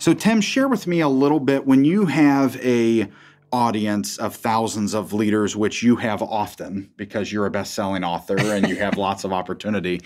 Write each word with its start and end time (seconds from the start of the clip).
So, 0.00 0.14
Tim, 0.14 0.40
share 0.40 0.68
with 0.68 0.86
me 0.86 1.00
a 1.00 1.08
little 1.08 1.40
bit 1.40 1.66
when 1.66 1.84
you 1.84 2.06
have 2.06 2.56
a 2.64 3.08
audience 3.50 4.18
of 4.18 4.36
thousands 4.36 4.94
of 4.94 5.12
leaders, 5.12 5.56
which 5.56 5.82
you 5.82 5.96
have 5.96 6.22
often 6.22 6.90
because 6.96 7.32
you're 7.32 7.46
a 7.46 7.50
best-selling 7.50 8.04
author 8.04 8.38
and 8.38 8.68
you 8.68 8.76
have 8.76 8.96
lots 8.98 9.24
of 9.24 9.32
opportunity. 9.32 10.00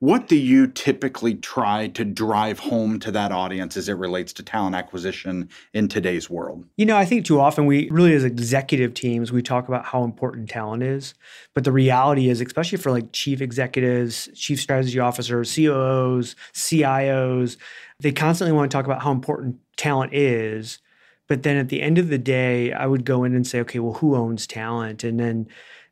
What 0.00 0.26
do 0.26 0.36
you 0.36 0.68
typically 0.68 1.34
try 1.34 1.88
to 1.88 2.04
drive 2.04 2.58
home 2.58 2.98
to 3.00 3.10
that 3.12 3.30
audience 3.30 3.76
as 3.76 3.88
it 3.88 3.94
relates 3.94 4.32
to 4.34 4.42
talent 4.42 4.74
acquisition 4.74 5.48
in 5.74 5.88
today's 5.88 6.30
world? 6.30 6.64
You 6.76 6.86
know, 6.86 6.96
I 6.96 7.04
think 7.04 7.24
too 7.24 7.40
often 7.40 7.66
we 7.66 7.90
really 7.90 8.14
as 8.14 8.24
executive 8.24 8.94
teams, 8.94 9.32
we 9.32 9.42
talk 9.42 9.68
about 9.68 9.84
how 9.84 10.04
important 10.04 10.48
talent 10.48 10.82
is. 10.82 11.14
But 11.52 11.64
the 11.64 11.72
reality 11.72 12.28
is, 12.28 12.40
especially 12.40 12.78
for 12.78 12.90
like 12.90 13.12
chief 13.12 13.40
executives, 13.40 14.28
chief 14.34 14.60
strategy 14.60 14.98
officers, 14.98 15.54
COOs, 15.54 16.36
CIOs, 16.54 17.56
they 18.00 18.12
constantly 18.12 18.52
want 18.52 18.70
to 18.70 18.76
talk 18.76 18.84
about 18.84 19.02
how 19.02 19.10
important 19.10 19.56
talent 19.76 20.14
is. 20.14 20.78
But 21.26 21.42
then 21.42 21.56
at 21.56 21.68
the 21.68 21.82
end 21.82 21.98
of 21.98 22.08
the 22.08 22.18
day, 22.18 22.72
I 22.72 22.86
would 22.86 23.04
go 23.04 23.24
in 23.24 23.34
and 23.34 23.46
say, 23.46 23.60
okay, 23.60 23.78
well, 23.78 23.94
who 23.94 24.14
owns 24.14 24.46
talent? 24.46 25.04
And 25.04 25.20
then 25.20 25.48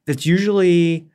that's 0.06 0.24
usually 0.24 1.08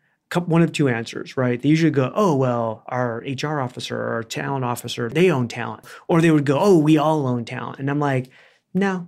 one 0.46 0.62
of 0.62 0.72
two 0.72 0.88
answers, 0.88 1.36
right? 1.36 1.62
They 1.62 1.70
usually 1.70 1.92
go, 1.92 2.12
oh, 2.16 2.36
well, 2.36 2.84
our 2.88 3.24
HR 3.26 3.60
officer 3.60 3.98
or 3.98 4.14
our 4.14 4.24
talent 4.24 4.64
officer, 4.64 5.10
they 5.10 5.32
own 5.32 5.48
talent. 5.48 5.86
Or 6.08 6.22
they 6.22 6.32
would 6.32 6.46
go, 6.46 6.58
oh, 6.60 6.78
we 6.78 6.98
all 6.98 7.28
own 7.28 7.46
talent. 7.46 7.80
And 7.80 7.90
I'm 7.90 8.00
like, 8.00 8.30
no, 8.74 9.08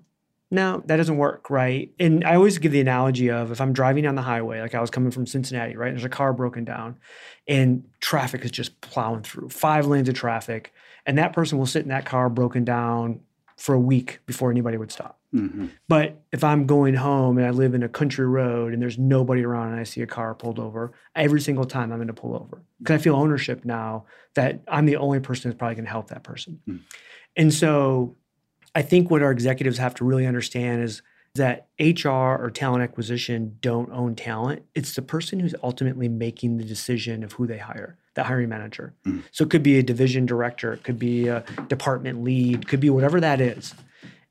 no, 0.54 0.84
that 0.86 0.98
doesn't 0.98 1.17
work, 1.17 1.50
right? 1.50 1.92
And 2.00 2.23
I 2.23 2.36
always 2.36 2.58
give 2.58 2.72
the 2.72 2.81
analogy 2.81 3.30
of 3.30 3.52
if 3.52 3.61
I'm 3.61 3.73
driving 3.73 4.04
down 4.04 4.16
the 4.16 4.22
highway, 4.22 4.61
like 4.61 4.76
I 4.76 4.81
was 4.81 4.89
coming 4.89 5.11
from 5.11 5.26
Cincinnati, 5.26 5.76
right? 5.76 5.89
And 5.89 5.98
there's 5.98 6.06
a 6.06 6.09
car 6.09 6.34
broken 6.34 6.64
down 6.64 6.98
and 7.48 7.86
traffic 8.02 8.45
is 8.45 8.52
just 8.52 8.80
plowing 8.81 9.23
through, 9.23 9.50
five 9.50 9.86
lanes 9.86 10.09
of 10.09 10.16
traffic. 10.16 10.73
And 11.06 11.18
that 11.18 11.34
person 11.34 11.58
will 11.58 11.66
sit 11.66 11.84
in 11.84 11.90
that 11.90 12.06
car 12.06 12.30
broken 12.30 12.64
down 12.64 13.20
for 13.58 13.76
a 13.76 13.80
week 13.80 14.20
before 14.26 14.52
anybody 14.52 14.78
would 14.78 14.92
stop. 14.92 15.20
Mm-hmm. 15.34 15.68
But 15.88 16.22
if 16.32 16.44
I'm 16.44 16.66
going 16.66 16.95
home 16.95 17.38
and 17.38 17.48
I 17.48 17.50
live 17.50 17.73
in 17.73 17.84
a 17.84 17.90
country 17.90 18.26
road 18.26 18.73
and 18.73 18.82
there's 18.82 18.98
nobody 18.98 19.44
around 19.44 19.72
and 19.72 19.80
I 19.80 19.84
see 19.84 20.02
a 20.02 20.08
car 20.08 20.34
pulled 20.36 20.60
over, 20.60 20.94
every 21.16 21.42
single 21.42 21.66
time 21.66 21.92
I'm 21.92 21.98
going 21.98 22.08
to 22.08 22.14
pull 22.14 22.36
over 22.36 22.62
because 22.80 23.00
I 23.00 23.04
feel 23.04 23.16
ownership 23.16 23.66
now 23.66 24.06
that 24.36 24.62
I'm 24.68 24.86
the 24.86 24.98
only 24.98 25.20
person 25.20 25.50
who's 25.50 25.58
probably 25.58 25.76
going 25.76 25.86
to 25.86 25.92
help 25.92 26.10
that 26.10 26.23
person. 26.23 26.60
Mm. 26.68 26.80
And 27.36 27.54
so 27.54 28.16
I 28.76 28.82
think 28.82 29.10
what 29.10 29.23
our 29.23 29.32
executives 29.32 29.78
have 29.78 29.95
to 29.95 30.06
really 30.06 30.28
understand 30.28 30.84
is 30.84 31.02
that 31.36 31.67
HR 31.80 32.09
or 32.09 32.52
talent 32.53 32.84
acquisition 32.84 33.58
don't 33.59 33.92
own 33.92 34.16
talent. 34.16 34.64
It's 34.76 34.95
the 34.95 35.02
person 35.02 35.39
who's 35.39 35.56
ultimately 35.64 36.08
making 36.08 36.58
the 36.58 36.64
decision 36.64 37.23
of 37.23 37.34
who 37.34 37.48
they 37.48 37.58
hire, 37.58 37.98
the 38.14 38.23
hiring 38.23 38.50
manager. 38.50 38.94
Mm. 39.06 39.23
So 39.31 39.44
it 39.44 39.50
could 39.50 39.64
be 39.64 39.80
a 39.80 39.84
division 39.84 40.26
director, 40.26 40.73
it 40.73 40.84
could 40.84 41.00
be 41.00 41.28
a 41.28 41.44
department 41.67 42.23
lead, 42.23 42.67
could 42.67 42.80
be 42.80 42.92
whatever 42.92 43.20
that 43.20 43.42
is. 43.42 43.73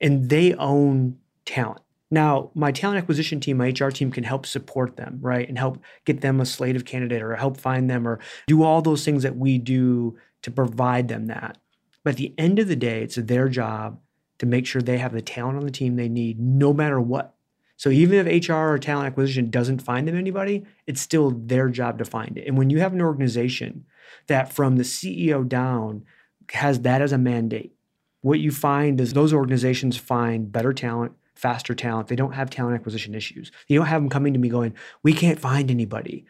And 0.00 0.28
they 0.28 0.54
own 0.54 1.18
talent. 1.44 1.80
Now, 2.10 2.50
my 2.54 2.70
talent 2.70 2.98
acquisition 2.98 3.40
team, 3.40 3.56
my 3.56 3.68
HR 3.68 3.88
team 3.88 4.12
can 4.12 4.22
help 4.22 4.46
support 4.46 4.96
them, 4.96 5.18
right? 5.20 5.48
And 5.48 5.58
help 5.58 5.82
get 6.04 6.20
them 6.20 6.40
a 6.40 6.46
slate 6.46 6.76
of 6.76 6.84
candidate 6.84 7.22
or 7.22 7.34
help 7.34 7.56
find 7.56 7.88
them 7.88 8.06
or 8.06 8.20
do 8.46 8.62
all 8.62 8.82
those 8.82 9.04
things 9.04 9.22
that 9.22 9.36
we 9.36 9.58
do 9.58 10.18
to 10.42 10.50
provide 10.50 11.08
them 11.08 11.26
that. 11.26 11.58
But 12.04 12.10
at 12.10 12.16
the 12.16 12.34
end 12.36 12.58
of 12.58 12.68
the 12.68 12.76
day, 12.76 13.02
it's 13.02 13.16
their 13.16 13.48
job 13.48 13.98
to 14.38 14.46
make 14.46 14.66
sure 14.66 14.82
they 14.82 14.98
have 14.98 15.12
the 15.12 15.22
talent 15.22 15.58
on 15.58 15.64
the 15.64 15.70
team 15.70 15.96
they 15.96 16.08
need 16.08 16.40
no 16.40 16.72
matter 16.72 17.00
what. 17.00 17.34
So 17.76 17.90
even 17.90 18.26
if 18.26 18.48
HR 18.48 18.52
or 18.52 18.78
talent 18.78 19.08
acquisition 19.08 19.50
doesn't 19.50 19.82
find 19.82 20.06
them 20.06 20.16
anybody, 20.16 20.64
it's 20.86 21.00
still 21.00 21.30
their 21.30 21.68
job 21.68 21.98
to 21.98 22.04
find 22.04 22.38
it. 22.38 22.46
And 22.46 22.56
when 22.56 22.70
you 22.70 22.78
have 22.78 22.92
an 22.92 23.02
organization 23.02 23.84
that 24.28 24.52
from 24.52 24.76
the 24.76 24.84
CEO 24.84 25.48
down 25.48 26.04
has 26.50 26.80
that 26.80 27.02
as 27.02 27.12
a 27.12 27.18
mandate, 27.18 27.74
what 28.20 28.38
you 28.38 28.52
find 28.52 29.00
is 29.00 29.12
those 29.12 29.32
organizations 29.32 29.96
find 29.96 30.52
better 30.52 30.72
talent, 30.72 31.12
faster 31.34 31.74
talent. 31.74 32.06
They 32.06 32.14
don't 32.14 32.34
have 32.34 32.50
talent 32.50 32.76
acquisition 32.76 33.16
issues. 33.16 33.50
You 33.66 33.80
don't 33.80 33.88
have 33.88 34.00
them 34.00 34.10
coming 34.10 34.32
to 34.32 34.38
me 34.38 34.48
going, 34.48 34.74
"We 35.02 35.12
can't 35.12 35.40
find 35.40 35.70
anybody." 35.70 36.24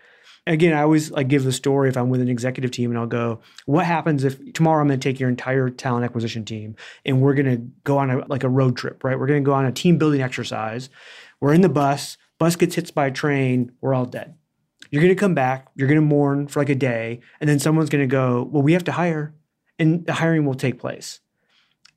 Again, 0.47 0.73
I 0.73 0.83
always 0.83 1.11
like 1.13 1.29
give 1.29 1.45
the 1.45 1.53
story 1.53 1.89
if 1.89 1.97
I'm 1.97 2.11
with 2.11 2.21
an 2.21 2.29
executive 2.29 2.73
team 2.73 2.91
and 2.91 2.99
I'll 2.99 3.07
go, 3.07 3.41
what 3.67 3.87
happens 3.87 4.25
if 4.25 4.53
tomorrow 4.55 4.81
I'm 4.81 4.89
going 4.89 4.99
to 4.99 5.09
take 5.09 5.21
your 5.21 5.29
entire 5.29 5.71
talent 5.71 6.05
acquisition 6.05 6.45
team 6.45 6.75
and 7.05 7.21
we're 7.21 7.35
going 7.35 7.47
to 7.47 7.65
go 7.85 7.99
on 7.99 8.11
a 8.11 8.27
like 8.27 8.43
a 8.43 8.49
road 8.49 8.77
trip, 8.77 9.05
right? 9.05 9.19
We're 9.19 9.29
going 9.29 9.43
to 9.43 9.47
go 9.47 9.55
on 9.55 9.67
a 9.67 9.73
team 9.73 9.99
building 9.99 10.21
exercise. 10.21 10.91
We're 11.41 11.55
in 11.55 11.61
the 11.61 11.69
bus, 11.69 12.19
bus 12.39 12.57
gets 12.57 12.75
hit 12.75 12.93
by 12.93 13.07
a 13.07 13.11
train, 13.13 13.73
we're 13.81 13.95
all 13.95 14.05
dead. 14.05 14.35
You're 14.91 15.03
going 15.03 15.15
to 15.15 15.21
come 15.21 15.35
back, 15.35 15.69
you're 15.77 15.89
going 15.89 16.01
to 16.01 16.07
mourn 16.07 16.49
for 16.49 16.61
like 16.61 16.69
a 16.69 16.75
day, 16.75 17.21
and 17.41 17.49
then 17.49 17.59
someone's 17.59 17.89
going 17.89 18.03
to 18.03 18.13
go, 18.13 18.43
"Well, 18.53 18.63
we 18.63 18.75
have 18.75 18.85
to 18.85 18.93
hire." 18.93 19.35
And 19.79 20.05
the 20.05 20.13
hiring 20.13 20.45
will 20.45 20.55
take 20.55 20.79
place 20.79 21.21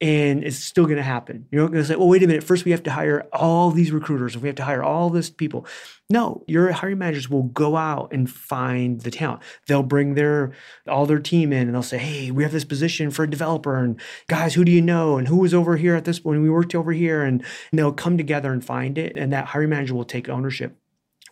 and 0.05 0.43
it's 0.43 0.57
still 0.57 0.83
going 0.85 0.97
to 0.97 1.03
happen. 1.03 1.47
You're 1.49 1.63
not 1.63 1.71
going 1.71 1.83
to 1.83 1.87
say, 1.87 1.95
well, 1.95 2.07
wait 2.07 2.21
a 2.21 2.27
minute. 2.27 2.43
First, 2.43 2.63
we 2.63 2.69
have 2.69 2.83
to 2.83 2.91
hire 2.91 3.27
all 3.33 3.71
these 3.71 3.91
recruiters, 3.91 4.37
we 4.37 4.47
have 4.47 4.55
to 4.57 4.63
hire 4.63 4.83
all 4.83 5.09
this 5.09 5.31
people. 5.31 5.65
No, 6.11 6.43
your 6.45 6.71
hiring 6.71 6.99
managers 6.99 7.27
will 7.27 7.41
go 7.41 7.75
out 7.75 8.13
and 8.13 8.29
find 8.29 9.01
the 9.01 9.09
talent. 9.09 9.41
They'll 9.67 9.81
bring 9.81 10.13
their 10.13 10.53
all 10.87 11.07
their 11.07 11.17
team 11.17 11.51
in, 11.51 11.63
and 11.63 11.73
they'll 11.73 11.81
say, 11.81 11.97
hey, 11.97 12.29
we 12.29 12.43
have 12.43 12.51
this 12.51 12.65
position 12.65 13.09
for 13.09 13.23
a 13.23 13.29
developer, 13.29 13.77
and 13.77 13.99
guys, 14.27 14.53
who 14.53 14.63
do 14.63 14.71
you 14.71 14.81
know, 14.81 15.17
and 15.17 15.27
who 15.27 15.37
was 15.37 15.55
over 15.55 15.75
here 15.75 15.95
at 15.95 16.05
this 16.05 16.23
when 16.23 16.43
we 16.43 16.51
worked 16.51 16.75
over 16.75 16.91
here, 16.91 17.23
and, 17.23 17.43
and 17.71 17.79
they'll 17.79 17.91
come 17.91 18.15
together 18.15 18.53
and 18.53 18.63
find 18.63 18.99
it, 18.99 19.17
and 19.17 19.33
that 19.33 19.47
hiring 19.47 19.71
manager 19.71 19.95
will 19.95 20.05
take 20.05 20.29
ownership 20.29 20.77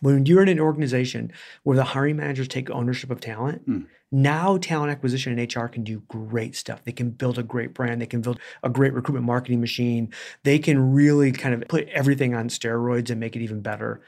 when 0.00 0.26
you're 0.26 0.42
in 0.42 0.48
an 0.48 0.60
organization 0.60 1.32
where 1.62 1.76
the 1.76 1.84
hiring 1.84 2.16
managers 2.16 2.48
take 2.48 2.68
ownership 2.70 3.10
of 3.10 3.20
talent, 3.20 3.66
mm. 3.68 3.86
Now 4.14 4.58
talent 4.58 4.92
acquisition 4.92 5.36
and 5.36 5.54
HR 5.54 5.66
can 5.66 5.82
do 5.82 6.00
great 6.06 6.54
stuff. 6.54 6.84
They 6.84 6.92
can 6.92 7.10
build 7.10 7.36
a 7.36 7.42
great 7.42 7.74
brand. 7.74 8.00
They 8.00 8.06
can 8.06 8.20
build 8.20 8.38
a 8.62 8.70
great 8.70 8.94
recruitment 8.94 9.26
marketing 9.26 9.60
machine. 9.60 10.12
They 10.44 10.60
can 10.60 10.92
really 10.92 11.32
kind 11.32 11.52
of 11.54 11.68
put 11.68 11.88
everything 11.88 12.32
on 12.32 12.48
steroids 12.48 13.10
and 13.10 13.18
make 13.18 13.34
it 13.34 13.42
even 13.42 13.60
better. 13.60 14.02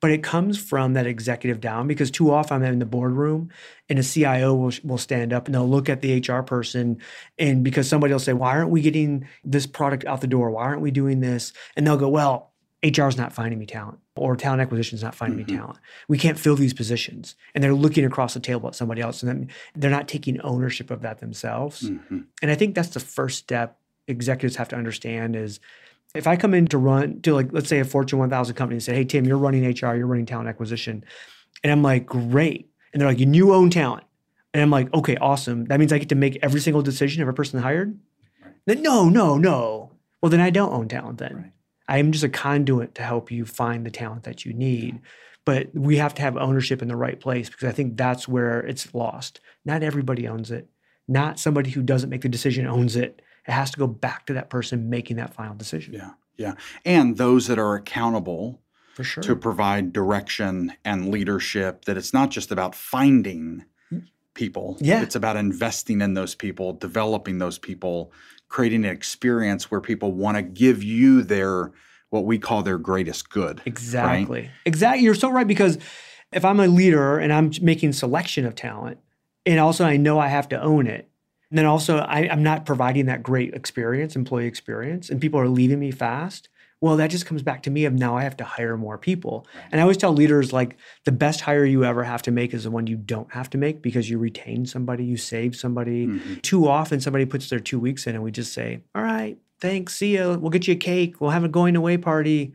But 0.00 0.10
it 0.10 0.24
comes 0.24 0.58
from 0.58 0.94
that 0.94 1.06
executive 1.06 1.60
down 1.60 1.86
because 1.86 2.10
too 2.10 2.32
often 2.32 2.56
I'm 2.56 2.72
in 2.72 2.80
the 2.80 2.86
boardroom 2.86 3.50
and 3.88 4.00
a 4.00 4.02
CIO 4.02 4.52
will, 4.52 4.72
will 4.82 4.98
stand 4.98 5.32
up 5.32 5.46
and 5.46 5.54
they'll 5.54 5.68
look 5.68 5.88
at 5.88 6.00
the 6.00 6.18
HR 6.18 6.42
person. 6.42 7.00
And 7.38 7.62
because 7.62 7.88
somebody 7.88 8.12
will 8.12 8.18
say, 8.18 8.32
Why 8.32 8.56
aren't 8.56 8.70
we 8.70 8.82
getting 8.82 9.28
this 9.44 9.64
product 9.64 10.04
out 10.06 10.20
the 10.20 10.26
door? 10.26 10.50
Why 10.50 10.64
aren't 10.64 10.80
we 10.80 10.90
doing 10.90 11.20
this? 11.20 11.52
And 11.76 11.86
they'll 11.86 11.96
go, 11.96 12.08
Well, 12.08 12.52
HR 12.82 13.06
is 13.06 13.16
not 13.16 13.32
finding 13.32 13.60
me 13.60 13.66
talent 13.66 14.00
or 14.14 14.36
talent 14.36 14.60
acquisition 14.60 14.96
is 14.96 15.02
not 15.02 15.14
finding 15.14 15.38
mm-hmm. 15.38 15.52
me 15.52 15.58
talent. 15.58 15.78
We 16.08 16.18
can't 16.18 16.38
fill 16.38 16.56
these 16.56 16.74
positions. 16.74 17.34
And 17.54 17.64
they're 17.64 17.74
looking 17.74 18.04
across 18.04 18.34
the 18.34 18.40
table 18.40 18.68
at 18.68 18.74
somebody 18.74 19.00
else 19.00 19.22
and 19.22 19.28
then 19.28 19.48
they're 19.74 19.90
not 19.90 20.08
taking 20.08 20.40
ownership 20.42 20.90
of 20.90 21.00
that 21.02 21.20
themselves. 21.20 21.82
Mm-hmm. 21.82 22.20
And 22.42 22.50
I 22.50 22.54
think 22.54 22.74
that's 22.74 22.90
the 22.90 23.00
first 23.00 23.38
step 23.38 23.78
executives 24.08 24.56
have 24.56 24.68
to 24.68 24.76
understand 24.76 25.36
is 25.36 25.60
if 26.14 26.26
I 26.26 26.36
come 26.36 26.52
in 26.52 26.66
to 26.68 26.78
run 26.78 27.22
to 27.22 27.34
like, 27.34 27.48
let's 27.52 27.68
say 27.68 27.78
a 27.78 27.84
Fortune 27.84 28.18
1000 28.18 28.54
company 28.54 28.76
and 28.76 28.82
say, 28.82 28.94
hey, 28.94 29.04
Tim, 29.04 29.24
you're 29.24 29.38
running 29.38 29.64
HR, 29.64 29.94
you're 29.94 30.06
running 30.06 30.26
talent 30.26 30.48
acquisition. 30.48 31.04
And 31.62 31.72
I'm 31.72 31.82
like, 31.82 32.04
great. 32.06 32.68
And 32.92 33.00
they're 33.00 33.08
like, 33.08 33.18
you 33.18 33.54
own 33.54 33.70
talent. 33.70 34.04
And 34.52 34.62
I'm 34.62 34.70
like, 34.70 34.92
okay, 34.92 35.16
awesome. 35.16 35.64
That 35.66 35.80
means 35.80 35.92
I 35.92 35.98
get 35.98 36.10
to 36.10 36.14
make 36.14 36.38
every 36.42 36.60
single 36.60 36.82
decision 36.82 37.22
of 37.22 37.28
a 37.28 37.32
person 37.32 37.60
hired? 37.60 37.98
Right. 38.44 38.52
Then, 38.66 38.82
no, 38.82 39.08
no, 39.08 39.38
no. 39.38 39.92
Well, 40.20 40.28
then 40.28 40.40
I 40.40 40.50
don't 40.50 40.72
own 40.72 40.88
talent 40.88 41.18
then. 41.18 41.34
Right. 41.34 41.52
I 41.88 41.98
am 41.98 42.12
just 42.12 42.24
a 42.24 42.28
conduit 42.28 42.94
to 42.96 43.02
help 43.02 43.30
you 43.30 43.44
find 43.44 43.84
the 43.84 43.90
talent 43.90 44.24
that 44.24 44.44
you 44.44 44.52
need. 44.52 45.00
But 45.44 45.70
we 45.74 45.96
have 45.96 46.14
to 46.14 46.22
have 46.22 46.36
ownership 46.36 46.82
in 46.82 46.88
the 46.88 46.96
right 46.96 47.18
place 47.18 47.50
because 47.50 47.68
I 47.68 47.72
think 47.72 47.96
that's 47.96 48.28
where 48.28 48.60
it's 48.60 48.94
lost. 48.94 49.40
Not 49.64 49.82
everybody 49.82 50.28
owns 50.28 50.50
it. 50.50 50.68
Not 51.08 51.40
somebody 51.40 51.70
who 51.70 51.82
doesn't 51.82 52.10
make 52.10 52.22
the 52.22 52.28
decision 52.28 52.66
owns 52.66 52.94
it. 52.94 53.20
It 53.46 53.52
has 53.52 53.72
to 53.72 53.78
go 53.78 53.88
back 53.88 54.26
to 54.26 54.34
that 54.34 54.50
person 54.50 54.88
making 54.88 55.16
that 55.16 55.34
final 55.34 55.56
decision. 55.56 55.94
Yeah. 55.94 56.10
Yeah. 56.36 56.54
And 56.84 57.16
those 57.16 57.48
that 57.48 57.58
are 57.58 57.74
accountable 57.74 58.60
for 58.94 59.04
sure 59.04 59.22
to 59.24 59.34
provide 59.34 59.92
direction 59.92 60.72
and 60.84 61.10
leadership 61.10 61.84
that 61.86 61.96
it's 61.96 62.12
not 62.12 62.30
just 62.30 62.52
about 62.52 62.74
finding 62.74 63.64
mm. 63.92 64.04
people. 64.34 64.76
Yeah. 64.80 65.02
It's 65.02 65.16
about 65.16 65.36
investing 65.36 66.00
in 66.00 66.14
those 66.14 66.34
people, 66.34 66.72
developing 66.72 67.38
those 67.38 67.58
people, 67.58 68.12
creating 68.52 68.84
an 68.84 68.90
experience 68.90 69.70
where 69.70 69.80
people 69.80 70.12
want 70.12 70.36
to 70.36 70.42
give 70.42 70.82
you 70.82 71.22
their 71.22 71.72
what 72.10 72.26
we 72.26 72.38
call 72.38 72.62
their 72.62 72.76
greatest 72.76 73.30
good. 73.30 73.62
Exactly. 73.64 74.42
Right? 74.42 74.50
Exactly. 74.66 75.02
You're 75.02 75.14
so 75.14 75.30
right 75.30 75.46
because 75.46 75.78
if 76.30 76.44
I'm 76.44 76.60
a 76.60 76.66
leader 76.66 77.18
and 77.18 77.32
I'm 77.32 77.50
making 77.62 77.94
selection 77.94 78.44
of 78.44 78.54
talent, 78.54 78.98
and 79.46 79.58
also 79.58 79.86
I 79.86 79.96
know 79.96 80.20
I 80.20 80.28
have 80.28 80.50
to 80.50 80.60
own 80.60 80.86
it, 80.86 81.08
and 81.48 81.58
then 81.58 81.64
also 81.64 81.98
I, 81.98 82.28
I'm 82.28 82.42
not 82.42 82.66
providing 82.66 83.06
that 83.06 83.22
great 83.22 83.54
experience, 83.54 84.14
employee 84.14 84.46
experience, 84.46 85.08
and 85.08 85.20
people 85.20 85.40
are 85.40 85.48
leaving 85.48 85.80
me 85.80 85.90
fast. 85.90 86.50
Well, 86.82 86.96
that 86.96 87.10
just 87.10 87.26
comes 87.26 87.42
back 87.42 87.62
to 87.62 87.70
me 87.70 87.84
of 87.84 87.94
now 87.94 88.16
I 88.16 88.24
have 88.24 88.36
to 88.38 88.44
hire 88.44 88.76
more 88.76 88.98
people. 88.98 89.46
And 89.70 89.80
I 89.80 89.82
always 89.82 89.96
tell 89.96 90.12
leaders 90.12 90.52
like 90.52 90.76
the 91.04 91.12
best 91.12 91.40
hire 91.40 91.64
you 91.64 91.84
ever 91.84 92.02
have 92.02 92.22
to 92.22 92.32
make 92.32 92.52
is 92.52 92.64
the 92.64 92.72
one 92.72 92.88
you 92.88 92.96
don't 92.96 93.32
have 93.32 93.48
to 93.50 93.58
make 93.58 93.82
because 93.82 94.10
you 94.10 94.18
retain 94.18 94.66
somebody, 94.66 95.04
you 95.04 95.16
save 95.16 95.54
somebody. 95.54 96.08
Mm-hmm. 96.08 96.34
Too 96.40 96.66
often 96.66 97.00
somebody 97.00 97.24
puts 97.24 97.48
their 97.48 97.60
two 97.60 97.78
weeks 97.78 98.08
in 98.08 98.16
and 98.16 98.24
we 98.24 98.32
just 98.32 98.52
say, 98.52 98.82
All 98.96 99.02
right, 99.02 99.38
thanks, 99.60 99.94
see 99.94 100.16
ya. 100.16 100.36
We'll 100.36 100.50
get 100.50 100.66
you 100.66 100.74
a 100.74 100.76
cake. 100.76 101.20
We'll 101.20 101.30
have 101.30 101.44
a 101.44 101.48
going 101.48 101.76
away 101.76 101.98
party. 101.98 102.52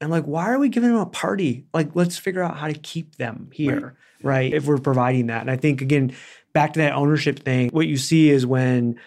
And 0.00 0.10
like, 0.10 0.24
why 0.24 0.48
are 0.48 0.58
we 0.58 0.70
giving 0.70 0.90
them 0.90 0.98
a 0.98 1.06
party? 1.06 1.66
Like, 1.74 1.90
let's 1.94 2.16
figure 2.16 2.42
out 2.42 2.56
how 2.56 2.68
to 2.68 2.74
keep 2.74 3.16
them 3.16 3.50
here, 3.52 3.96
right? 4.22 4.52
If 4.54 4.64
we're 4.64 4.78
providing 4.78 5.26
that. 5.26 5.42
And 5.42 5.50
I 5.50 5.56
think 5.56 5.82
again, 5.82 6.14
back 6.54 6.72
to 6.72 6.78
that 6.78 6.94
ownership 6.94 7.40
thing, 7.40 7.68
what 7.70 7.86
you 7.86 7.98
see 7.98 8.30
is 8.30 8.46
when 8.46 8.98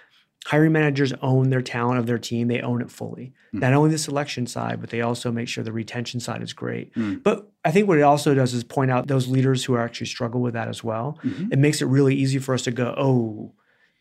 hiring 0.45 0.71
managers 0.71 1.13
own 1.21 1.49
their 1.49 1.61
talent 1.61 1.99
of 1.99 2.05
their 2.07 2.17
team, 2.17 2.47
they 2.47 2.61
own 2.61 2.81
it 2.81 2.89
fully. 2.89 3.33
Hmm. 3.51 3.59
Not 3.59 3.73
only 3.73 3.89
the 3.91 3.97
selection 3.97 4.47
side, 4.47 4.79
but 4.81 4.89
they 4.89 5.01
also 5.01 5.31
make 5.31 5.47
sure 5.47 5.63
the 5.63 5.71
retention 5.71 6.19
side 6.19 6.41
is 6.41 6.53
great. 6.53 6.91
Hmm. 6.95 7.15
But 7.15 7.49
I 7.65 7.71
think 7.71 7.87
what 7.87 7.97
it 7.97 8.03
also 8.03 8.33
does 8.33 8.53
is 8.53 8.63
point 8.63 8.89
out 8.91 9.07
those 9.07 9.27
leaders 9.27 9.65
who 9.65 9.73
are 9.73 9.83
actually 9.83 10.07
struggle 10.07 10.41
with 10.41 10.53
that 10.53 10.67
as 10.69 10.83
well. 10.83 11.19
Mm-hmm. 11.23 11.51
It 11.51 11.59
makes 11.59 11.81
it 11.81 11.85
really 11.85 12.15
easy 12.15 12.39
for 12.39 12.53
us 12.53 12.63
to 12.63 12.71
go, 12.71 12.95
oh, 12.97 13.51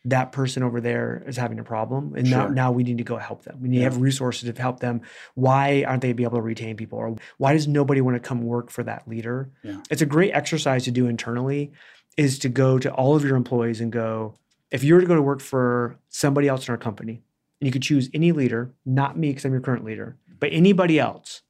that 0.05 0.31
person 0.31 0.63
over 0.63 0.79
there 0.79 1.23
is 1.27 1.35
having 1.35 1.59
a 1.59 1.63
problem 1.63 2.13
and 2.15 2.31
now, 2.31 2.45
Sure. 2.45 2.49
now 2.51 2.71
we 2.71 2.83
need 2.83 2.99
to 2.99 3.03
go 3.03 3.17
help 3.17 3.43
them 3.43 3.59
we 3.61 3.67
need 3.67 3.79
to 3.79 3.83
have 3.83 3.99
resources 3.99 4.49
to 4.49 4.59
help 4.61 4.79
them 4.79 5.01
why 5.35 5.83
aren't 5.85 6.01
they 6.01 6.13
be 6.13 6.23
able 6.23 6.37
to 6.37 6.41
retain 6.41 6.77
people 6.77 6.97
or 6.97 7.17
why 7.37 7.51
does 7.51 7.67
nobody 7.67 7.99
want 7.99 8.15
to 8.15 8.19
come 8.25 8.41
work 8.41 8.69
for 8.69 8.81
that 8.83 9.05
leader 9.09 9.49
Yeah. 9.61 9.81
it's 9.91 10.01
a 10.01 10.05
great 10.05 10.31
exercise 10.31 10.85
to 10.85 10.91
do 10.91 11.07
internally 11.07 11.73
is 12.15 12.39
to 12.39 12.49
go 12.49 12.79
to 12.79 12.89
all 12.93 13.17
of 13.17 13.25
your 13.25 13.35
employees 13.35 13.81
and 13.81 13.91
go 13.91 14.35
if 14.71 14.83
you 14.83 14.93
were 14.93 15.01
to 15.01 15.07
go 15.07 15.15
to 15.15 15.21
work 15.21 15.41
for 15.41 15.97
somebody 16.09 16.47
else 16.47 16.67
in 16.67 16.71
our 16.71 16.77
company 16.77 17.21
and 17.61 17.67
you 17.67 17.71
could 17.71 17.81
choose 17.81 18.09
any 18.13 18.31
leader 18.31 18.71
not 18.85 19.17
me 19.17 19.29
because 19.29 19.45
i'm 19.45 19.51
your 19.51 19.61
current 19.61 19.83
leader 19.85 20.17
but 20.39 20.49
anybody 20.51 20.99
else 20.99 21.41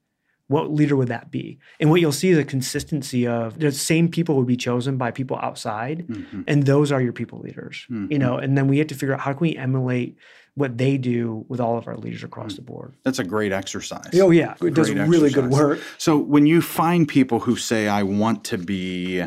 what 0.47 0.71
leader 0.73 0.95
would 0.95 1.09
that 1.09 1.29
be? 1.29 1.59
And 1.79 1.91
what 1.91 2.01
you'll 2.01 2.11
see 2.11 2.29
is 2.29 2.37
a 2.39 2.43
consistency 2.43 3.27
of 3.27 3.59
the 3.59 3.71
same 3.71 4.09
people 4.09 4.35
would 4.37 4.47
be 4.47 4.57
chosen 4.57 4.97
by 4.97 5.11
people 5.11 5.37
outside, 5.43 6.07
Mhm. 6.07 6.43
and 6.47 6.65
those 6.65 6.91
are 6.91 6.99
your 6.99 7.13
people 7.13 7.37
leaders. 7.39 7.85
You 7.87 7.95
Mhm. 8.07 8.17
know, 8.17 8.37
and 8.37 8.57
then 8.57 8.67
we 8.67 8.79
have 8.79 8.87
to 8.87 8.95
figure 8.95 9.13
out 9.13 9.19
how 9.19 9.33
can 9.33 9.41
we 9.41 9.55
emulate 9.55 10.17
what 10.55 10.79
they 10.79 10.97
do 10.97 11.45
with 11.49 11.59
all 11.59 11.77
of 11.77 11.87
our 11.87 11.95
leaders 11.97 12.23
across 12.23 12.55
the 12.55 12.63
board. 12.63 12.95
That's 13.03 13.19
a 13.19 13.23
great 13.23 13.51
exercise. 13.51 14.09
Oh 14.19 14.31
yeah, 14.31 14.55
it 14.59 14.73
does 14.73 14.89
Great 14.89 15.07
really 15.07 15.29
good 15.29 15.51
work. 15.51 15.79
So 15.99 16.17
when 16.17 16.47
you 16.47 16.61
find 16.61 17.07
people 17.07 17.41
who 17.41 17.55
say, 17.55 17.87
I 17.87 18.01
want 18.01 18.43
to 18.45 18.57
be 18.57 19.21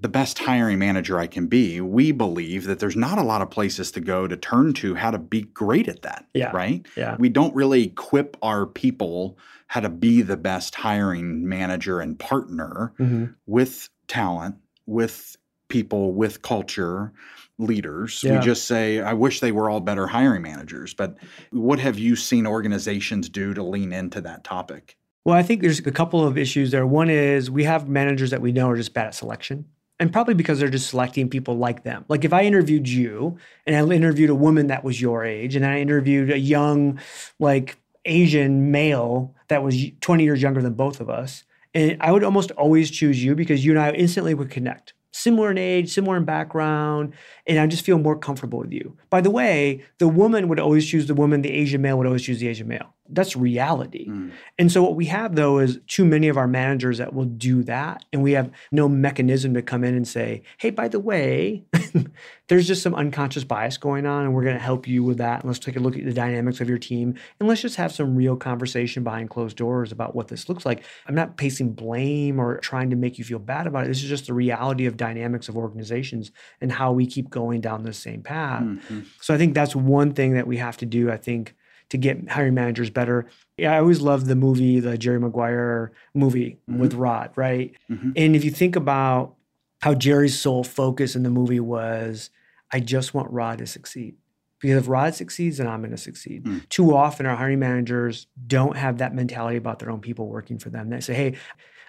the 0.00 0.08
best 0.08 0.38
hiring 0.38 0.78
manager 0.78 1.18
I 1.18 1.26
can 1.26 1.46
be, 1.46 1.80
we 1.80 2.12
believe 2.12 2.64
that 2.64 2.78
there's 2.78 2.96
not 2.96 3.16
a 3.18 3.22
lot 3.22 3.42
of 3.42 3.50
places 3.50 3.90
to 3.92 4.00
go 4.00 4.26
to 4.26 4.36
turn 4.36 4.72
to 4.74 4.94
how 4.94 5.10
to 5.10 5.18
be 5.18 5.42
great 5.42 5.88
at 5.88 6.02
that. 6.02 6.26
Yeah. 6.34 6.50
Right? 6.52 6.84
Yeah. 6.96 7.16
We 7.18 7.28
don't 7.28 7.54
really 7.54 7.84
equip 7.84 8.36
our 8.42 8.66
people 8.66 9.38
how 9.68 9.80
to 9.80 9.88
be 9.88 10.20
the 10.22 10.36
best 10.36 10.74
hiring 10.74 11.48
manager 11.48 12.00
and 12.00 12.18
partner 12.18 12.92
Mhm. 12.98 13.34
with 13.46 13.88
talent, 14.08 14.56
with 14.86 15.36
people, 15.68 16.12
with 16.12 16.42
culture, 16.42 17.12
leaders. 17.58 18.22
Yeah. 18.22 18.38
We 18.38 18.44
just 18.44 18.66
say, 18.66 19.00
I 19.00 19.12
wish 19.14 19.40
they 19.40 19.52
were 19.52 19.70
all 19.70 19.80
better 19.80 20.06
hiring 20.08 20.42
managers. 20.42 20.92
But 20.92 21.16
what 21.50 21.78
have 21.78 21.98
you 21.98 22.16
seen 22.16 22.46
organizations 22.46 23.28
do 23.28 23.54
to 23.54 23.62
lean 23.62 23.92
into 23.92 24.20
that 24.22 24.44
topic? 24.44 24.96
Well, 25.24 25.36
I 25.36 25.42
think 25.42 25.62
there's 25.62 25.78
a 25.78 25.90
couple 25.90 26.26
of 26.26 26.36
issues 26.36 26.70
there. 26.70 26.86
One 26.86 27.08
is 27.08 27.50
we 27.50 27.64
have 27.64 27.88
managers 27.88 28.30
that 28.30 28.42
we 28.42 28.52
know 28.52 28.68
are 28.68 28.76
just 28.76 28.92
bad 28.92 29.06
at 29.06 29.14
selection. 29.14 29.64
And 30.00 30.12
probably 30.12 30.34
because 30.34 30.58
they're 30.58 30.68
just 30.68 30.90
selecting 30.90 31.28
people 31.28 31.56
like 31.56 31.84
them. 31.84 32.04
Like 32.08 32.24
if 32.24 32.32
I 32.32 32.42
interviewed 32.42 32.88
you 32.88 33.38
and 33.66 33.76
I 33.76 33.94
interviewed 33.94 34.30
a 34.30 34.34
woman 34.34 34.66
that 34.66 34.82
was 34.82 35.00
your 35.00 35.24
age, 35.24 35.54
and 35.54 35.64
I 35.64 35.78
interviewed 35.78 36.30
a 36.30 36.38
young, 36.38 36.98
like 37.38 37.78
Asian 38.04 38.70
male 38.70 39.34
that 39.48 39.62
was 39.62 39.76
20 40.00 40.24
years 40.24 40.42
younger 40.42 40.60
than 40.60 40.74
both 40.74 41.00
of 41.00 41.08
us, 41.08 41.44
and 41.74 41.96
I 42.00 42.12
would 42.12 42.24
almost 42.24 42.50
always 42.52 42.90
choose 42.90 43.22
you 43.22 43.34
because 43.34 43.64
you 43.64 43.72
and 43.72 43.80
I 43.80 43.90
instantly 43.92 44.34
would 44.34 44.50
connect. 44.50 44.94
Similar 45.12 45.52
in 45.52 45.58
age, 45.58 45.92
similar 45.92 46.16
in 46.16 46.24
background, 46.24 47.14
and 47.46 47.58
I 47.60 47.66
just 47.68 47.84
feel 47.84 47.98
more 47.98 48.18
comfortable 48.18 48.58
with 48.58 48.72
you. 48.72 48.96
By 49.10 49.20
the 49.20 49.30
way, 49.30 49.84
the 49.98 50.08
woman 50.08 50.48
would 50.48 50.58
always 50.58 50.88
choose 50.88 51.06
the 51.06 51.14
woman, 51.14 51.42
the 51.42 51.52
Asian 51.52 51.80
male 51.82 51.96
would 51.98 52.06
always 52.06 52.22
choose 52.22 52.40
the 52.40 52.48
Asian 52.48 52.66
male. 52.66 52.94
That's 53.08 53.36
reality. 53.36 54.10
And 54.58 54.72
so 54.72 54.82
what 54.82 54.96
we 54.96 55.06
have 55.06 55.36
though 55.36 55.58
is 55.58 55.78
too 55.86 56.06
many 56.06 56.28
of 56.28 56.38
our 56.38 56.48
managers 56.48 56.98
that 56.98 57.12
will 57.12 57.26
do 57.26 57.62
that. 57.64 58.04
And 58.12 58.22
we 58.22 58.32
have 58.32 58.50
no 58.72 58.88
mechanism 58.88 59.52
to 59.54 59.62
come 59.62 59.84
in 59.84 59.94
and 59.94 60.08
say, 60.08 60.42
hey, 60.58 60.70
by 60.70 60.88
the 60.88 60.98
way, 60.98 61.64
there's 62.48 62.66
just 62.66 62.82
some 62.82 62.94
unconscious 62.94 63.44
bias 63.44 63.76
going 63.78 64.06
on, 64.06 64.24
and 64.24 64.34
we're 64.34 64.42
going 64.42 64.56
to 64.56 64.62
help 64.62 64.86
you 64.86 65.02
with 65.02 65.18
that. 65.18 65.40
And 65.40 65.48
let's 65.48 65.58
take 65.58 65.76
a 65.76 65.80
look 65.80 65.96
at 65.96 66.04
the 66.04 66.12
dynamics 66.12 66.60
of 66.60 66.68
your 66.68 66.78
team. 66.78 67.14
And 67.40 67.48
let's 67.48 67.60
just 67.60 67.76
have 67.76 67.92
some 67.92 68.14
real 68.16 68.36
conversation 68.36 69.04
behind 69.04 69.30
closed 69.30 69.56
doors 69.56 69.92
about 69.92 70.14
what 70.14 70.28
this 70.28 70.48
looks 70.48 70.64
like. 70.66 70.82
I'm 71.06 71.14
not 71.14 71.36
placing 71.36 71.72
blame 71.72 72.38
or 72.38 72.58
trying 72.58 72.90
to 72.90 72.96
make 72.96 73.18
you 73.18 73.24
feel 73.24 73.38
bad 73.38 73.66
about 73.66 73.84
it. 73.84 73.88
This 73.88 74.02
is 74.02 74.08
just 74.08 74.26
the 74.26 74.34
reality 74.34 74.86
of 74.86 74.96
dynamics 74.96 75.48
of 75.48 75.56
organizations 75.56 76.32
and 76.60 76.72
how 76.72 76.92
we 76.92 77.06
keep 77.06 77.30
going 77.30 77.60
down 77.60 77.82
the 77.82 77.92
same 77.92 78.22
path. 78.22 78.62
Mhm. 78.62 79.06
So 79.20 79.34
I 79.34 79.38
think 79.38 79.54
that's 79.54 79.74
one 79.76 80.12
thing 80.12 80.34
that 80.34 80.46
we 80.46 80.56
have 80.58 80.76
to 80.78 80.86
do. 80.86 81.10
I 81.10 81.16
think 81.16 81.54
to 81.90 81.96
get 81.96 82.28
hiring 82.28 82.54
managers 82.54 82.90
better. 82.90 83.26
Yeah, 83.56 83.74
I 83.74 83.78
always 83.78 84.00
loved 84.00 84.26
the 84.26 84.34
movie, 84.34 84.80
the 84.80 84.98
Jerry 84.98 85.20
Maguire 85.20 85.92
movie 86.14 86.58
with 86.66 86.94
Rod, 86.94 87.30
right? 87.36 87.72
Mhm. 87.90 88.12
And 88.16 88.34
if 88.36 88.44
you 88.44 88.50
think 88.50 88.76
about 88.76 89.36
how 89.82 89.94
Jerry's 89.94 90.38
sole 90.38 90.64
focus 90.64 91.14
in 91.14 91.22
the 91.22 91.30
movie 91.30 91.60
was, 91.60 92.30
I 92.72 92.80
just 92.80 93.14
want 93.14 93.30
Rod 93.30 93.58
to 93.58 93.66
succeed. 93.66 94.16
Because 94.60 94.78
if 94.78 94.88
Rod 94.88 95.14
succeeds, 95.14 95.58
then 95.58 95.66
I'm 95.66 95.80
going 95.80 95.90
to 95.90 95.98
succeed. 95.98 96.44
Mm. 96.44 96.66
Too 96.70 96.96
often, 96.96 97.26
our 97.26 97.36
hiring 97.36 97.58
managers 97.58 98.28
don't 98.46 98.76
have 98.78 98.96
that 98.98 99.14
mentality 99.14 99.58
about 99.58 99.78
their 99.78 99.90
own 99.90 100.00
people 100.00 100.26
working 100.26 100.58
for 100.58 100.70
them. 100.70 100.88
They 100.88 101.00
say, 101.00 101.12
hey, 101.12 101.36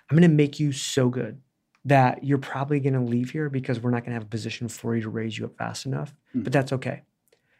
I'm 0.09 0.17
going 0.17 0.29
to 0.29 0.35
make 0.35 0.59
you 0.59 0.73
so 0.73 1.07
good 1.07 1.39
that 1.85 2.25
you're 2.25 2.37
probably 2.37 2.81
going 2.81 2.93
to 2.95 2.99
leave 2.99 3.29
here 3.29 3.49
because 3.49 3.79
we're 3.79 3.91
not 3.91 4.01
going 4.01 4.09
to 4.09 4.15
have 4.15 4.23
a 4.23 4.27
position 4.27 4.67
for 4.67 4.93
you 4.93 5.03
to 5.03 5.09
raise 5.09 5.37
you 5.37 5.45
up 5.45 5.57
fast 5.57 5.85
enough. 5.85 6.13
Mm. 6.35 6.43
But 6.43 6.51
that's 6.51 6.73
okay. 6.73 7.03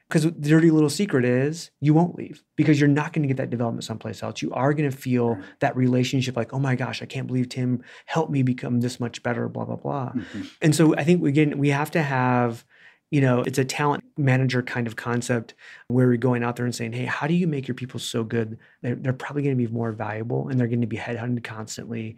Because 0.07 0.23
the 0.23 0.31
dirty 0.31 0.69
little 0.69 0.89
secret 0.89 1.25
is 1.25 1.71
you 1.81 1.93
won't 1.95 2.15
leave 2.15 2.43
because 2.55 2.79
you're 2.79 2.87
not 2.87 3.11
going 3.11 3.23
to 3.23 3.27
get 3.27 3.37
that 3.37 3.49
development 3.49 3.83
someplace 3.83 4.21
else. 4.21 4.39
You 4.41 4.51
are 4.53 4.71
going 4.73 4.89
to 4.89 4.95
feel 4.95 5.39
that 5.61 5.75
relationship 5.75 6.35
like, 6.35 6.53
oh 6.53 6.59
my 6.59 6.75
gosh, 6.75 7.01
I 7.01 7.05
can't 7.07 7.25
believe 7.25 7.49
Tim 7.49 7.81
helped 8.05 8.31
me 8.31 8.43
become 8.43 8.81
this 8.81 8.99
much 8.99 9.23
better, 9.23 9.49
blah, 9.49 9.65
blah, 9.65 9.77
blah. 9.77 10.11
Mhm. 10.11 10.47
And 10.61 10.75
so 10.75 10.95
I 10.95 11.03
think 11.03 11.25
again, 11.25 11.57
we 11.57 11.69
have 11.69 11.89
to 11.91 12.03
have, 12.03 12.63
you 13.09 13.19
know, 13.19 13.41
it's 13.41 13.57
a 13.57 13.65
talent 13.65 14.03
manager 14.15 14.61
kind 14.61 14.85
of 14.85 14.95
concept 14.95 15.55
where 15.87 16.07
you're 16.07 16.17
going 16.17 16.43
out 16.43 16.55
there 16.55 16.65
and 16.65 16.75
saying, 16.75 16.93
hey, 16.93 17.05
how 17.05 17.25
do 17.25 17.33
you 17.33 17.47
make 17.47 17.67
your 17.67 17.75
people 17.75 17.99
so 17.99 18.23
good? 18.23 18.59
They're, 18.83 18.95
they're 18.95 19.13
probably 19.13 19.41
going 19.41 19.57
to 19.57 19.67
be 19.67 19.73
more 19.73 19.91
valuable 19.91 20.49
and 20.49 20.59
they're 20.59 20.67
going 20.67 20.81
to 20.81 20.87
be 20.87 20.97
headhunted 20.97 21.43
constantly. 21.43 22.17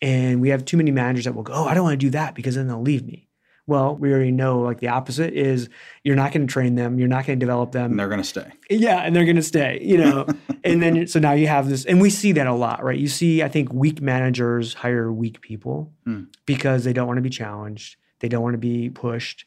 And 0.00 0.40
we 0.40 0.50
have 0.50 0.64
too 0.64 0.76
many 0.76 0.92
managers 0.92 1.24
that 1.24 1.34
will 1.34 1.42
go, 1.42 1.52
oh, 1.54 1.64
I 1.64 1.74
don't 1.74 1.82
want 1.82 1.98
to 1.98 2.06
do 2.06 2.10
that 2.10 2.34
because 2.36 2.54
then 2.54 2.68
they'll 2.68 2.80
leave 2.80 3.04
me. 3.04 3.28
Well, 3.66 3.96
we 3.96 4.12
already 4.12 4.30
know 4.30 4.60
like 4.60 4.80
the 4.80 4.88
opposite 4.88 5.32
is 5.32 5.70
you're 6.02 6.16
not 6.16 6.32
going 6.32 6.46
to 6.46 6.52
train 6.52 6.74
them, 6.74 6.98
you're 6.98 7.08
not 7.08 7.24
going 7.26 7.38
to 7.38 7.44
develop 7.44 7.72
them. 7.72 7.92
And 7.92 7.98
they're 7.98 8.08
going 8.08 8.20
to 8.20 8.26
stay. 8.26 8.52
Yeah, 8.68 8.98
and 8.98 9.16
they're 9.16 9.24
going 9.24 9.36
to 9.36 9.42
stay, 9.42 9.80
you 9.82 9.96
know. 9.96 10.26
and 10.64 10.82
then 10.82 11.06
so 11.06 11.18
now 11.18 11.32
you 11.32 11.46
have 11.46 11.68
this, 11.68 11.84
and 11.86 12.00
we 12.00 12.10
see 12.10 12.32
that 12.32 12.46
a 12.46 12.52
lot, 12.52 12.84
right? 12.84 12.98
You 12.98 13.08
see, 13.08 13.42
I 13.42 13.48
think 13.48 13.72
weak 13.72 14.02
managers 14.02 14.74
hire 14.74 15.10
weak 15.12 15.40
people 15.40 15.92
Hmm. 16.04 16.24
because 16.44 16.84
they 16.84 16.92
don't 16.92 17.06
want 17.06 17.16
to 17.18 17.22
be 17.22 17.30
challenged, 17.30 17.96
they 18.20 18.28
don't 18.28 18.42
want 18.42 18.54
to 18.54 18.58
be 18.58 18.90
pushed, 18.90 19.46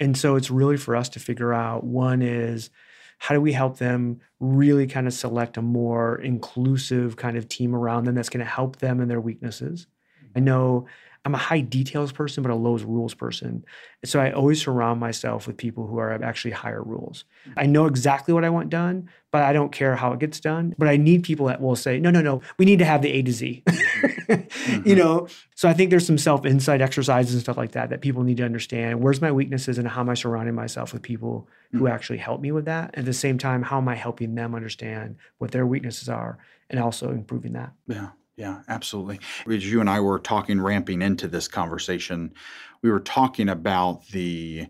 and 0.00 0.16
so 0.16 0.36
it's 0.36 0.50
really 0.50 0.76
for 0.78 0.96
us 0.96 1.08
to 1.10 1.20
figure 1.20 1.52
out. 1.52 1.84
One 1.84 2.22
is 2.22 2.70
how 3.18 3.34
do 3.34 3.40
we 3.40 3.52
help 3.52 3.78
them 3.78 4.20
really 4.40 4.86
kind 4.86 5.06
of 5.06 5.12
select 5.12 5.56
a 5.56 5.62
more 5.62 6.16
inclusive 6.20 7.16
kind 7.16 7.36
of 7.36 7.48
team 7.48 7.74
around 7.74 8.04
them 8.04 8.14
that's 8.14 8.28
going 8.28 8.44
to 8.44 8.50
help 8.50 8.76
them 8.76 9.00
in 9.00 9.08
their 9.08 9.20
weaknesses. 9.20 9.86
I 10.36 10.40
know 10.40 10.86
I'm 11.24 11.34
a 11.34 11.38
high 11.38 11.60
details 11.60 12.12
person, 12.12 12.42
but 12.42 12.50
a 12.50 12.54
low 12.54 12.76
rules 12.78 13.12
person. 13.12 13.64
So 14.04 14.20
I 14.20 14.30
always 14.30 14.62
surround 14.62 15.00
myself 15.00 15.46
with 15.46 15.56
people 15.56 15.86
who 15.86 15.98
are 15.98 16.12
actually 16.22 16.52
higher 16.52 16.82
rules. 16.82 17.24
I 17.56 17.66
know 17.66 17.86
exactly 17.86 18.32
what 18.32 18.44
I 18.44 18.50
want 18.50 18.70
done, 18.70 19.10
but 19.30 19.42
I 19.42 19.52
don't 19.52 19.70
care 19.72 19.96
how 19.96 20.12
it 20.12 20.20
gets 20.20 20.40
done. 20.40 20.74
But 20.78 20.88
I 20.88 20.96
need 20.96 21.24
people 21.24 21.46
that 21.46 21.60
will 21.60 21.76
say, 21.76 21.98
no, 21.98 22.10
no, 22.10 22.22
no, 22.22 22.40
we 22.58 22.64
need 22.64 22.78
to 22.78 22.84
have 22.84 23.02
the 23.02 23.10
A 23.10 23.22
to 23.22 23.32
Z. 23.32 23.62
You 24.28 24.34
mm-hmm. 24.34 24.94
know, 24.98 25.28
so 25.54 25.68
I 25.68 25.72
think 25.72 25.88
there's 25.88 26.06
some 26.06 26.18
self 26.18 26.44
insight 26.44 26.82
exercises 26.82 27.32
and 27.32 27.42
stuff 27.42 27.56
like 27.56 27.72
that 27.72 27.88
that 27.88 28.02
people 28.02 28.22
need 28.24 28.36
to 28.36 28.44
understand. 28.44 29.00
Where's 29.00 29.22
my 29.22 29.32
weaknesses 29.32 29.78
and 29.78 29.88
how 29.88 30.02
am 30.02 30.10
I 30.10 30.14
surrounding 30.14 30.54
myself 30.54 30.92
with 30.92 31.00
people 31.00 31.48
who 31.72 31.84
mm. 31.84 31.90
actually 31.90 32.18
help 32.18 32.42
me 32.42 32.52
with 32.52 32.66
that? 32.66 32.94
At 32.94 33.06
the 33.06 33.14
same 33.14 33.38
time, 33.38 33.62
how 33.62 33.78
am 33.78 33.88
I 33.88 33.94
helping 33.94 34.34
them 34.34 34.54
understand 34.54 35.16
what 35.38 35.52
their 35.52 35.66
weaknesses 35.66 36.10
are 36.10 36.38
and 36.68 36.78
also 36.78 37.10
improving 37.10 37.54
that? 37.54 37.72
Yeah, 37.86 38.08
yeah, 38.38 38.62
absolutely. 38.68 39.18
As 39.46 39.70
you 39.70 39.80
and 39.80 39.90
I 39.90 39.98
were 40.00 40.20
talking, 40.20 40.60
ramping 40.60 41.02
into 41.02 41.26
this 41.26 41.48
conversation, 41.48 42.32
we 42.82 42.90
were 42.90 43.00
talking 43.00 43.48
about 43.48 44.06
the 44.12 44.68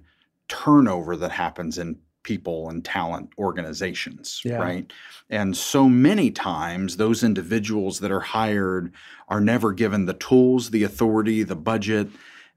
turnover 0.49 1.15
that 1.17 1.31
happens 1.31 1.77
in 1.77 1.99
people 2.23 2.71
and 2.71 2.85
talent 2.85 3.31
organizations, 3.39 4.41
Yeah. 4.45 4.57
right? 4.57 4.91
And 5.31 5.57
so 5.57 5.89
many 5.89 6.31
times, 6.31 6.97
those 6.97 7.23
individuals 7.23 8.01
that 8.01 8.11
are 8.11 8.21
hired 8.21 8.93
are 9.29 9.41
never 9.41 9.73
given 9.73 10.07
the 10.07 10.15
tools, 10.15 10.71
the 10.71 10.83
authority, 10.83 11.43
the 11.43 11.55
budget, 11.57 12.09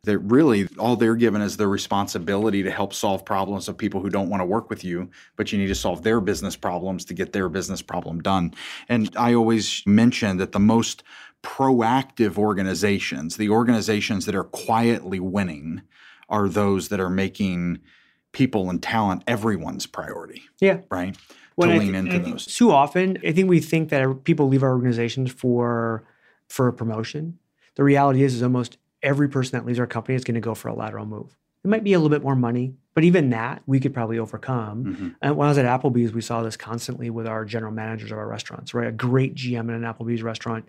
that 0.03 0.17
really 0.19 0.67
all 0.79 0.95
they're 0.95 1.15
given 1.15 1.41
is 1.41 1.57
the 1.57 1.67
responsibility 1.67 2.63
to 2.63 2.71
help 2.71 2.93
solve 2.93 3.23
problems 3.23 3.67
of 3.67 3.77
people 3.77 4.01
who 4.01 4.09
don't 4.09 4.29
want 4.29 4.41
to 4.41 4.45
work 4.45 4.69
with 4.69 4.83
you, 4.83 5.09
but 5.35 5.51
you 5.51 5.59
need 5.59 5.67
to 5.67 5.75
solve 5.75 6.01
their 6.01 6.19
business 6.19 6.55
problems 6.55 7.05
to 7.05 7.13
get 7.13 7.33
their 7.33 7.49
business 7.49 7.81
problem 7.81 8.19
done. 8.21 8.53
And 8.89 9.15
I 9.15 9.35
always 9.35 9.83
mention 9.85 10.37
that 10.37 10.53
the 10.53 10.59
most 10.59 11.03
proactive 11.43 12.37
organizations, 12.37 13.37
the 13.37 13.49
organizations 13.49 14.25
that 14.25 14.35
are 14.35 14.43
quietly 14.43 15.19
winning, 15.19 15.81
are 16.29 16.49
those 16.49 16.89
that 16.89 16.99
are 16.99 17.09
making 17.09 17.79
people 18.31 18.69
and 18.69 18.81
talent 18.81 19.23
everyone's 19.27 19.85
priority. 19.85 20.43
Yeah. 20.59 20.79
Right. 20.89 21.15
Well, 21.57 21.69
to 21.69 21.75
I 21.75 21.77
lean 21.77 21.91
thi- 21.91 21.97
into 21.97 22.19
those. 22.19 22.45
Too 22.45 22.71
often, 22.71 23.17
I 23.25 23.33
think 23.33 23.49
we 23.49 23.59
think 23.59 23.89
that 23.89 24.23
people 24.23 24.47
leave 24.47 24.63
our 24.63 24.71
organizations 24.71 25.31
for 25.31 26.05
for 26.47 26.67
a 26.67 26.73
promotion. 26.73 27.37
The 27.75 27.83
reality 27.83 28.23
is, 28.23 28.33
is 28.33 28.43
almost 28.43 28.77
every 29.03 29.29
person 29.29 29.57
that 29.57 29.65
leaves 29.65 29.79
our 29.79 29.87
company 29.87 30.15
is 30.15 30.23
going 30.23 30.35
to 30.35 30.41
go 30.41 30.53
for 30.55 30.67
a 30.69 30.73
lateral 30.75 31.05
move. 31.05 31.35
It 31.63 31.67
might 31.67 31.83
be 31.83 31.93
a 31.93 31.99
little 31.99 32.09
bit 32.15 32.23
more 32.23 32.35
money, 32.35 32.73
but 32.95 33.03
even 33.03 33.29
that 33.29 33.61
we 33.67 33.79
could 33.79 33.93
probably 33.93 34.17
overcome. 34.17 34.83
Mhm. 34.83 35.15
And 35.21 35.37
when 35.37 35.47
I 35.47 35.51
was 35.51 35.59
at 35.59 35.65
Applebee's, 35.65 36.11
we 36.11 36.21
saw 36.21 36.41
this 36.41 36.57
constantly 36.57 37.09
with 37.11 37.27
our 37.27 37.45
general 37.45 37.71
managers 37.71 38.11
of 38.11 38.17
our 38.17 38.27
restaurants. 38.27 38.73
Right, 38.73 38.87
a 38.87 38.91
great 38.91 39.35
GM 39.35 39.69
in 39.69 39.75
an 39.75 39.83
Applebee's 39.83 40.23
restaurant 40.23 40.65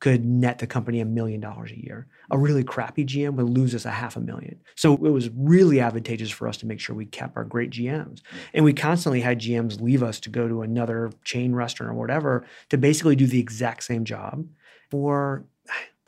could 0.00 0.24
net 0.24 0.58
the 0.58 0.66
company 0.66 0.98
a 0.98 1.04
million 1.04 1.40
dollars 1.40 1.70
a 1.70 1.80
year. 1.80 2.08
A 2.32 2.36
really 2.36 2.64
crappy 2.64 3.04
GM 3.04 3.36
would 3.36 3.48
lose 3.48 3.72
us 3.72 3.84
a 3.84 3.90
half 3.92 4.16
a 4.16 4.20
million. 4.20 4.58
So 4.74 4.94
it 4.94 5.10
was 5.12 5.30
really 5.30 5.78
advantageous 5.78 6.30
for 6.30 6.48
us 6.48 6.56
to 6.56 6.66
make 6.66 6.80
sure 6.80 6.96
we 6.96 7.06
kept 7.06 7.36
our 7.36 7.44
great 7.44 7.70
GMs. 7.70 8.20
And 8.52 8.64
we 8.64 8.72
constantly 8.72 9.20
had 9.20 9.38
GMs 9.38 9.80
leave 9.80 10.02
us 10.02 10.18
to 10.20 10.28
go 10.28 10.48
to 10.48 10.62
another 10.62 11.12
chain 11.22 11.54
restaurant 11.54 11.92
or 11.92 11.94
whatever 11.94 12.44
to 12.70 12.78
basically 12.78 13.14
do 13.14 13.28
the 13.28 13.38
exact 13.38 13.84
same 13.84 14.04
job 14.04 14.44
for 14.90 15.44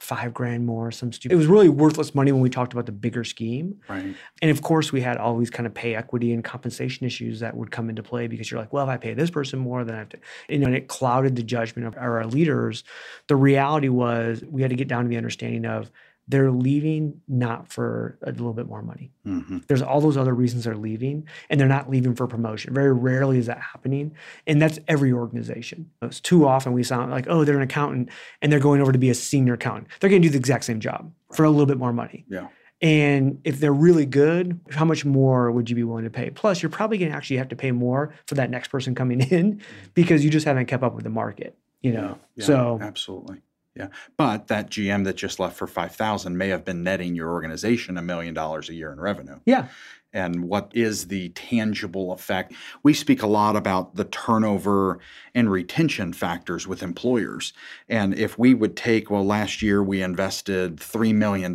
five 0.04 0.34
grand 0.34 0.66
more, 0.66 0.90
some 0.90 1.10
stupid. 1.12 1.34
It 1.34 1.36
was 1.38 1.46
really 1.46 1.70
worthless 1.70 2.14
money 2.14 2.30
when 2.30 2.42
we 2.42 2.50
talked 2.50 2.74
about 2.74 2.84
the 2.84 2.92
bigger 2.92 3.24
scheme. 3.24 3.80
Right. 3.88 4.14
And 4.42 4.50
of 4.50 4.60
course, 4.60 4.92
we 4.92 5.00
had 5.00 5.16
all 5.16 5.38
these 5.38 5.48
kind 5.48 5.66
of 5.66 5.72
pay 5.72 5.94
equity 5.94 6.32
and 6.34 6.44
compensation 6.44 7.06
issues 7.06 7.40
that 7.40 7.56
would 7.56 7.70
come 7.70 7.88
into 7.88 8.02
play 8.02 8.26
because 8.26 8.50
you're 8.50 8.60
like, 8.60 8.72
well, 8.72 8.84
if 8.84 8.90
I 8.90 8.98
pay 8.98 9.14
this 9.14 9.30
person 9.30 9.58
more, 9.58 9.82
then 9.82 9.94
I 9.94 9.98
have 10.00 10.10
to, 10.10 10.18
you 10.50 10.58
know, 10.58 10.66
and 10.66 10.76
it 10.76 10.88
clouded 10.88 11.36
the 11.36 11.42
judgment 11.42 11.88
of 11.88 11.96
our 11.96 12.26
leaders. 12.26 12.84
The 13.28 13.36
reality 13.36 13.88
was 13.88 14.44
we 14.46 14.60
had 14.60 14.70
to 14.70 14.76
get 14.76 14.88
down 14.88 15.04
to 15.04 15.08
the 15.08 15.16
understanding 15.16 15.64
of 15.64 15.90
they're 16.26 16.50
leaving 16.50 17.20
not 17.28 17.70
for 17.70 18.18
a 18.22 18.30
little 18.30 18.54
bit 18.54 18.66
more 18.66 18.82
money. 18.82 19.10
hmm 19.24 19.58
There's 19.66 19.82
all 19.82 20.00
those 20.00 20.16
other 20.16 20.34
reasons 20.34 20.64
they're 20.64 20.76
leaving, 20.76 21.28
and 21.50 21.60
they're 21.60 21.68
not 21.68 21.90
leaving 21.90 22.14
for 22.14 22.26
promotion. 22.26 22.72
Very 22.72 22.92
rarely 22.92 23.38
is 23.38 23.46
that 23.46 23.60
happening. 23.60 24.14
And 24.46 24.60
that's 24.60 24.78
every 24.88 25.12
organization. 25.12 25.90
It's 26.02 26.20
too 26.20 26.46
often 26.46 26.72
we 26.72 26.82
sound 26.82 27.10
like, 27.10 27.26
oh, 27.28 27.44
they're 27.44 27.56
an 27.56 27.62
accountant 27.62 28.08
and 28.40 28.50
they're 28.50 28.60
going 28.60 28.80
over 28.80 28.92
to 28.92 28.98
be 28.98 29.10
a 29.10 29.14
senior 29.14 29.54
accountant. 29.54 29.88
They're 30.00 30.10
going 30.10 30.22
to 30.22 30.28
do 30.28 30.32
the 30.32 30.38
exact 30.38 30.64
same 30.64 30.80
job 30.80 31.12
for 31.32 31.44
a 31.44 31.50
little 31.50 31.66
bit 31.66 31.78
more 31.78 31.92
money. 31.92 32.24
Yeah. 32.28 32.48
And 32.80 33.40
if 33.44 33.60
they're 33.60 33.72
really 33.72 34.04
good, 34.04 34.60
how 34.70 34.84
much 34.84 35.04
more 35.04 35.50
would 35.50 35.70
you 35.70 35.76
be 35.76 35.84
willing 35.84 36.04
to 36.04 36.10
pay? 36.10 36.30
Plus, 36.30 36.62
you're 36.62 36.70
probably 36.70 36.98
going 36.98 37.10
to 37.10 37.16
actually 37.16 37.36
have 37.36 37.48
to 37.48 37.56
pay 37.56 37.70
more 37.70 38.12
for 38.26 38.34
that 38.34 38.50
next 38.50 38.68
person 38.68 38.94
coming 38.94 39.20
in 39.30 39.62
because 39.94 40.24
you 40.24 40.30
just 40.30 40.44
haven't 40.46 40.66
kept 40.66 40.82
up 40.82 40.94
with 40.94 41.04
the 41.04 41.10
market, 41.10 41.56
you 41.80 41.92
know? 41.92 42.18
Yeah, 42.36 42.44
so, 42.44 42.78
absolutely. 42.82 43.42
Yeah. 43.76 43.88
But 44.16 44.46
that 44.48 44.70
GM 44.70 45.04
that 45.04 45.16
just 45.16 45.40
left 45.40 45.56
for 45.56 45.66
5,000 45.66 46.38
may 46.38 46.48
have 46.48 46.64
been 46.64 46.84
netting 46.84 47.14
your 47.14 47.30
organization 47.30 47.98
a 47.98 48.02
million 48.02 48.34
dollars 48.34 48.68
a 48.68 48.74
year 48.74 48.92
in 48.92 49.00
revenue. 49.00 49.40
yeah. 49.46 49.68
And 50.14 50.44
what 50.44 50.70
is 50.72 51.08
the 51.08 51.28
tangible 51.30 52.12
effect? 52.12 52.54
We 52.84 52.94
speak 52.94 53.22
a 53.22 53.26
lot 53.26 53.56
about 53.56 53.96
the 53.96 54.04
turnover 54.04 55.00
and 55.34 55.50
retention 55.50 56.12
factors 56.12 56.68
with 56.68 56.84
employers. 56.84 57.52
And 57.88 58.14
if 58.14 58.38
we 58.38 58.54
would 58.54 58.76
take, 58.76 59.10
well, 59.10 59.26
last 59.26 59.60
year 59.60 59.82
we 59.82 60.02
invested 60.02 60.76
$3 60.76 61.12
million 61.12 61.52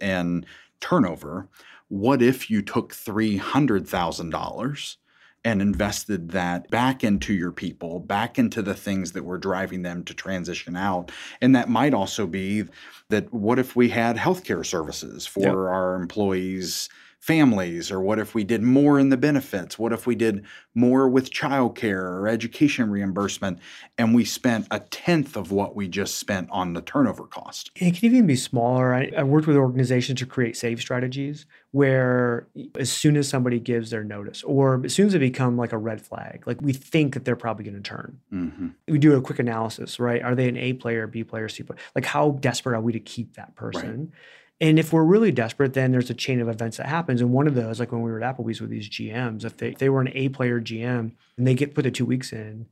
in 0.00 0.44
turnover. 0.80 1.46
What 1.86 2.20
if 2.20 2.50
you 2.50 2.62
took 2.62 2.92
$300,000 2.92 4.96
and 5.44 5.62
invested 5.62 6.30
that 6.30 6.68
back 6.70 7.04
into 7.04 7.32
your 7.32 7.52
people, 7.52 8.00
back 8.00 8.38
into 8.38 8.60
the 8.62 8.74
things 8.74 9.12
that 9.12 9.24
were 9.24 9.38
driving 9.38 9.82
them 9.82 10.04
to 10.04 10.14
transition 10.14 10.76
out? 10.76 11.10
And 11.40 11.54
that 11.56 11.68
might 11.68 11.94
also 11.94 12.26
be 12.26 12.64
that 13.10 13.32
what 13.32 13.58
if 13.58 13.76
we 13.76 13.88
had 13.88 14.16
healthcare 14.16 14.66
services 14.66 15.26
for 15.26 15.40
Yep. 15.42 15.62
our 15.72 15.94
employees? 15.94 16.88
Families 17.20 17.90
or 17.90 18.00
what 18.00 18.18
if 18.18 18.34
we 18.34 18.44
did 18.44 18.62
more 18.62 18.98
in 18.98 19.08
the 19.08 19.16
benefits 19.16 19.78
what 19.78 19.92
if 19.92 20.06
we 20.06 20.14
did 20.14 20.44
more 20.74 21.08
with 21.08 21.30
childcare 21.30 22.02
or 22.02 22.28
education 22.28 22.90
reimbursement 22.90 23.58
and 23.96 24.14
we 24.14 24.24
spent 24.24 24.66
a 24.70 24.80
tenth 24.80 25.36
of 25.36 25.50
what 25.50 25.74
we 25.74 25.88
just 25.88 26.16
spent 26.16 26.48
on 26.50 26.72
the 26.72 26.82
turnover 26.82 27.24
cost 27.24 27.70
it 27.74 27.94
can 27.94 28.06
even 28.14 28.26
be 28.26 28.36
smaller. 28.36 28.94
I, 28.94 29.10
I 29.16 29.22
worked 29.22 29.46
with 29.46 29.56
organizations 29.56 30.18
to 30.20 30.26
create 30.26 30.56
save 30.56 30.80
strategies 30.80 31.46
where 31.72 32.48
as 32.78 32.90
soon 32.90 33.16
as 33.16 33.28
somebody 33.28 33.60
gives 33.60 33.90
their 33.90 34.04
notice 34.04 34.42
or 34.42 34.80
as 34.84 34.94
soon 34.94 35.06
as 35.06 35.12
they 35.12 35.18
become 35.18 35.56
like 35.56 35.72
a 35.72 35.78
red 35.78 36.00
flag, 36.00 36.44
like 36.46 36.60
we 36.60 36.72
think 36.72 37.14
that 37.14 37.24
they're 37.24 37.36
probably 37.36 37.64
going 37.64 37.76
to 37.76 37.82
turn. 37.82 38.18
hmm 38.30 38.68
We 38.86 38.98
do 38.98 39.16
a 39.16 39.20
quick 39.20 39.38
analysis, 39.38 40.00
right? 40.00 40.22
Are 40.22 40.34
they 40.34 40.48
an 40.48 40.56
A 40.56 40.72
player, 40.74 41.06
B 41.06 41.24
player, 41.24 41.48
C 41.48 41.62
player? 41.62 41.78
Like 41.94 42.04
how 42.04 42.32
desperate 42.32 42.76
are 42.76 42.80
we 42.80 42.92
to 42.92 43.00
keep 43.00 43.34
that 43.34 43.54
person? 43.54 44.12
And 44.60 44.78
if 44.78 44.92
we're 44.92 45.04
really 45.04 45.30
desperate, 45.30 45.74
then 45.74 45.92
there's 45.92 46.10
a 46.10 46.14
chain 46.14 46.40
of 46.40 46.48
events 46.48 46.78
that 46.78 46.86
happens. 46.86 47.20
And 47.20 47.32
one 47.32 47.46
of 47.46 47.54
those, 47.54 47.78
like 47.78 47.92
when 47.92 48.02
we 48.02 48.10
were 48.10 48.22
at 48.22 48.36
Applebee's 48.36 48.60
with 48.60 48.70
these 48.70 48.88
GMs, 48.88 49.44
if 49.44 49.56
they, 49.56 49.68
if 49.70 49.78
they 49.78 49.88
were 49.88 50.00
an 50.00 50.10
A 50.14 50.30
player 50.30 50.60
GM 50.60 51.12
and 51.36 51.46
they 51.46 51.54
get 51.54 51.74
put 51.74 51.82
the 51.82 51.90
two 51.90 52.04
weeks 52.04 52.32
in, 52.32 52.66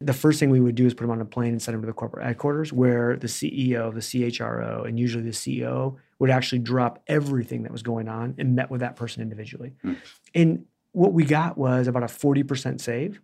the 0.00 0.12
first 0.12 0.38
thing 0.38 0.50
we 0.50 0.60
would 0.60 0.74
do 0.74 0.86
is 0.86 0.94
put 0.94 1.02
them 1.02 1.10
on 1.10 1.20
a 1.20 1.24
plane 1.24 1.50
and 1.50 1.62
send 1.62 1.74
them 1.74 1.82
to 1.82 1.86
the 1.86 1.92
corporate 1.92 2.26
headquarters 2.26 2.72
where 2.72 3.16
the 3.16 3.26
CEO, 3.26 3.92
the 3.92 4.00
CHRO, 4.00 4.86
and 4.86 4.98
usually 4.98 5.24
the 5.24 5.30
CEO 5.30 5.96
would 6.18 6.30
actually 6.30 6.58
drop 6.60 7.02
everything 7.06 7.62
that 7.62 7.72
was 7.72 7.82
going 7.82 8.08
on 8.08 8.34
and 8.38 8.54
met 8.54 8.70
with 8.70 8.80
that 8.80 8.96
person 8.96 9.22
individually. 9.22 9.72
Hmm. 9.82 9.94
And 10.34 10.66
what 10.92 11.12
we 11.12 11.24
got 11.24 11.58
was 11.58 11.88
about 11.88 12.02
a 12.02 12.06
40% 12.06 12.80
save 12.80 13.20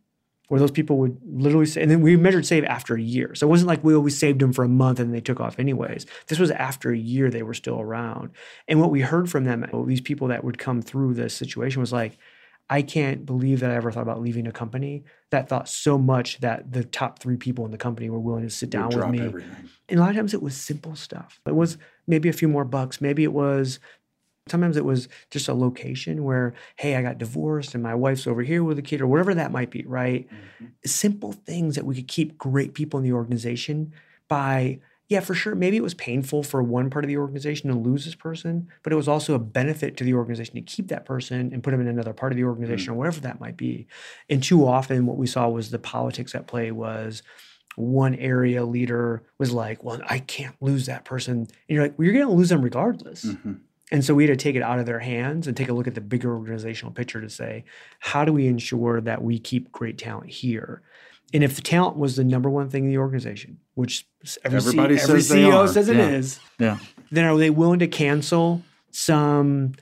where 0.51 0.59
those 0.59 0.73
people 0.73 0.99
would 0.99 1.17
literally 1.25 1.65
say, 1.65 1.81
and 1.81 1.89
then 1.89 2.01
we 2.01 2.17
measured 2.17 2.45
save 2.45 2.65
after 2.65 2.97
a 2.97 3.01
year. 3.01 3.37
So 3.37 3.47
it 3.47 3.51
wasn't 3.51 3.69
like 3.69 3.85
we 3.85 3.95
always 3.95 4.19
saved 4.19 4.41
them 4.41 4.53
for 4.53 4.65
a 4.65 4.69
month 4.69 4.99
and 4.99 5.15
they 5.15 5.21
took 5.21 5.39
off 5.39 5.61
anyways. 5.61 6.07
This 6.27 6.41
was 6.41 6.51
after 6.51 6.91
a 6.91 6.99
year 6.99 7.31
they 7.31 7.45
were 7.45 7.55
still 7.55 7.81
around. 7.81 8.31
And 8.67 8.81
what 8.81 8.91
we 8.91 9.01
heard 9.01 9.31
from 9.31 9.45
them, 9.45 9.65
these 9.87 10.01
people 10.01 10.27
that 10.27 10.43
would 10.43 10.59
come 10.59 10.83
through 10.83 11.15
this 11.15 11.35
situation 11.35 11.81
was 11.81 11.93
like, 11.93 12.19
I 12.69 12.83
can't 12.83 13.25
believe 13.25 13.61
that 13.61 13.71
I 13.71 13.77
ever 13.77 13.93
thought 13.93 14.03
about 14.03 14.21
leaving 14.21 14.49
a 14.49 14.53
company 14.53 15.05
that 15.31 15.49
thought 15.49 15.69
so 15.69 15.97
much 15.99 16.41
that 16.41 16.73
the 16.73 16.83
top 16.83 17.21
three 17.21 17.37
people 17.37 17.65
in 17.65 17.71
the 17.71 17.79
company 17.79 18.11
were 18.11 18.19
willing 18.19 18.43
to 18.43 18.51
sit 18.51 18.71
down 18.71 18.89
with 18.89 19.07
me. 19.09 19.21
everything 19.21 19.71
And 19.89 20.01
a 20.01 20.03
lot 20.03 20.11
of 20.11 20.17
times 20.17 20.35
it 20.35 20.43
was 20.43 20.57
simple 20.57 20.97
stuff. 20.97 21.41
It 21.47 21.55
was 21.55 21.79
maybe 22.09 22.29
a 22.29 22.33
few 22.33 22.49
more 22.49 22.65
bucks. 22.65 23.01
Maybe 23.01 23.23
it 23.23 23.33
was 23.33 23.79
sometimes 24.49 24.77
it 24.77 24.85
was 24.85 25.09
just 25.31 25.49
a 25.49 25.55
location 25.55 26.25
where, 26.25 26.55
hey, 26.77 26.97
I 26.97 27.03
got 27.03 27.19
divorced 27.19 27.75
and 27.75 27.83
my 27.83 27.95
wife's 27.95 28.27
over 28.27 28.43
here 28.43 28.65
with 28.65 28.79
a 28.79 28.83
kid 28.83 29.01
or 29.01 29.07
whatever 29.07 29.35
that 29.35 29.53
might 29.53 29.71
be, 29.71 29.85
right? 29.87 30.27
Simple 30.85 31.33
things 31.33 31.75
that 31.77 31.85
we 31.85 31.95
could 31.95 32.09
keep 32.09 32.39
great 32.39 32.75
people 32.75 32.99
in 32.99 33.05
the 33.05 33.13
organization 33.13 33.93
by, 34.29 34.81
yeah, 35.09 35.21
for 35.21 35.35
sure. 35.35 35.55
Maybe 35.55 35.77
it 35.77 35.83
was 35.83 35.95
painful 35.95 36.43
for 36.43 36.63
one 36.63 36.89
part 36.91 37.05
of 37.05 37.09
the 37.09 37.19
organization 37.19 37.69
to 37.71 37.77
lose 37.77 38.05
this 38.07 38.15
person, 38.15 38.69
but 38.83 38.93
it 38.93 38.97
was 38.97 39.09
also 39.09 39.35
a 39.35 39.39
benefit 39.39 39.97
to 39.99 40.05
the 40.05 40.15
organization 40.15 40.55
to 40.55 40.63
keep 40.63 40.89
that 40.89 41.05
person 41.05 41.53
and 41.53 41.63
put 41.63 41.73
them 41.73 41.81
in 41.81 41.89
another 41.89 42.13
part 42.15 42.33
of 42.33 42.37
the 42.37 42.45
organization 42.45 42.93
or 42.93 42.97
whatever 42.97 43.21
that 43.21 43.41
might 43.41 43.57
be. 43.57 43.87
And 44.31 44.43
too 44.43 44.67
often 44.67 45.07
what 45.07 45.19
we 45.19 45.27
saw 45.27 45.49
was 45.49 45.71
the 45.71 45.79
politics 45.79 46.35
at 46.35 46.47
play 46.47 46.71
was 46.71 47.23
one 47.77 48.15
area 48.17 48.65
leader 48.65 49.23
was 49.39 49.53
like, 49.53 49.83
well, 49.85 50.01
I 50.09 50.19
can't 50.21 50.57
lose 50.61 50.87
that 50.87 51.05
person. 51.05 51.39
And 51.41 51.49
you're 51.69 51.83
like, 51.83 51.99
well, 51.99 52.05
you're 52.07 52.15
going 52.15 52.27
to 52.27 52.33
lose 52.33 52.49
them 52.51 52.63
regardless. 52.63 53.25
Mhm. 53.25 53.61
And 53.93 54.05
so 54.05 54.15
we 54.15 54.27
had 54.27 54.39
to 54.39 54.43
take 54.43 54.57
it 54.57 54.63
out 54.63 54.79
of 54.79 54.87
their 54.87 55.01
hands 55.01 55.47
and 55.47 55.57
take 55.57 55.69
a 55.69 55.73
look 55.73 55.89
at 55.89 55.95
the 55.95 56.01
bigger 56.01 56.35
organizational 56.35 56.93
picture 56.93 57.21
to 57.21 57.29
say, 57.29 57.65
how 57.99 58.25
do 58.25 58.33
we 58.33 58.47
ensure 58.47 59.01
that 59.01 59.23
we 59.23 59.39
keep 59.39 59.73
great 59.73 59.99
talent 59.99 60.31
here? 60.31 60.83
And 61.33 61.43
if 61.45 61.57
the 61.57 61.63
talent 61.63 61.97
was 61.97 62.17
the 62.17 62.25
number 62.25 62.51
one 62.51 62.69
thing 62.71 62.85
in 62.85 62.91
the 62.91 62.99
organization, 62.99 63.59
which 63.75 64.07
every, 64.45 64.59
Everybody 64.59 64.97
C- 64.97 65.03
every 65.05 65.21
says 65.23 65.37
CEO 65.39 65.69
says 65.69 65.89
it 65.89 65.97
Yeah. 65.97 66.09
is, 66.11 66.41
yeah 66.59 66.79
then 67.13 67.25
are 67.25 67.37
they 67.37 67.51
willing 67.51 67.81
to 67.81 67.89
cancel 67.89 68.63
some 68.93 69.73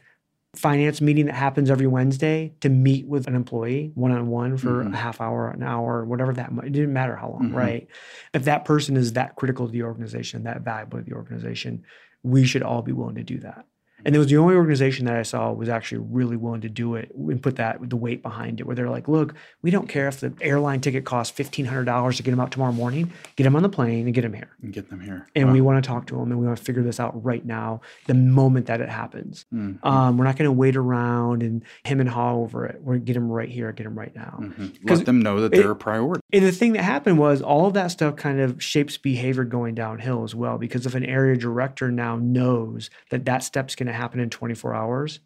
finance 0.56 1.00
meeting 1.02 1.26
that 1.26 1.34
happens 1.34 1.70
every 1.70 1.86
Wednesday 1.86 2.54
to 2.60 2.70
meet 2.70 3.06
with 3.06 3.26
an 3.26 3.34
employee 3.34 3.92
one 3.94 4.10
on 4.12 4.28
one 4.28 4.56
for 4.56 4.82
Mhm. 4.84 4.94
a 4.94 4.96
half 4.96 5.20
hour, 5.20 5.50
an 5.50 5.62
hour, 5.62 6.04
whatever 6.06 6.32
that 6.32 6.52
might, 6.52 6.66
it 6.68 6.72
didn't 6.72 6.92
matter 6.94 7.14
how 7.16 7.30
long, 7.30 7.50
Mhm. 7.50 7.54
right? 7.54 7.86
If 8.32 8.44
that 8.44 8.64
person 8.64 8.96
is 8.96 9.12
that 9.12 9.36
critical 9.36 9.66
to 9.66 9.72
the 9.72 9.82
organization, 9.82 10.44
that 10.44 10.62
valuable 10.62 10.98
to 10.98 11.04
the 11.04 11.12
organization, 11.12 11.82
we 12.22 12.44
should 12.44 12.62
all 12.62 12.80
be 12.82 12.92
willing 12.92 13.16
to 13.16 13.22
do 13.24 13.38
that. 13.40 13.66
And 14.04 14.14
it 14.14 14.18
was 14.18 14.28
the 14.28 14.36
only 14.36 14.54
organization 14.54 15.06
that 15.06 15.16
I 15.16 15.22
saw 15.22 15.52
was 15.52 15.68
actually 15.68 15.98
really 16.10 16.36
willing 16.36 16.60
to 16.60 16.68
do 16.68 16.94
it 16.94 17.10
and 17.14 17.42
put 17.42 17.56
that 17.56 17.78
the 17.90 17.96
weight 17.96 18.22
behind 18.22 18.60
it, 18.60 18.66
where 18.66 18.76
they're 18.76 18.88
like, 18.90 19.08
look, 19.08 19.34
we 19.62 19.70
don't 19.70 19.88
care 19.88 20.06
if 20.08 20.20
the 20.20 20.32
airline 20.40 20.80
ticket 20.80 21.04
costs 21.04 21.34
fifteen 21.36 21.64
hundred 21.66 21.84
dollars 21.84 22.16
to 22.18 22.22
get 22.22 22.30
them 22.30 22.40
out 22.40 22.52
tomorrow 22.52 22.72
morning. 22.72 23.10
Get 23.36 23.44
them 23.44 23.56
on 23.56 23.62
the 23.62 23.68
plane 23.68 24.06
and 24.06 24.14
get 24.14 24.22
them 24.22 24.32
here. 24.34 24.50
and 24.62 24.72
get 24.72 24.88
them 24.90 25.00
here 25.00 25.26
And 25.34 25.48
Wow. 25.48 25.52
we 25.54 25.60
want 25.60 25.82
to 25.82 25.86
talk 25.88 26.06
to 26.08 26.14
them 26.16 26.30
and 26.30 26.38
we 26.40 26.46
want 26.46 26.58
to 26.58 26.64
figure 26.64 26.82
this 26.82 27.00
out 27.00 27.24
right 27.24 27.44
now, 27.44 27.80
the 28.06 28.14
moment 28.14 28.66
that 28.66 28.80
it 28.80 28.88
happens. 28.88 29.46
Mhm. 29.54 29.78
Um, 29.84 30.16
we're 30.18 30.24
not 30.24 30.36
going 30.36 30.48
to 30.48 30.52
wait 30.52 30.76
around 30.76 31.42
and 31.42 31.62
him 31.84 32.00
and 32.00 32.08
haw 32.08 32.34
over 32.36 32.66
it. 32.66 32.76
We're 32.80 32.94
going 32.94 33.00
to 33.00 33.06
get 33.06 33.14
them 33.14 33.28
right 33.30 33.48
here, 33.48 33.70
get 33.72 33.84
them 33.84 33.98
right 33.98 34.14
now. 34.14 34.38
Mhm. 34.40 34.86
'Cause 34.86 34.98
let 34.98 35.06
them 35.06 35.20
know 35.20 35.40
that 35.40 35.52
they're 35.52 35.70
a 35.70 35.76
priority 35.76 36.20
And 36.32 36.44
the 36.44 36.52
thing 36.52 36.72
that 36.74 36.82
happened 36.82 37.18
was 37.18 37.40
all 37.42 37.66
of 37.66 37.74
that 37.74 37.88
stuff 37.88 38.16
kind 38.16 38.40
of 38.40 38.62
shapes 38.62 38.96
behavior 38.98 39.44
going 39.44 39.74
downhill 39.74 40.24
as 40.24 40.34
well. 40.34 40.58
Because 40.58 40.86
if 40.86 40.94
an 40.94 41.04
area 41.04 41.36
director 41.36 41.90
now 41.90 42.16
knows 42.16 42.90
that 43.10 43.24
that 43.24 43.42
step's 43.42 43.74
going 43.74 43.86
to 43.88 43.94
happen 43.94 44.20
in 44.20 44.30
24 44.30 44.74
hours, 44.74 45.20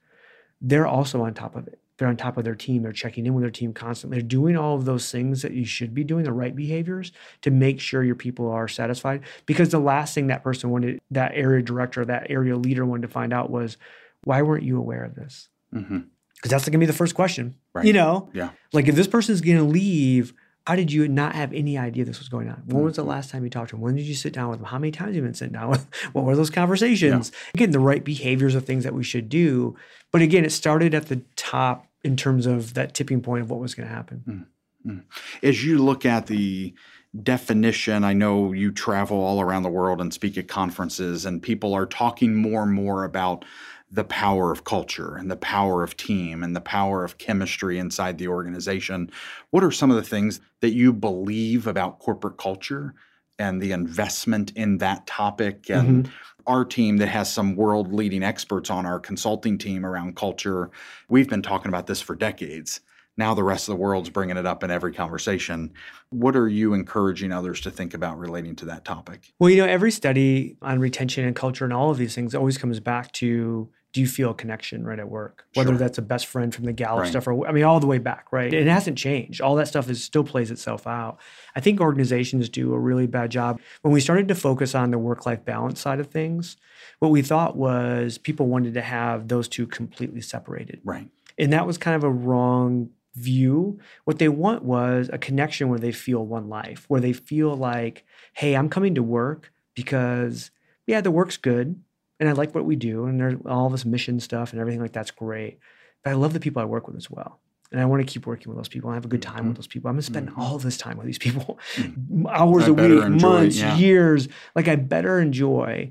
they're 0.60 0.86
also 0.86 1.22
on 1.22 1.34
top 1.34 1.56
of 1.56 1.66
it. 1.66 1.78
They're 1.98 2.08
on 2.08 2.16
top 2.16 2.36
of 2.36 2.44
their 2.44 2.54
team. 2.54 2.82
They're 2.82 2.92
checking 2.92 3.26
in 3.26 3.34
with 3.34 3.42
their 3.42 3.50
team 3.50 3.72
constantly. 3.72 4.18
They're 4.18 4.26
doing 4.26 4.56
all 4.56 4.74
of 4.74 4.86
those 4.86 5.10
things 5.12 5.42
that 5.42 5.52
you 5.52 5.64
should 5.64 5.94
be 5.94 6.02
doing, 6.02 6.24
the 6.24 6.32
right 6.32 6.56
behaviors 6.56 7.12
to 7.42 7.50
make 7.50 7.78
sure 7.80 8.02
your 8.02 8.16
people 8.16 8.50
are 8.50 8.66
satisfied. 8.66 9.22
Because 9.46 9.68
the 9.68 9.78
last 9.78 10.14
thing 10.14 10.26
that 10.28 10.42
person 10.42 10.70
wanted, 10.70 11.00
that 11.10 11.32
area 11.34 11.62
director, 11.62 12.04
that 12.04 12.28
area 12.30 12.56
leader 12.56 12.84
wanted 12.84 13.02
to 13.02 13.08
find 13.08 13.32
out 13.32 13.50
was, 13.50 13.76
why 14.24 14.42
weren't 14.42 14.64
you 14.64 14.78
aware 14.78 15.04
of 15.04 15.14
this? 15.14 15.48
Because 15.70 15.86
mm-hmm. 15.86 16.48
that's 16.48 16.64
going 16.64 16.72
to 16.72 16.78
be 16.78 16.86
the 16.86 16.92
first 16.92 17.14
question. 17.14 17.56
Right. 17.74 17.84
You 17.84 17.92
know? 17.92 18.30
Yeah. 18.32 18.50
Like 18.72 18.88
if 18.88 18.96
this 18.96 19.06
person's 19.06 19.40
going 19.40 19.58
to 19.58 19.64
leave, 19.64 20.34
how 20.66 20.76
did 20.76 20.92
you 20.92 21.08
not 21.08 21.34
have 21.34 21.52
any 21.52 21.76
idea 21.76 22.04
this 22.04 22.18
was 22.18 22.28
going 22.28 22.48
on? 22.48 22.62
When 22.66 22.84
was 22.84 22.96
the 22.96 23.02
last 23.02 23.30
time 23.30 23.42
you 23.44 23.50
talked 23.50 23.70
to 23.70 23.76
him? 23.76 23.82
When 23.82 23.96
did 23.96 24.06
you 24.06 24.14
sit 24.14 24.32
down 24.32 24.50
with 24.50 24.60
him? 24.60 24.66
How 24.66 24.78
many 24.78 24.92
times 24.92 25.08
have 25.08 25.16
you 25.16 25.22
been 25.22 25.34
sitting 25.34 25.54
down 25.54 25.70
with? 25.70 25.80
him? 25.80 25.88
What 26.12 26.24
were 26.24 26.36
those 26.36 26.50
conversations? 26.50 27.32
Yeah. 27.32 27.50
Again, 27.54 27.70
the 27.72 27.80
right 27.80 28.04
behaviors 28.04 28.54
of 28.54 28.64
things 28.64 28.84
that 28.84 28.94
we 28.94 29.02
should 29.02 29.28
do. 29.28 29.76
But 30.10 30.22
again, 30.22 30.44
it 30.44 30.52
started 30.52 30.94
at 30.94 31.06
the 31.06 31.22
top 31.36 31.86
in 32.04 32.16
terms 32.16 32.46
of 32.46 32.74
that 32.74 32.94
tipping 32.94 33.20
point 33.22 33.42
of 33.42 33.50
what 33.50 33.60
was 33.60 33.74
going 33.74 33.88
to 33.88 33.94
happen. 33.94 34.48
Mm-hmm. 34.86 34.98
As 35.42 35.64
you 35.64 35.78
look 35.78 36.04
at 36.04 36.26
the 36.26 36.74
definition, 37.22 38.04
I 38.04 38.12
know 38.12 38.52
you 38.52 38.72
travel 38.72 39.20
all 39.20 39.40
around 39.40 39.62
the 39.62 39.68
world 39.68 40.00
and 40.00 40.12
speak 40.12 40.38
at 40.38 40.48
conferences, 40.48 41.24
and 41.24 41.42
people 41.42 41.74
are 41.74 41.86
talking 41.86 42.34
more 42.34 42.62
and 42.62 42.72
more 42.72 43.04
about 43.04 43.44
the 43.92 44.04
power 44.04 44.50
of 44.50 44.64
culture 44.64 45.16
and 45.16 45.30
the 45.30 45.36
power 45.36 45.82
of 45.82 45.96
team 45.96 46.42
and 46.42 46.56
the 46.56 46.60
power 46.60 47.04
of 47.04 47.18
chemistry 47.18 47.78
inside 47.78 48.16
the 48.16 48.26
organization. 48.26 49.10
What 49.50 49.62
are 49.62 49.70
some 49.70 49.90
of 49.90 49.96
the 49.96 50.02
things 50.02 50.40
that 50.60 50.72
you 50.72 50.94
believe 50.94 51.66
about 51.66 51.98
corporate 51.98 52.38
culture 52.38 52.94
and 53.38 53.60
the 53.60 53.72
investment 53.72 54.52
in 54.56 54.78
that 54.78 55.06
topic 55.06 55.68
and 55.68 56.04
mm-hmm. 56.04 56.12
our 56.46 56.64
team 56.64 56.98
that 56.98 57.08
has 57.08 57.30
some 57.30 57.54
world 57.54 57.92
leading 57.92 58.22
experts 58.22 58.70
on 58.70 58.86
our 58.86 58.98
consulting 58.98 59.58
team 59.58 59.84
around 59.84 60.16
culture 60.16 60.70
we've 61.08 61.28
been 61.28 61.42
talking 61.42 61.68
about 61.68 61.86
this 61.86 62.00
for 62.00 62.14
decades 62.14 62.80
now 63.16 63.34
the 63.34 63.42
rest 63.42 63.68
of 63.68 63.72
the 63.74 63.80
world's 63.80 64.10
bringing 64.10 64.36
it 64.36 64.46
up 64.46 64.62
in 64.62 64.70
every 64.70 64.92
conversation 64.92 65.72
what 66.10 66.36
are 66.36 66.48
you 66.48 66.74
encouraging 66.74 67.32
others 67.32 67.60
to 67.60 67.70
think 67.70 67.94
about 67.94 68.18
relating 68.18 68.54
to 68.54 68.66
that 68.66 68.84
topic 68.84 69.32
well 69.38 69.50
you 69.50 69.56
know 69.56 69.66
every 69.66 69.90
study 69.90 70.56
on 70.60 70.78
retention 70.78 71.24
and 71.24 71.34
culture 71.34 71.64
and 71.64 71.72
all 71.72 71.90
of 71.90 71.96
these 71.96 72.14
things 72.14 72.34
always 72.34 72.58
comes 72.58 72.80
back 72.80 73.10
to 73.12 73.68
do 73.92 74.00
you 74.00 74.06
feel 74.06 74.30
a 74.30 74.34
connection 74.34 74.84
right 74.84 74.98
at 74.98 75.08
work? 75.08 75.44
Whether 75.54 75.72
sure. 75.72 75.78
that's 75.78 75.98
a 75.98 76.02
best 76.02 76.26
friend 76.26 76.54
from 76.54 76.64
the 76.64 76.72
Gallup 76.72 77.02
right. 77.02 77.10
stuff 77.10 77.26
or 77.26 77.46
I 77.46 77.52
mean 77.52 77.64
all 77.64 77.78
the 77.78 77.86
way 77.86 77.98
back, 77.98 78.26
right? 78.32 78.52
It 78.52 78.66
hasn't 78.66 78.96
changed. 78.96 79.40
All 79.40 79.54
that 79.56 79.68
stuff 79.68 79.90
is 79.90 80.02
still 80.02 80.24
plays 80.24 80.50
itself 80.50 80.86
out. 80.86 81.18
I 81.54 81.60
think 81.60 81.80
organizations 81.80 82.48
do 82.48 82.72
a 82.72 82.78
really 82.78 83.06
bad 83.06 83.30
job. 83.30 83.60
When 83.82 83.92
we 83.92 84.00
started 84.00 84.28
to 84.28 84.34
focus 84.34 84.74
on 84.74 84.90
the 84.90 84.98
work-life 84.98 85.44
balance 85.44 85.80
side 85.80 86.00
of 86.00 86.06
things, 86.06 86.56
what 87.00 87.10
we 87.10 87.20
thought 87.20 87.56
was 87.56 88.16
people 88.16 88.46
wanted 88.46 88.74
to 88.74 88.82
have 88.82 89.28
those 89.28 89.48
two 89.48 89.66
completely 89.66 90.22
separated. 90.22 90.80
Right. 90.84 91.08
And 91.38 91.52
that 91.52 91.66
was 91.66 91.76
kind 91.76 91.96
of 91.96 92.04
a 92.04 92.10
wrong 92.10 92.90
view. 93.14 93.78
What 94.04 94.18
they 94.18 94.28
want 94.28 94.64
was 94.64 95.10
a 95.12 95.18
connection 95.18 95.68
where 95.68 95.78
they 95.78 95.92
feel 95.92 96.24
one 96.24 96.48
life, 96.48 96.86
where 96.88 97.00
they 97.00 97.12
feel 97.12 97.54
like, 97.54 98.04
hey, 98.34 98.54
I'm 98.56 98.70
coming 98.70 98.94
to 98.94 99.02
work 99.02 99.52
because 99.74 100.50
yeah, 100.86 101.00
the 101.00 101.10
work's 101.10 101.36
good 101.36 101.80
and 102.22 102.28
I 102.28 102.34
like 102.34 102.54
what 102.54 102.64
we 102.64 102.76
do, 102.76 103.06
and 103.06 103.18
there's 103.18 103.34
all 103.46 103.68
this 103.68 103.84
mission 103.84 104.20
stuff 104.20 104.52
and 104.52 104.60
everything 104.60 104.80
like 104.80 104.92
that's 104.92 105.10
great. 105.10 105.58
But 106.04 106.10
I 106.10 106.12
love 106.12 106.32
the 106.32 106.38
people 106.38 106.62
I 106.62 106.64
work 106.66 106.86
with 106.86 106.94
as 106.94 107.10
well. 107.10 107.40
And 107.72 107.80
I 107.80 107.84
want 107.84 108.06
to 108.06 108.06
keep 108.06 108.28
working 108.28 108.48
with 108.48 108.58
those 108.58 108.68
people. 108.68 108.90
I 108.90 108.94
have 108.94 109.04
a 109.04 109.08
good 109.08 109.22
time 109.22 109.38
mm-hmm. 109.38 109.48
with 109.48 109.56
those 109.56 109.66
people. 109.66 109.90
I'm 109.90 109.96
gonna 109.96 110.02
spend 110.02 110.28
mm-hmm. 110.28 110.40
all 110.40 110.56
this 110.58 110.76
time 110.76 110.98
with 110.98 111.06
these 111.06 111.18
people, 111.18 111.58
mm-hmm. 111.74 112.26
hours 112.30 112.62
I 112.62 112.68
a 112.68 112.72
week, 112.74 113.02
enjoy, 113.02 113.28
months, 113.28 113.58
yeah. 113.58 113.76
years. 113.76 114.28
Like 114.54 114.68
I 114.68 114.76
better 114.76 115.18
enjoy. 115.18 115.90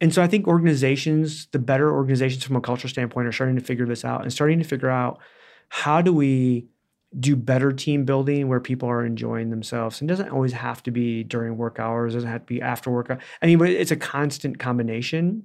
And 0.00 0.14
so 0.14 0.22
I 0.22 0.28
think 0.28 0.46
organizations, 0.46 1.46
the 1.46 1.58
better 1.58 1.92
organizations 1.92 2.44
from 2.44 2.54
a 2.54 2.60
cultural 2.60 2.88
standpoint, 2.88 3.26
are 3.26 3.32
starting 3.32 3.56
to 3.56 3.62
figure 3.62 3.86
this 3.86 4.04
out 4.04 4.22
and 4.22 4.32
starting 4.32 4.60
to 4.60 4.64
figure 4.64 4.88
out 4.88 5.18
how 5.68 6.00
do 6.00 6.12
we 6.12 6.68
do 7.18 7.34
better 7.34 7.72
team 7.72 8.04
building 8.04 8.46
where 8.46 8.60
people 8.60 8.88
are 8.88 9.04
enjoying 9.04 9.50
themselves. 9.50 10.00
And 10.00 10.08
doesn't 10.08 10.28
always 10.28 10.52
have 10.52 10.80
to 10.84 10.92
be 10.92 11.24
during 11.24 11.56
work 11.56 11.80
hours, 11.80 12.14
doesn't 12.14 12.28
have 12.28 12.42
to 12.42 12.46
be 12.46 12.62
after 12.62 12.88
work. 12.88 13.10
I 13.42 13.46
mean, 13.46 13.58
but 13.58 13.68
it's 13.68 13.90
a 13.90 13.96
constant 13.96 14.60
combination 14.60 15.42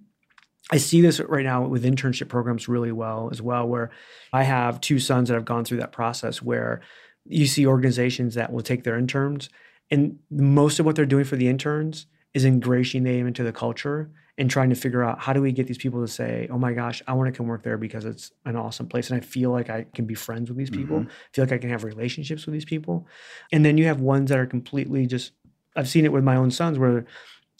I 0.70 0.78
see 0.78 1.02
this 1.02 1.20
right 1.22 1.46
now 1.46 1.66
with 1.66 1.86
internship 1.86 2.28
programs 2.28 2.68
really 2.68 2.92
well 2.92 3.30
as 3.32 3.42
well, 3.42 3.68
where 3.68 3.90
I 4.34 4.44
have 4.44 4.82
two 4.82 5.00
sons 5.00 5.30
that 5.30 5.36
have 5.36 5.46
gone 5.46 5.64
through 5.64 5.78
that 5.78 5.94
process 5.94 6.42
where 6.42 6.82
you 7.26 7.48
see 7.48 7.66
organizations 7.66 8.36
that 8.36 8.52
will 8.52 8.62
take 8.62 8.84
their 8.84 8.98
interns 8.98 9.50
and 9.90 10.20
most 10.30 10.80
of 10.80 10.86
what 10.86 10.96
they're 10.96 11.06
doing 11.06 11.24
for 11.24 11.36
the 11.36 11.48
interns 11.48 12.08
is 12.34 12.46
ingratiating 12.46 13.04
them 13.04 13.28
into 13.28 13.44
the 13.44 13.54
culture 13.54 14.12
and 14.38 14.50
trying 14.50 14.70
to 14.70 14.76
figure 14.76 15.04
out 15.04 15.20
how 15.20 15.34
do 15.34 15.42
we 15.42 15.52
get 15.52 15.66
these 15.66 15.78
people 15.78 16.02
to 16.02 16.08
say, 16.08 16.48
oh 16.52 16.60
my 16.60 16.74
gosh, 16.74 17.02
I 17.08 17.14
want 17.14 17.34
to 17.34 17.36
come 17.36 17.48
work 17.48 17.64
there 17.64 17.78
because 17.78 18.06
it's 18.06 18.32
an 18.46 18.56
awesome 18.56 18.88
place. 18.88 19.10
And 19.10 19.18
I 19.18 19.26
feel 19.26 19.50
like 19.50 19.70
I 19.70 19.88
can 19.96 20.06
be 20.06 20.14
friends 20.14 20.50
with 20.50 20.58
these 20.58 20.70
people, 20.70 21.00
mm-hmm. 21.00 21.10
feel 21.34 21.46
like 21.46 21.54
I 21.54 21.58
can 21.58 21.72
have 21.72 21.84
relationships 21.84 22.46
with 22.46 22.54
these 22.54 22.66
people. 22.66 23.08
And 23.52 23.66
then 23.66 23.78
you 23.78 23.86
have 23.86 24.00
ones 24.00 24.30
that 24.30 24.38
are 24.38 24.46
completely 24.46 25.08
just, 25.08 25.32
I've 25.76 25.90
seen 25.90 26.06
it 26.06 26.12
with 26.12 26.24
my 26.24 26.36
own 26.36 26.52
sons 26.52 26.78
where 26.78 27.06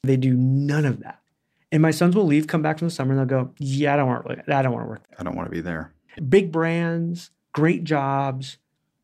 they 0.04 0.18
do 0.18 0.34
none 0.36 0.86
of 0.86 1.00
that 1.00 1.20
and 1.72 1.82
my 1.82 1.92
sons 1.92 2.16
will 2.16 2.26
leave, 2.26 2.48
come 2.48 2.62
back 2.62 2.80
from 2.80 2.88
the 2.88 2.94
summer, 2.94 3.12
and 3.12 3.20
they'll 3.20 3.44
go, 3.44 3.54
"Yeah, 3.58 3.94
I 3.94 3.98
don't 3.98 4.08
want. 4.08 4.26
To, 4.28 4.56
I 4.56 4.62
don't 4.62 4.74
want 4.74 4.86
to 4.86 4.90
work. 4.90 5.08
There. 5.10 5.18
I 5.20 5.24
don't 5.24 5.36
want 5.36 5.48
to 5.48 5.52
be 5.52 5.62
there." 5.62 5.94
Big 6.30 6.52
brands, 6.52 7.32
great 7.54 7.84
jobs, 7.84 8.58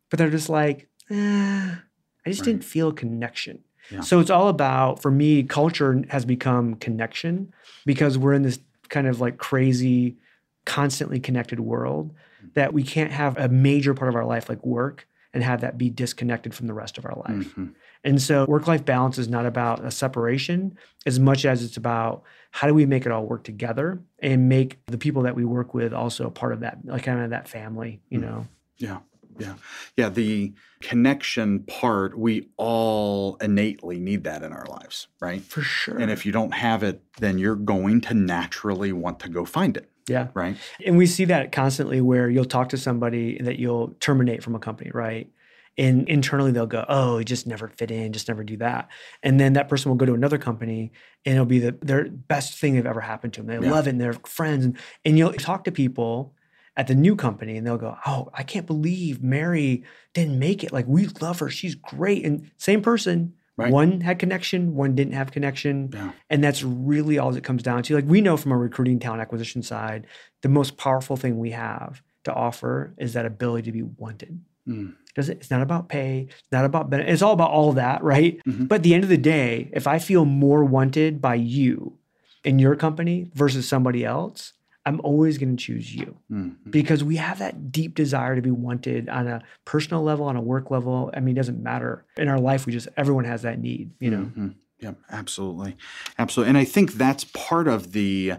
but 0.10 0.19
they're 0.19 0.30
just 0.30 0.49
like, 0.49 0.88
eh, 1.10 1.15
I 1.15 2.30
just 2.30 2.41
right. 2.41 2.45
didn't 2.45 2.63
feel 2.63 2.89
a 2.89 2.93
connection. 2.93 3.63
Yeah. 3.91 4.02
So 4.02 4.19
it's 4.19 4.30
all 4.30 4.47
about, 4.47 5.02
for 5.02 5.12
me, 5.12 5.43
culture 5.43 6.04
has 6.10 6.26
become 6.26 6.76
connection 6.76 7.54
because 7.86 8.17
we're 8.17 8.34
in 8.34 8.43
this 8.43 8.60
kind 8.89 9.08
of 9.08 9.19
like 9.19 9.38
crazy, 9.38 10.17
constantly 10.65 11.19
connected 11.19 11.60
world 11.60 12.12
mm-hmm. 12.12 12.47
that 12.54 12.73
we 12.73 12.84
can't 12.84 13.12
have 13.12 13.38
a 13.38 13.49
major 13.49 13.93
part 13.93 14.10
of 14.10 14.15
our 14.15 14.26
life 14.26 14.49
like 14.49 14.63
work 14.65 15.08
and 15.34 15.43
have 15.43 15.62
that 15.62 15.78
be 15.78 15.89
disconnected 15.89 16.54
from 16.54 16.67
the 16.67 16.74
rest 16.74 16.98
of 16.98 17.06
our 17.06 17.15
life. 17.15 17.48
Mm-hmm. 17.48 17.67
And 18.04 18.22
so 18.22 18.46
work 18.46 18.67
life 18.67 18.86
balance 18.86 19.17
is 19.17 19.28
not 19.28 19.46
about 19.46 19.84
a 19.84 19.91
separation 19.91 20.78
as 21.06 21.19
much 21.19 21.46
as 21.46 21.63
it's 21.63 21.78
about 21.78 22.24
how 22.52 22.67
do 22.67 22.74
we 22.74 22.86
make 22.86 23.06
it 23.06 23.12
all 23.12 23.26
work 23.26 23.43
together 23.43 24.02
and 24.19 24.48
make 24.48 24.86
the 24.88 24.98
people 24.98 25.24
that 25.24 25.36
we 25.36 25.46
work 25.46 25.74
with 25.74 25.93
also 25.93 26.28
a 26.28 26.32
part 26.32 26.54
of 26.54 26.60
that, 26.60 26.80
like 26.84 27.04
kind 27.04 27.22
of 27.22 27.32
that 27.32 27.48
family, 27.48 28.02
you 28.10 28.19
mm-hmm. 28.19 28.30
know? 28.30 28.48
Yeah. 28.78 29.00
Yeah. 29.39 29.56
Yeah. 29.98 30.10
The 30.10 30.54
connection 30.82 31.62
part, 31.62 32.17
we 32.17 32.50
all 32.58 33.38
innately 33.38 34.00
need 34.00 34.26
that 34.26 34.43
in 34.43 34.52
our 34.54 34.65
lives, 34.65 35.08
right? 35.19 35.41
For 35.41 35.62
sure. 35.62 35.98
And 35.98 36.12
if 36.12 36.26
you 36.26 36.32
don't 36.32 36.54
have 36.54 36.84
it, 36.84 37.02
then 37.17 37.39
you're 37.39 37.56
going 37.56 38.02
to 38.02 38.13
naturally 38.13 38.91
want 38.91 39.19
to 39.22 39.30
go 39.30 39.46
find 39.46 39.76
it. 39.78 39.89
Yeah. 40.08 40.28
Right. 40.34 40.58
And 40.86 40.98
we 40.98 41.06
see 41.06 41.26
that 41.26 41.52
constantly 41.52 42.02
where 42.02 42.30
you'll 42.30 42.46
talk 42.46 42.70
to 42.70 42.78
somebody 42.78 43.38
that 43.42 43.60
you'll 43.60 43.96
terminate 44.00 44.44
from 44.44 44.56
a 44.56 44.60
company, 44.60 44.92
right? 44.94 45.30
And 45.78 46.08
internally 46.08 46.52
they'll 46.52 46.68
go, 46.68 46.86
oh, 46.88 47.18
he 47.18 47.26
just 47.26 47.48
never 47.48 47.68
fit 47.68 47.89
in, 47.89 48.13
just 48.13 48.28
never 48.28 48.44
do 48.44 48.58
that. 48.58 48.89
And 49.24 49.39
then 49.39 49.54
that 49.54 49.70
person 49.70 49.89
will 49.89 49.96
go 49.96 50.06
to 50.06 50.13
another 50.13 50.38
company 50.38 50.92
and 51.26 51.34
it'll 51.34 51.46
be 51.46 51.60
the 51.60 51.78
their 51.82 52.10
best 52.10 52.60
thing 52.60 52.76
that 52.76 52.86
ever 52.86 53.02
happened 53.02 53.34
to 53.34 53.42
them. 53.42 53.48
They 53.48 53.66
yeah. 53.66 53.74
love 53.74 53.88
it 53.88 53.92
and 53.92 54.02
they're 54.02 54.13
friends. 54.13 54.66
And, 54.66 54.78
and 55.04 55.18
you'll 55.18 55.34
talk 55.34 55.63
to 55.63 55.72
people 55.72 56.36
at 56.76 56.88
the 56.88 56.96
new 56.96 57.16
company 57.16 57.58
and 57.58 57.66
they'll 57.66 57.78
go, 57.78 57.98
oh, 58.06 58.30
I 58.34 58.44
can't 58.44 58.68
believe 58.68 59.24
Mary 59.24 59.84
didn't 60.13 60.38
make 60.38 60.63
it. 60.63 60.72
Like 60.72 60.86
we 60.88 61.08
love 61.22 61.39
her. 61.39 61.50
She's 61.50 61.76
great. 61.76 62.26
And 62.26 62.52
same 62.58 62.82
person, 62.82 63.34
Right. 63.56 63.72
One 63.72 64.02
had 64.02 64.18
connection, 64.18 64.74
one 64.74 64.96
didn't 64.96 65.13
have 65.13 65.32
connection. 65.32 65.92
Yeah. 65.94 66.12
And 66.30 66.44
that's 66.44 66.63
really 66.63 67.20
all 67.20 67.36
it 67.36 67.44
comes 67.44 67.62
down 67.62 67.84
to. 67.84 67.96
Like 67.96 68.06
we 68.08 68.20
know 68.20 68.36
from 68.36 68.52
a 68.52 68.58
recruiting 68.58 69.00
talent 69.00 69.22
acquisition 69.22 69.62
side, 69.62 70.08
the 70.42 70.50
most 70.50 70.78
powerful 70.78 71.18
thing 71.18 71.38
we 71.38 71.52
have 71.52 72.02
to 72.24 72.34
offer 72.34 72.96
is 72.98 73.13
that 73.13 73.26
ability 73.26 73.66
to 73.66 73.72
be 73.72 73.84
wanted. 73.84 74.42
Mm. 74.68 74.96
It's 75.16 75.52
not 75.52 75.62
about 75.62 75.89
pay, 75.89 76.28
it's 76.30 76.52
not 76.52 76.66
about 76.66 76.89
benefit. 76.89 77.12
It's 77.12 77.22
all 77.22 77.34
about 77.34 77.52
all 77.52 77.74
that, 77.74 78.04
right? 78.04 78.42
Mm-hmm. 78.48 78.66
But 78.66 78.76
at 78.76 78.84
the 78.84 78.96
end 78.96 79.04
of 79.04 79.10
the 79.10 79.18
day, 79.18 79.70
if 79.74 79.86
I 79.86 80.00
feel 80.00 80.26
more 80.26 80.63
wanted 80.63 81.22
by 81.22 81.36
you 81.36 82.00
in 82.44 82.58
your 82.58 82.76
company 82.76 83.30
versus 83.36 83.68
somebody 83.68 84.04
else, 84.04 84.54
I'm 84.86 85.00
always 85.02 85.38
going 85.38 85.56
to 85.56 85.63
choose 85.63 85.96
you 85.96 86.17
mm-hmm. 86.32 86.69
because 86.69 87.04
we 87.04 87.15
have 87.15 87.39
that 87.39 87.72
deep 87.72 87.96
desire 87.96 88.36
to 88.36 88.41
be 88.41 88.52
wanted 88.52 89.08
on 89.08 89.28
a 89.28 89.41
personal 89.65 90.04
level, 90.04 90.26
on 90.26 90.36
a 90.36 90.41
work 90.41 90.72
level. 90.72 91.10
I 91.13 91.22
mean, 91.22 91.36
it 91.36 91.39
doesn't 91.39 91.62
matter. 91.62 92.06
In 92.17 92.28
our 92.28 92.39
life, 92.39 92.65
we 92.65 92.74
just, 92.74 92.89
everyone 92.98 93.24
has 93.26 93.43
that 93.43 93.60
need, 93.60 93.91
you 94.00 94.12
know? 94.12 94.24
Mm-hmm. 94.24 94.48
Yeah, 94.80 94.93
absolutely. 95.10 95.78
Absolutely. 96.19 96.50
And 96.50 96.58
I 96.58 96.65
think 96.65 96.93
that's 96.93 97.24
part 97.24 97.69
of 97.69 97.93
the 97.93 98.34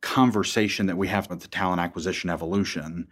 conversation 0.00 0.86
that 0.86 0.96
we 0.96 1.08
have 1.08 1.28
with 1.28 1.40
the 1.40 1.48
talent 1.48 1.80
acquisition 1.80 2.30
evolution 2.30 3.06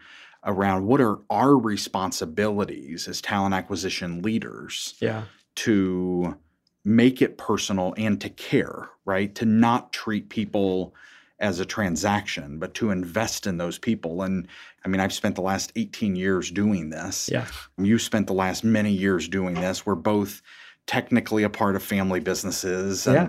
around 0.45 0.87
what 0.87 1.03
are 1.03 1.19
our 1.29 1.57
responsibilities 1.57 3.07
as 3.07 3.21
talent 3.21 3.55
acquisition 3.55 4.23
leaders 4.23 4.95
yeah. 5.01 5.25
to 5.55 6.39
make 6.83 7.21
it 7.21 7.37
personal 7.37 7.93
and 7.99 8.21
to 8.23 8.31
care, 8.31 8.89
right? 9.05 9.35
To 9.35 9.45
not 9.45 9.93
treat 9.93 10.31
people 10.31 10.95
as 11.41 11.59
a 11.59 11.65
transaction, 11.65 12.59
but 12.59 12.75
to 12.75 12.91
invest 12.91 13.47
in 13.47 13.57
those 13.57 13.79
people. 13.79 14.23
And 14.23 14.47
I 14.85 14.89
mean, 14.89 15.01
I've 15.01 15.13
spent 15.13 15.35
the 15.35 15.43
last 15.43 15.73
18 15.75 16.15
years 16.15 16.51
doing 16.51 16.91
this. 16.91 17.29
Yeah. 17.33 17.47
You 17.79 17.99
spent 17.99 18.27
the 18.27 18.35
last 18.35 18.63
many 18.63 18.93
years 18.93 19.27
doing 19.27 19.55
this. 19.55 19.87
We're 19.87 19.95
both 19.95 20.43
technically 20.87 21.43
a 21.43 21.51
part 21.51 21.77
of 21.77 21.83
family 21.83 22.21
businesses. 22.21 23.07
And, 23.07 23.15
yeah. 23.15 23.29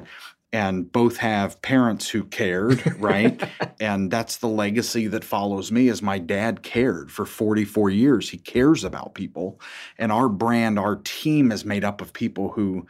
and 0.52 0.92
both 0.92 1.18
have 1.18 1.62
parents 1.62 2.10
who 2.10 2.26
cared, 2.26 2.86
right? 3.00 3.42
and 3.80 4.12
that's 4.12 4.38
the 4.38 4.50
legacy 4.50 5.08
that 5.08 5.24
follows 5.24 5.72
me 5.72 5.88
is 5.88 6.02
my 6.02 6.20
dad 6.20 6.64
cared 6.64 7.12
for 7.12 7.26
44 7.26 7.90
years. 7.92 8.30
He 8.30 8.38
cares 8.38 8.84
about 8.84 9.16
people. 9.16 9.62
And 9.98 10.12
our 10.12 10.28
brand, 10.28 10.78
our 10.78 10.98
team 10.98 11.50
is 11.52 11.64
made 11.64 11.86
up 11.86 12.02
of 12.02 12.12
people 12.12 12.50
who 12.50 12.88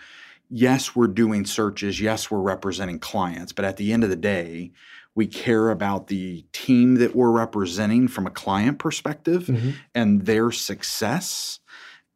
yes, 0.54 0.96
we're 0.96 1.08
doing 1.08 1.46
searches, 1.46 2.02
yes, 2.02 2.30
we're 2.30 2.42
representing 2.42 3.00
clients, 3.00 3.54
but 3.54 3.64
at 3.64 3.78
the 3.78 3.94
end 3.94 4.04
of 4.04 4.10
the 4.10 4.18
day, 4.18 4.72
we 5.16 5.28
care 5.28 5.70
about 5.70 6.08
the 6.08 6.46
team 6.54 6.96
that 6.96 7.16
we're 7.16 7.32
representing 7.32 8.08
from 8.08 8.26
a 8.26 8.32
client 8.32 8.80
perspective 8.80 9.44
mm-hmm. 9.44 9.72
and 9.94 10.26
their 10.26 10.52
success 10.52 11.60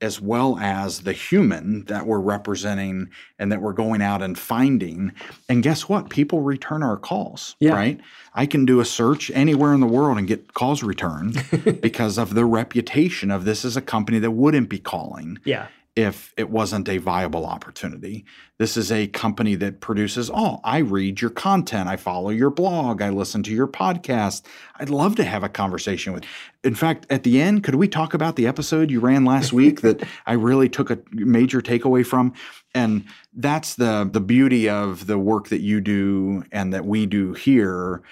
as 0.02 0.20
well 0.20 0.58
as 0.60 1.02
the 1.02 1.14
human 1.14 1.86
that 1.86 2.06
we're 2.06 2.20
representing 2.20 3.10
and 3.40 3.52
that 3.52 3.62
we're 3.62 3.74
going 3.74 4.02
out 4.02 4.22
and 4.22 4.38
finding. 4.38 5.12
And 5.48 5.64
guess 5.64 5.88
what? 5.88 6.10
People 6.10 6.42
return 6.42 6.84
our 6.84 6.98
calls, 6.98 7.56
yeah. 7.60 7.72
right? 7.72 8.00
I 8.34 8.46
can 8.46 8.66
do 8.66 8.82
a 8.82 8.86
search 8.86 9.32
anywhere 9.32 9.74
in 9.74 9.80
the 9.80 9.88
world 9.88 10.18
and 10.18 10.28
get 10.28 10.54
calls 10.54 10.84
returned 10.84 11.44
because 11.82 12.18
of 12.18 12.34
the 12.34 12.46
reputation 12.46 13.32
of 13.32 13.46
this 13.46 13.64
is 13.64 13.78
a 13.78 13.82
company 13.82 14.20
that 14.20 14.32
wouldn't 14.32 14.70
be 14.70 14.80
calling. 14.80 15.40
Yeah 15.46 15.68
if 15.96 16.34
it 16.36 16.50
wasn't 16.50 16.90
a 16.90 16.98
viable 16.98 17.46
opportunity. 17.46 18.26
This 18.58 18.76
is 18.76 18.92
a 18.92 19.08
company 19.08 19.56
that 19.56 19.80
produces, 19.80 20.30
oh, 20.34 20.60
I 20.64 20.80
read 20.80 21.22
your 21.22 21.30
content, 21.30 21.88
I 21.88 21.96
follow 21.96 22.32
your 22.32 22.50
blog, 22.50 23.02
I 23.02 23.10
listen 23.10 23.44
to 23.44 23.54
your 23.54 23.68
podcast. 23.68 24.44
I'd 24.78 24.90
love 24.90 25.16
to 25.16 25.24
have 25.24 25.44
a 25.44 25.50
conversation 25.50 26.12
with. 26.12 26.26
In 26.66 26.76
fact, 26.76 27.06
at 27.10 27.24
the 27.24 27.42
end, 27.42 27.64
could 27.64 27.76
we 27.76 27.88
talk 27.88 28.14
about 28.14 28.36
the 28.36 28.46
episode 28.46 28.92
you 28.92 29.00
ran 29.00 29.24
last 29.24 29.54
week 29.54 29.82
that 29.82 30.04
I 30.26 30.34
really 30.34 30.68
took 30.68 30.90
a 30.90 31.00
major 31.12 31.62
takeaway 31.62 32.06
from? 32.06 32.34
And 32.74 33.06
that's 33.34 33.76
the 33.76 34.10
the 34.12 34.20
beauty 34.20 34.68
of 34.70 35.08
the 35.08 35.18
work 35.18 35.48
that 35.48 35.62
you 35.62 35.80
do 35.80 36.44
and 36.52 36.74
that 36.74 36.86
we 36.86 37.06
do 37.06 37.34
here 37.34 38.04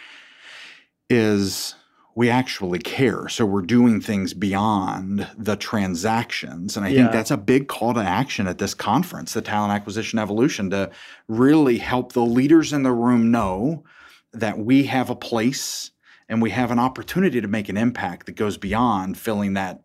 is 1.09 1.75
we 2.15 2.29
actually 2.29 2.79
care. 2.79 3.27
So 3.27 3.45
we're 3.45 3.61
doing 3.63 3.99
things 3.99 4.33
beyond 4.33 5.27
the 5.37 5.55
transactions. 5.55 6.77
And 6.77 6.85
I 6.85 6.89
yeah. 6.89 7.01
think 7.01 7.11
that's 7.11 7.31
a 7.31 7.37
big 7.37 7.67
call 7.67 7.93
to 7.95 8.01
action 8.01 8.47
at 8.47 8.59
this 8.59 8.73
conference, 8.73 9.33
the 9.33 9.41
Talent 9.41 9.73
Acquisition 9.73 10.19
Evolution, 10.19 10.69
to 10.69 10.91
really 11.27 11.79
help 11.79 12.13
the 12.13 12.25
leaders 12.25 12.71
in 12.71 12.83
the 12.83 12.91
room 12.91 13.31
know 13.31 13.83
that 14.31 14.59
we 14.59 14.83
have 14.83 15.09
a 15.09 15.15
place 15.15 15.91
and 16.29 16.41
we 16.41 16.51
have 16.51 16.71
an 16.71 16.79
opportunity 16.79 17.41
to 17.41 17.47
make 17.47 17.69
an 17.69 17.77
impact 17.77 18.27
that 18.27 18.33
goes 18.33 18.57
beyond 18.57 19.17
filling 19.17 19.53
that 19.53 19.81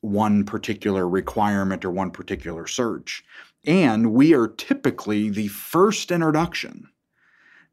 one 0.00 0.44
particular 0.44 1.08
requirement 1.08 1.84
or 1.84 1.90
one 1.90 2.10
particular 2.10 2.66
search. 2.66 3.24
And 3.64 4.12
we 4.12 4.34
are 4.34 4.48
typically 4.48 5.30
the 5.30 5.48
first 5.48 6.10
introduction 6.10 6.88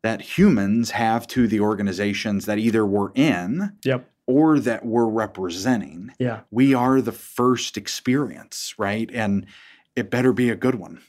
that 0.03 0.21
humans 0.21 0.91
have 0.91 1.27
to 1.27 1.47
the 1.47 1.59
organizations 1.59 2.45
that 2.45 2.57
either 2.57 2.85
we're 2.85 3.11
in 3.13 3.77
yep. 3.83 4.09
or 4.27 4.59
that 4.59 4.85
we're 4.85 5.05
representing. 5.05 6.11
Yeah. 6.19 6.41
We 6.49 6.73
are 6.73 7.01
the 7.01 7.11
first 7.11 7.77
experience, 7.77 8.73
right? 8.77 9.09
And 9.13 9.45
it 9.95 10.09
better 10.09 10.33
be 10.33 10.49
a 10.49 10.55
good 10.55 10.75
one. 10.75 11.01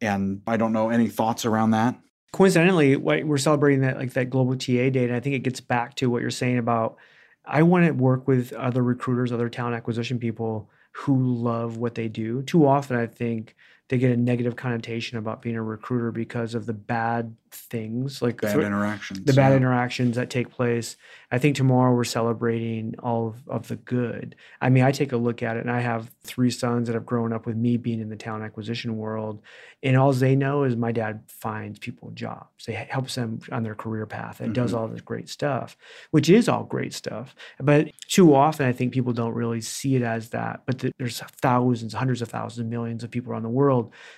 And 0.00 0.42
I 0.46 0.56
don't 0.56 0.72
know 0.72 0.90
any 0.90 1.08
thoughts 1.08 1.46
around 1.46 1.70
that. 1.70 1.98
Coincidentally, 2.32 2.96
we're 2.96 3.38
celebrating 3.38 3.80
that 3.80 3.96
like 3.96 4.12
that 4.12 4.28
global 4.28 4.54
TA 4.54 4.90
day, 4.90 5.04
and 5.04 5.14
I 5.14 5.20
think 5.20 5.34
it 5.36 5.38
gets 5.38 5.60
back 5.60 5.94
to 5.96 6.10
what 6.10 6.20
you're 6.20 6.30
saying 6.30 6.58
about 6.58 6.98
I 7.46 7.62
want 7.62 7.86
to 7.86 7.92
work 7.92 8.26
with 8.26 8.52
other 8.52 8.82
recruiters, 8.82 9.32
other 9.32 9.48
talent 9.48 9.76
acquisition 9.76 10.18
people 10.18 10.68
who 10.92 11.22
love 11.22 11.76
what 11.76 11.94
they 11.94 12.08
do. 12.08 12.42
Too 12.42 12.66
often, 12.66 12.96
I 12.96 13.06
think 13.06 13.54
they 13.88 13.98
get 13.98 14.10
a 14.10 14.16
negative 14.16 14.56
connotation 14.56 15.16
about 15.18 15.42
being 15.42 15.56
a 15.56 15.62
recruiter 15.62 16.10
because 16.10 16.54
of 16.54 16.66
the 16.66 16.72
bad 16.72 17.36
things 17.50 18.20
like 18.20 18.40
bad 18.40 18.58
interactions 18.58 19.24
the 19.24 19.32
bad 19.32 19.50
yeah. 19.50 19.56
interactions 19.56 20.16
that 20.16 20.28
take 20.28 20.50
place 20.50 20.96
i 21.30 21.38
think 21.38 21.56
tomorrow 21.56 21.94
we're 21.94 22.04
celebrating 22.04 22.94
all 22.98 23.28
of, 23.28 23.48
of, 23.48 23.68
the 23.68 23.76
good 23.76 24.36
i 24.60 24.68
mean 24.68 24.84
i 24.84 24.92
take 24.92 25.12
a 25.12 25.16
look 25.16 25.42
at 25.42 25.56
it 25.56 25.60
and 25.60 25.70
i 25.70 25.80
have 25.80 26.10
three 26.22 26.50
sons 26.50 26.86
that 26.86 26.94
have 26.94 27.06
grown 27.06 27.32
up 27.32 27.46
with 27.46 27.56
me 27.56 27.76
being 27.76 28.00
in 28.00 28.08
the 28.08 28.16
talent 28.16 28.44
acquisition 28.44 28.96
world 28.96 29.40
and 29.82 29.96
all 29.96 30.12
they 30.12 30.36
know 30.36 30.64
is 30.64 30.76
my 30.76 30.92
dad 30.92 31.22
finds 31.28 31.78
people 31.78 32.10
jobs 32.10 32.66
he 32.66 32.72
helps 32.72 33.14
them 33.14 33.38
on 33.50 33.62
their 33.62 33.74
career 33.74 34.06
path 34.06 34.40
and 34.40 34.48
mm-hmm. 34.48 34.62
does 34.62 34.74
all 34.74 34.88
this 34.88 35.00
great 35.00 35.28
stuff 35.28 35.76
which 36.10 36.28
is 36.28 36.48
all 36.48 36.64
great 36.64 36.92
stuff 36.92 37.34
but 37.60 37.88
too 38.08 38.34
often 38.34 38.66
i 38.66 38.72
think 38.72 38.92
people 38.92 39.12
don't 39.12 39.34
really 39.34 39.60
see 39.60 39.96
it 39.96 40.02
as 40.02 40.30
that 40.30 40.60
but 40.66 40.84
there's 40.98 41.20
thousands 41.40 41.94
hundreds 41.94 42.20
of 42.20 42.28
thousands 42.28 42.68
millions 42.68 43.02
of 43.02 43.10
people 43.10 43.32
around 43.32 43.42
the 43.42 43.48
world 43.48 43.75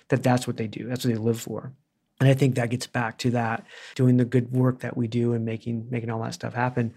that 0.08 0.22
that's 0.22 0.46
what 0.46 0.56
they 0.56 0.66
do 0.66 0.86
that's 0.86 1.04
what 1.04 1.12
they 1.12 1.20
live 1.20 1.40
for 1.40 1.72
and 2.20 2.28
I 2.28 2.34
think 2.34 2.56
that 2.56 2.70
gets 2.70 2.86
back 2.86 3.18
to 3.18 3.30
that 3.30 3.64
doing 3.94 4.16
the 4.16 4.24
good 4.24 4.52
work 4.52 4.80
that 4.80 4.96
we 4.96 5.06
do 5.06 5.32
and 5.32 5.44
making 5.44 5.86
making 5.90 6.10
all 6.10 6.22
that 6.22 6.34
stuff 6.34 6.54
happen. 6.54 6.94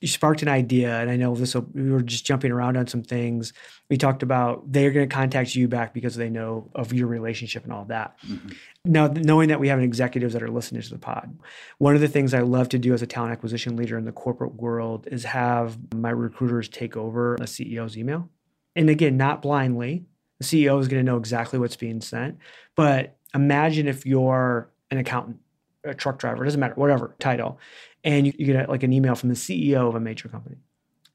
You 0.00 0.08
sparked 0.08 0.42
an 0.42 0.48
idea, 0.48 1.00
and 1.00 1.08
I 1.08 1.16
know 1.16 1.34
this. 1.34 1.54
Will, 1.54 1.66
we 1.72 1.90
were 1.90 2.02
just 2.02 2.26
jumping 2.26 2.52
around 2.52 2.76
on 2.76 2.86
some 2.86 3.02
things. 3.02 3.54
We 3.88 3.96
talked 3.96 4.22
about 4.22 4.70
they're 4.70 4.90
going 4.90 5.08
to 5.08 5.14
contact 5.14 5.54
you 5.54 5.68
back 5.68 5.94
because 5.94 6.16
they 6.16 6.28
know 6.28 6.70
of 6.74 6.92
your 6.92 7.06
relationship 7.06 7.64
and 7.64 7.72
all 7.72 7.86
that. 7.86 8.16
Mm-hmm. 8.26 8.48
Now, 8.84 9.06
knowing 9.06 9.48
that 9.48 9.58
we 9.58 9.68
have 9.68 9.80
executives 9.80 10.34
that 10.34 10.42
are 10.42 10.50
listening 10.50 10.82
to 10.82 10.90
the 10.90 10.98
pod, 10.98 11.38
one 11.78 11.94
of 11.94 12.02
the 12.02 12.08
things 12.08 12.34
I 12.34 12.40
love 12.40 12.68
to 12.70 12.78
do 12.78 12.92
as 12.92 13.00
a 13.00 13.06
talent 13.06 13.32
acquisition 13.32 13.76
leader 13.76 13.96
in 13.96 14.04
the 14.04 14.12
corporate 14.12 14.56
world 14.56 15.08
is 15.10 15.24
have 15.24 15.78
my 15.94 16.10
recruiters 16.10 16.68
take 16.68 16.94
over 16.94 17.36
a 17.36 17.40
CEO's 17.42 17.96
email, 17.96 18.28
and 18.74 18.90
again, 18.90 19.16
not 19.16 19.40
blindly. 19.40 20.04
The 20.38 20.44
CEO 20.44 20.80
is 20.80 20.88
going 20.88 21.04
to 21.04 21.10
know 21.10 21.16
exactly 21.16 21.58
what's 21.58 21.76
being 21.76 22.00
sent, 22.00 22.38
but 22.74 23.16
imagine 23.34 23.88
if 23.88 24.04
you're 24.04 24.70
an 24.90 24.98
accountant, 24.98 25.38
a 25.84 25.94
truck 25.94 26.18
driver, 26.18 26.42
it 26.42 26.46
doesn't 26.46 26.60
matter, 26.60 26.74
whatever 26.74 27.14
title, 27.18 27.58
and 28.04 28.26
you, 28.26 28.32
you 28.38 28.46
get 28.46 28.68
a, 28.68 28.70
like 28.70 28.82
an 28.82 28.92
email 28.92 29.14
from 29.14 29.30
the 29.30 29.34
CEO 29.34 29.88
of 29.88 29.94
a 29.94 30.00
major 30.00 30.28
company 30.28 30.56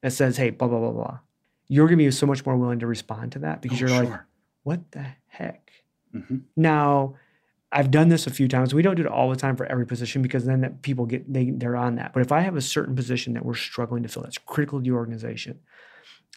that 0.00 0.12
says, 0.12 0.36
hey, 0.36 0.50
blah, 0.50 0.68
blah, 0.68 0.78
blah, 0.78 0.90
blah. 0.90 1.18
You're 1.68 1.86
going 1.86 1.98
to 1.98 2.04
be 2.04 2.10
so 2.10 2.26
much 2.26 2.44
more 2.44 2.56
willing 2.56 2.80
to 2.80 2.86
respond 2.86 3.32
to 3.32 3.38
that 3.40 3.62
because 3.62 3.78
oh, 3.78 3.80
you're 3.80 3.88
sure. 3.88 4.04
like, 4.04 4.20
what 4.62 4.90
the 4.92 5.06
heck? 5.28 5.70
Mm-hmm. 6.14 6.38
Now, 6.56 7.16
I've 7.72 7.90
done 7.90 8.08
this 8.08 8.26
a 8.26 8.30
few 8.30 8.48
times. 8.48 8.74
We 8.74 8.82
don't 8.82 8.96
do 8.96 9.02
it 9.02 9.08
all 9.08 9.30
the 9.30 9.36
time 9.36 9.56
for 9.56 9.64
every 9.66 9.86
position 9.86 10.20
because 10.20 10.44
then 10.44 10.60
that 10.60 10.82
people 10.82 11.06
get 11.06 11.32
they 11.32 11.50
they're 11.50 11.76
on 11.76 11.94
that. 11.96 12.12
But 12.12 12.20
if 12.20 12.30
I 12.30 12.40
have 12.40 12.54
a 12.54 12.60
certain 12.60 12.94
position 12.94 13.32
that 13.32 13.46
we're 13.46 13.54
struggling 13.54 14.02
to 14.02 14.08
fill 14.10 14.22
that's 14.22 14.36
critical 14.36 14.78
to 14.78 14.84
the 14.84 14.90
organization, 14.90 15.58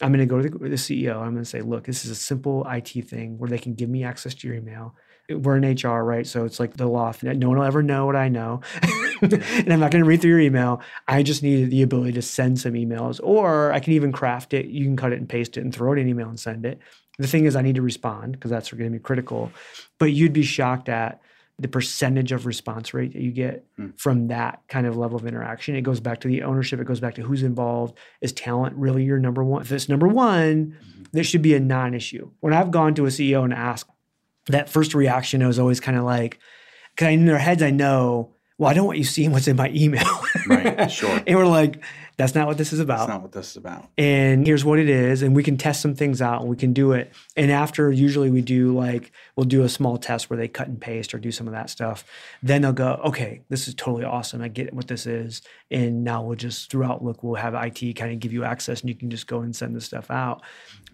I'm 0.00 0.12
going 0.12 0.20
to 0.20 0.26
go 0.26 0.42
to 0.42 0.48
the, 0.48 0.58
the 0.58 0.76
CEO. 0.76 1.16
I'm 1.16 1.32
going 1.32 1.44
to 1.44 1.44
say, 1.44 1.60
look, 1.60 1.84
this 1.84 2.04
is 2.04 2.10
a 2.10 2.14
simple 2.14 2.66
IT 2.68 3.08
thing 3.08 3.38
where 3.38 3.48
they 3.48 3.58
can 3.58 3.74
give 3.74 3.88
me 3.88 4.04
access 4.04 4.34
to 4.34 4.46
your 4.46 4.56
email 4.56 4.94
we're 5.28 5.56
in 5.56 5.74
HR, 5.74 6.04
right? 6.04 6.26
So 6.26 6.44
it's 6.44 6.60
like 6.60 6.76
the 6.76 6.86
law. 6.86 7.12
No 7.22 7.48
one 7.48 7.58
will 7.58 7.64
ever 7.64 7.82
know 7.82 8.06
what 8.06 8.16
I 8.16 8.28
know. 8.28 8.60
and 9.22 9.72
I'm 9.72 9.80
not 9.80 9.90
going 9.90 10.02
to 10.02 10.08
read 10.08 10.20
through 10.20 10.30
your 10.30 10.40
email. 10.40 10.80
I 11.08 11.22
just 11.22 11.42
need 11.42 11.70
the 11.70 11.82
ability 11.82 12.12
to 12.12 12.22
send 12.22 12.60
some 12.60 12.74
emails, 12.74 13.20
or 13.22 13.72
I 13.72 13.80
can 13.80 13.94
even 13.94 14.12
craft 14.12 14.54
it. 14.54 14.66
You 14.66 14.84
can 14.84 14.96
cut 14.96 15.12
it 15.12 15.18
and 15.18 15.28
paste 15.28 15.56
it 15.56 15.62
and 15.62 15.74
throw 15.74 15.92
it 15.92 15.98
in 15.98 16.04
an 16.04 16.08
email 16.08 16.28
and 16.28 16.38
send 16.38 16.64
it. 16.64 16.80
The 17.18 17.26
thing 17.26 17.46
is, 17.46 17.56
I 17.56 17.62
need 17.62 17.76
to 17.76 17.82
respond 17.82 18.32
because 18.32 18.50
that's 18.50 18.70
going 18.70 18.92
to 18.92 18.98
be 18.98 19.02
critical. 19.02 19.50
But 19.98 20.12
you'd 20.12 20.32
be 20.32 20.42
shocked 20.42 20.88
at 20.88 21.20
the 21.58 21.68
percentage 21.68 22.32
of 22.32 22.44
response 22.44 22.92
rate 22.92 23.14
that 23.14 23.22
you 23.22 23.32
get 23.32 23.64
mm. 23.78 23.98
from 23.98 24.28
that 24.28 24.60
kind 24.68 24.86
of 24.86 24.96
level 24.96 25.16
of 25.16 25.26
interaction. 25.26 25.74
It 25.74 25.82
goes 25.82 26.00
back 26.00 26.20
to 26.20 26.28
the 26.28 26.42
ownership. 26.42 26.80
It 26.80 26.86
goes 26.86 27.00
back 27.00 27.14
to 27.14 27.22
who's 27.22 27.42
involved. 27.42 27.96
Is 28.20 28.32
talent 28.32 28.76
really 28.76 29.04
your 29.04 29.18
number 29.18 29.42
one? 29.42 29.62
If 29.62 29.72
it's 29.72 29.88
number 29.88 30.06
one, 30.06 30.76
mm-hmm. 30.78 31.04
this 31.12 31.26
should 31.26 31.42
be 31.42 31.54
a 31.54 31.60
non-issue. 31.60 32.30
When 32.40 32.52
I've 32.52 32.70
gone 32.70 32.94
to 32.96 33.06
a 33.06 33.08
CEO 33.08 33.42
and 33.42 33.54
asked, 33.54 33.90
that 34.48 34.68
first 34.68 34.94
reaction 34.94 35.42
I 35.42 35.46
was 35.46 35.58
always 35.58 35.80
kind 35.80 35.96
of 35.96 36.04
like, 36.04 36.38
because 36.94 37.12
in 37.12 37.24
their 37.24 37.38
heads 37.38 37.62
I 37.62 37.70
know, 37.70 38.34
well, 38.58 38.70
I 38.70 38.74
don't 38.74 38.86
want 38.86 38.98
you 38.98 39.04
seeing 39.04 39.32
what's 39.32 39.48
in 39.48 39.56
my 39.56 39.70
email. 39.70 40.06
right, 40.46 40.90
sure. 40.90 41.22
and 41.26 41.38
we're 41.38 41.46
like, 41.46 41.82
that's 42.16 42.34
not 42.34 42.46
what 42.46 42.56
this 42.56 42.72
is 42.72 42.80
about. 42.80 42.98
That's 42.98 43.08
not 43.08 43.22
what 43.22 43.32
this 43.32 43.50
is 43.50 43.56
about. 43.56 43.88
And 43.98 44.46
here's 44.46 44.64
what 44.64 44.78
it 44.78 44.88
is. 44.88 45.20
And 45.20 45.36
we 45.36 45.42
can 45.42 45.58
test 45.58 45.82
some 45.82 45.94
things 45.94 46.22
out 46.22 46.40
and 46.40 46.48
we 46.48 46.56
can 46.56 46.72
do 46.72 46.92
it. 46.92 47.12
And 47.36 47.50
after, 47.50 47.92
usually 47.92 48.30
we 48.30 48.40
do 48.40 48.74
like, 48.74 49.12
we'll 49.36 49.44
do 49.44 49.64
a 49.64 49.68
small 49.68 49.98
test 49.98 50.30
where 50.30 50.38
they 50.38 50.48
cut 50.48 50.68
and 50.68 50.80
paste 50.80 51.14
or 51.14 51.18
do 51.18 51.30
some 51.30 51.46
of 51.46 51.52
that 51.52 51.68
stuff. 51.68 52.04
Then 52.42 52.62
they'll 52.62 52.72
go, 52.72 53.00
okay, 53.04 53.42
this 53.50 53.68
is 53.68 53.74
totally 53.74 54.04
awesome. 54.04 54.40
I 54.40 54.48
get 54.48 54.72
what 54.72 54.88
this 54.88 55.06
is. 55.06 55.42
And 55.70 56.04
now 56.04 56.22
we'll 56.22 56.36
just, 56.36 56.70
through 56.70 56.84
Outlook, 56.84 57.22
we'll 57.22 57.34
have 57.34 57.54
IT 57.54 57.96
kind 57.96 58.12
of 58.12 58.18
give 58.18 58.32
you 58.32 58.44
access 58.44 58.80
and 58.80 58.88
you 58.88 58.96
can 58.96 59.10
just 59.10 59.26
go 59.26 59.40
and 59.40 59.54
send 59.54 59.76
this 59.76 59.84
stuff 59.84 60.10
out. 60.10 60.42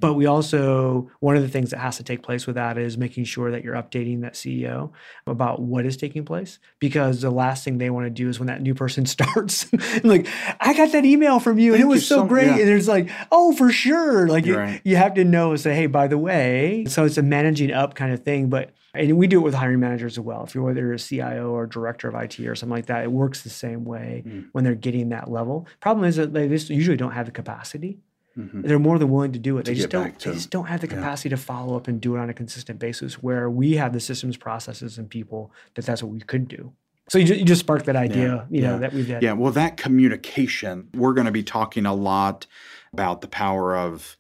But 0.00 0.14
we 0.14 0.26
also, 0.26 1.10
one 1.20 1.36
of 1.36 1.42
the 1.42 1.48
things 1.48 1.70
that 1.70 1.78
has 1.78 1.98
to 1.98 2.02
take 2.02 2.22
place 2.22 2.46
with 2.46 2.56
that 2.56 2.78
is 2.78 2.98
making 2.98 3.24
sure 3.24 3.52
that 3.52 3.62
you're 3.62 3.76
updating 3.76 4.22
that 4.22 4.34
CEO 4.34 4.90
about 5.26 5.60
what 5.60 5.86
is 5.86 5.96
taking 5.96 6.24
place. 6.24 6.58
Because 6.80 7.20
the 7.20 7.30
last 7.30 7.62
thing 7.62 7.78
they 7.78 7.90
want 7.90 8.06
to 8.06 8.10
do 8.10 8.28
is 8.28 8.40
when 8.40 8.48
that 8.48 8.62
new 8.62 8.74
person 8.74 9.06
starts, 9.12 9.72
like, 10.02 10.26
I 10.58 10.74
got 10.74 10.90
that 10.90 11.04
email 11.04 11.11
from 11.40 11.58
you 11.58 11.74
and 11.74 11.82
it 11.82 11.86
was 11.86 12.06
so, 12.06 12.18
so 12.18 12.24
great. 12.26 12.46
Yeah. 12.46 12.58
And 12.58 12.70
it's 12.70 12.88
like, 12.88 13.10
oh, 13.30 13.54
for 13.54 13.70
sure. 13.70 14.28
Like 14.28 14.46
you, 14.46 14.56
right. 14.56 14.80
you 14.84 14.96
have 14.96 15.14
to 15.14 15.24
know, 15.24 15.50
and 15.50 15.60
say, 15.60 15.74
hey, 15.74 15.86
by 15.86 16.06
the 16.06 16.18
way. 16.18 16.84
So 16.88 17.04
it's 17.04 17.18
a 17.18 17.22
managing 17.22 17.72
up 17.72 17.94
kind 17.94 18.12
of 18.12 18.22
thing. 18.22 18.48
But 18.48 18.70
and 18.94 19.16
we 19.16 19.26
do 19.26 19.38
it 19.38 19.42
with 19.42 19.54
hiring 19.54 19.80
managers 19.80 20.14
as 20.14 20.20
well. 20.20 20.44
If 20.44 20.54
you're 20.54 20.64
whether 20.64 20.92
a 20.92 20.98
CIO 20.98 21.50
or 21.50 21.66
director 21.66 22.08
of 22.08 22.14
IT 22.14 22.38
or 22.40 22.54
something 22.54 22.74
like 22.74 22.86
that, 22.86 23.04
it 23.04 23.12
works 23.12 23.42
the 23.42 23.50
same 23.50 23.84
way 23.84 24.22
mm. 24.26 24.48
when 24.52 24.64
they're 24.64 24.74
getting 24.74 25.08
that 25.10 25.30
level. 25.30 25.66
Problem 25.80 26.04
is 26.04 26.16
that 26.16 26.32
they 26.32 26.48
just 26.48 26.68
usually 26.68 26.96
don't 26.96 27.12
have 27.12 27.26
the 27.26 27.32
capacity. 27.32 27.98
Mm-hmm. 28.36 28.62
They're 28.62 28.78
more 28.78 28.98
than 28.98 29.10
willing 29.10 29.32
to 29.32 29.38
do 29.38 29.58
it. 29.58 29.64
To 29.64 29.70
they 29.70 29.76
just 29.76 29.90
don't. 29.90 30.18
They 30.18 30.32
just 30.32 30.50
don't 30.50 30.66
have 30.66 30.80
the 30.80 30.88
capacity 30.88 31.28
yeah. 31.28 31.36
to 31.36 31.42
follow 31.42 31.76
up 31.76 31.86
and 31.88 32.00
do 32.00 32.16
it 32.16 32.18
on 32.18 32.30
a 32.30 32.34
consistent 32.34 32.78
basis. 32.78 33.22
Where 33.22 33.50
we 33.50 33.72
have 33.76 33.92
the 33.92 34.00
systems, 34.00 34.36
processes, 34.36 34.98
and 34.98 35.08
people 35.08 35.52
that 35.74 35.84
that's 35.84 36.02
what 36.02 36.12
we 36.12 36.20
could 36.20 36.48
do. 36.48 36.72
So 37.08 37.18
you, 37.18 37.24
ju- 37.26 37.34
you 37.34 37.44
just 37.44 37.60
sparked 37.60 37.86
that 37.86 37.96
idea, 37.96 38.46
Yeah, 38.50 38.56
you 38.56 38.62
know, 38.62 38.72
yeah. 38.74 38.78
that 38.78 38.92
we've 38.92 39.06
had. 39.08 39.22
Yeah, 39.22 39.32
well, 39.32 39.52
that 39.52 39.76
communication, 39.76 40.88
we're 40.94 41.12
going 41.14 41.26
to 41.26 41.32
be 41.32 41.42
talking 41.42 41.84
a 41.84 41.94
lot 41.94 42.46
about 42.92 43.20
the 43.20 43.28
power 43.28 43.76
of 43.76 44.16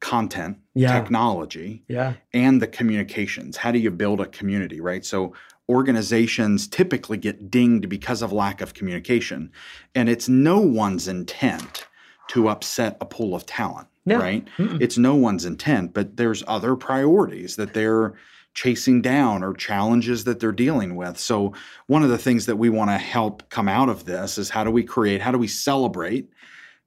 content, 0.00 0.58
Yeah. 0.74 0.92
technology, 1.00 1.84
Yeah. 1.88 2.14
and 2.32 2.60
the 2.60 2.66
communications. 2.66 3.56
How 3.58 3.70
do 3.70 3.78
you 3.78 3.90
build 3.90 4.20
a 4.20 4.26
community, 4.26 4.80
right? 4.80 5.04
So 5.04 5.32
organizations 5.70 6.66
typically 6.68 7.16
get 7.16 7.50
dinged 7.50 7.88
because 7.88 8.20
of 8.20 8.32
lack 8.32 8.60
of 8.60 8.74
communication, 8.74 9.50
and 9.94 10.08
it's 10.08 10.28
no 10.28 10.58
one's 10.60 11.08
intent 11.08 11.86
to 12.28 12.48
upset 12.48 12.96
a 13.00 13.06
pool 13.06 13.34
of 13.34 13.46
talent, 13.46 13.86
No. 14.04 14.18
right? 14.18 14.46
Mm-mm. 14.58 14.80
It's 14.82 14.98
no 14.98 15.14
one's 15.14 15.44
intent, 15.46 15.94
but 15.94 16.16
there's 16.16 16.42
other 16.46 16.74
priorities 16.76 17.56
that 17.56 17.72
they're 17.74 18.14
chasing 18.54 19.02
down 19.02 19.42
or 19.42 19.52
challenges 19.52 20.24
that 20.24 20.40
they're 20.40 20.52
dealing 20.52 20.96
with. 20.96 21.18
So 21.18 21.52
one 21.86 22.02
of 22.02 22.08
the 22.08 22.18
things 22.18 22.46
that 22.46 22.56
we 22.56 22.70
want 22.70 22.90
to 22.90 22.98
help 22.98 23.48
come 23.50 23.68
out 23.68 23.88
of 23.88 24.04
this 24.04 24.38
is 24.38 24.50
how 24.50 24.64
do 24.64 24.70
we 24.70 24.84
create, 24.84 25.20
how 25.20 25.32
do 25.32 25.38
we 25.38 25.48
celebrate 25.48 26.30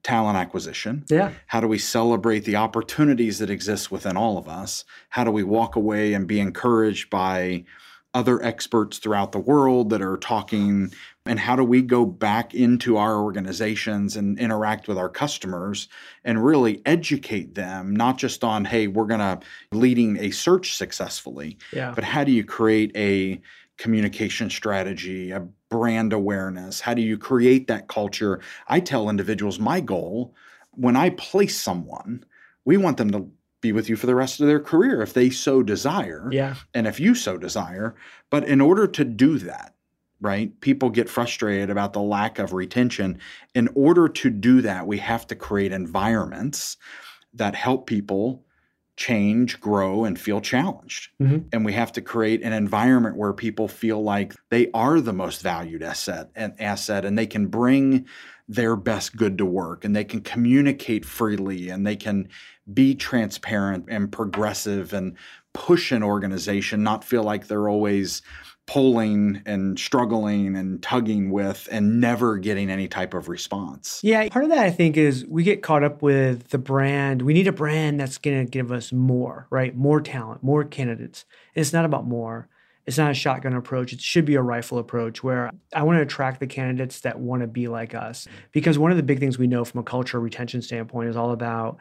talent 0.03 0.38
acquisition? 0.38 1.03
Yeah. 1.10 1.32
How 1.47 1.60
do 1.60 1.67
we 1.67 1.77
celebrate 1.77 2.45
the 2.45 2.56
opportunities 2.56 3.39
that 3.39 3.49
exist 3.49 3.91
within 3.91 4.15
all 4.15 4.38
of 4.38 4.47
us? 4.47 4.86
How 5.10 5.23
do 5.23 5.32
we 5.32 5.43
walk 5.43 5.75
away 5.75 6.13
and 6.13 6.25
be 6.27 6.39
encouraged 6.39 7.10
by 7.10 7.65
other 8.13 8.41
experts 8.41 8.97
throughout 8.99 9.34
the 9.34 9.39
world 9.39 9.89
that 9.89 10.01
are 10.01 10.17
talking? 10.17 10.93
And 11.27 11.39
how 11.39 11.55
do 11.55 11.63
we 11.63 11.81
go 11.81 12.05
back 12.05 12.53
into 12.55 12.97
our 12.97 13.21
organizations 13.21 14.15
and 14.15 14.39
interact 14.39 14.87
with 14.87 14.97
our 14.97 15.09
customers 15.09 15.87
and 16.23 16.43
really 16.43 16.81
educate 16.85 17.55
them, 17.55 17.95
not 17.95 18.17
just 18.17 18.43
on, 18.43 18.65
hey, 18.65 18.87
we're 18.87 19.05
going 19.05 19.19
to 19.19 19.39
leading 19.71 20.17
a 20.17 20.31
search 20.31 20.75
successfully, 20.75 21.57
Yeah. 21.73 21.91
but 21.95 22.03
how 22.03 22.23
do 22.23 22.31
you 22.31 22.43
create 22.43 22.91
a 22.95 23.41
communication 23.77 24.49
strategy, 24.49 25.31
a 25.31 25.41
brand 25.69 26.13
awareness? 26.13 26.81
How 26.81 26.93
do 26.93 27.01
you 27.01 27.17
create 27.17 27.67
that 27.67 27.87
culture? 27.87 28.39
I 28.67 28.79
tell 28.79 29.09
individuals 29.09 29.59
my 29.59 29.81
goal 29.81 30.33
when 30.71 30.95
I 30.95 31.09
place 31.11 31.59
someone, 31.59 32.23
we 32.65 32.77
want 32.77 32.97
them 32.97 33.11
to 33.11 33.27
be 33.61 33.71
with 33.71 33.89
you 33.89 33.95
for 33.95 34.05
the 34.05 34.13
rest 34.13 34.39
of 34.39 34.45
their 34.47 34.59
career 34.59 35.01
if 35.01 35.13
they 35.13 35.31
so 35.31 35.63
desire 35.63 36.29
Yeah. 36.31 36.55
and 36.75 36.85
if 36.85 36.99
you 36.99 37.15
so 37.15 37.37
desire. 37.37 37.95
But 38.29 38.47
in 38.47 38.61
order 38.61 38.85
to 38.87 39.03
do 39.03 39.39
that, 39.39 39.73
right, 40.19 40.60
people 40.62 40.89
get 40.89 41.10
frustrated 41.10 41.69
about 41.69 41.93
the 41.93 42.01
lack 42.01 42.39
of 42.39 42.53
retention. 42.53 43.19
In 43.53 43.69
order 43.75 44.08
to 44.10 44.30
do 44.30 44.62
that, 44.62 44.88
we 44.88 44.97
have 44.97 45.27
to 45.27 45.36
create 45.36 45.71
environments 45.71 46.77
that 47.34 47.56
help 47.56 47.88
people 47.88 48.43
change, 48.95 49.62
grow, 49.62 50.06
and 50.06 50.19
feel 50.19 50.41
challenged. 50.41 51.12
Mhm. 51.21 51.45
And 51.53 51.63
we 51.63 51.73
have 51.73 51.91
to 51.93 52.01
create 52.01 52.41
an 52.41 52.51
environment 52.51 53.15
where 53.15 53.32
people 53.32 53.67
feel 53.67 54.03
like 54.03 54.34
they 54.49 54.71
are 54.73 54.99
the 54.99 55.13
most 55.13 55.43
valued 55.43 55.84
asset 55.84 56.32
and 56.36 56.60
asset 56.60 57.06
and 57.06 57.15
they 57.15 57.27
can 57.27 57.45
bring 57.45 58.08
their 58.49 58.75
best 58.75 59.15
good 59.15 59.38
to 59.38 59.45
work 59.45 59.86
and 59.86 59.95
they 59.95 60.03
can 60.03 60.21
communicate 60.21 61.06
freely 61.06 61.69
and 61.69 61.86
they 61.86 61.95
can 61.95 62.27
be 62.73 62.95
transparent 62.95 63.86
and 63.88 64.12
progressive 64.12 64.93
and 64.93 65.15
push 65.53 65.91
an 65.91 66.01
organization, 66.01 66.82
not 66.82 67.03
feel 67.03 67.23
like 67.23 67.47
they're 67.47 67.69
always 67.69 68.23
pulling 68.67 69.41
and 69.45 69.80
struggling 69.80 70.56
and 70.56 70.84
tugging 70.84 71.32
with 71.32 71.67
and 71.71 71.99
never 71.99 72.38
getting 72.38 72.69
any 72.69 72.88
type 72.88 73.13
of 73.13 73.30
response. 73.30 74.01
Yeah, 74.03 74.27
part 74.30 74.43
of 74.43 74.51
that 74.51 74.60
I 74.60 74.69
think 74.69 74.97
is 74.97 75.25
we 75.25 75.43
get 75.43 75.63
caught 75.63 75.84
up 75.84 76.01
with 76.01 76.49
the 76.49 76.58
brand. 76.58 77.21
We 77.21 77.34
need 77.34 77.47
a 77.47 77.53
brand 77.53 77.99
that's 77.99 78.17
going 78.17 78.45
to 78.45 78.49
give 78.49 78.71
us 78.71 78.91
more, 78.91 79.47
right? 79.49 79.75
More 79.75 80.01
talent, 80.01 80.43
more 80.43 80.65
candidates. 80.65 81.25
And 81.56 81.62
it's 81.62 81.73
not 81.73 81.86
about 81.86 82.06
more. 82.06 82.49
It's 82.86 82.97
not 82.97 83.12
a 83.12 83.13
shotgun 83.13 83.53
approach. 83.53 83.91
It 83.93 84.01
should 84.01 84.25
be 84.25 84.36
a 84.36 84.41
rifle 84.41 84.80
approach 84.80 85.23
where 85.23 85.51
I 85.73 85.84
want 85.84 85.97
to 85.97 86.01
attract 86.01 86.39
the 86.39 86.47
candidates 86.47 87.01
that 87.01 87.19
want 87.19 87.41
to 87.41 87.47
be 87.47 87.67
like 87.67 87.95
us. 87.95 88.27
Because 88.51 88.77
one 88.77 88.91
of 88.91 88.97
the 88.97 89.03
big 89.03 89.19
things 89.19 89.38
we 89.38 89.47
know 89.47 89.65
from 89.65 89.80
a 89.82 89.84
culture 89.84 90.19
retention 90.19 90.62
standpoint 90.62 91.10
is 91.10 91.17
all 91.17 91.32
about 91.32 91.80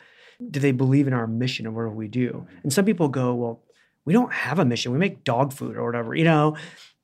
do 0.50 0.60
they 0.60 0.72
believe 0.72 1.06
in 1.06 1.14
our 1.14 1.26
mission 1.26 1.66
and 1.66 1.74
what 1.74 1.94
we 1.94 2.08
do? 2.08 2.46
And 2.62 2.72
some 2.72 2.84
people 2.84 3.08
go, 3.08 3.34
well, 3.34 3.62
we 4.06 4.14
don't 4.14 4.32
have 4.32 4.58
a 4.58 4.64
mission. 4.64 4.92
We 4.92 4.98
make 4.98 5.24
dog 5.24 5.52
food 5.52 5.76
or 5.76 5.84
whatever, 5.84 6.14
you 6.14 6.24
know? 6.24 6.56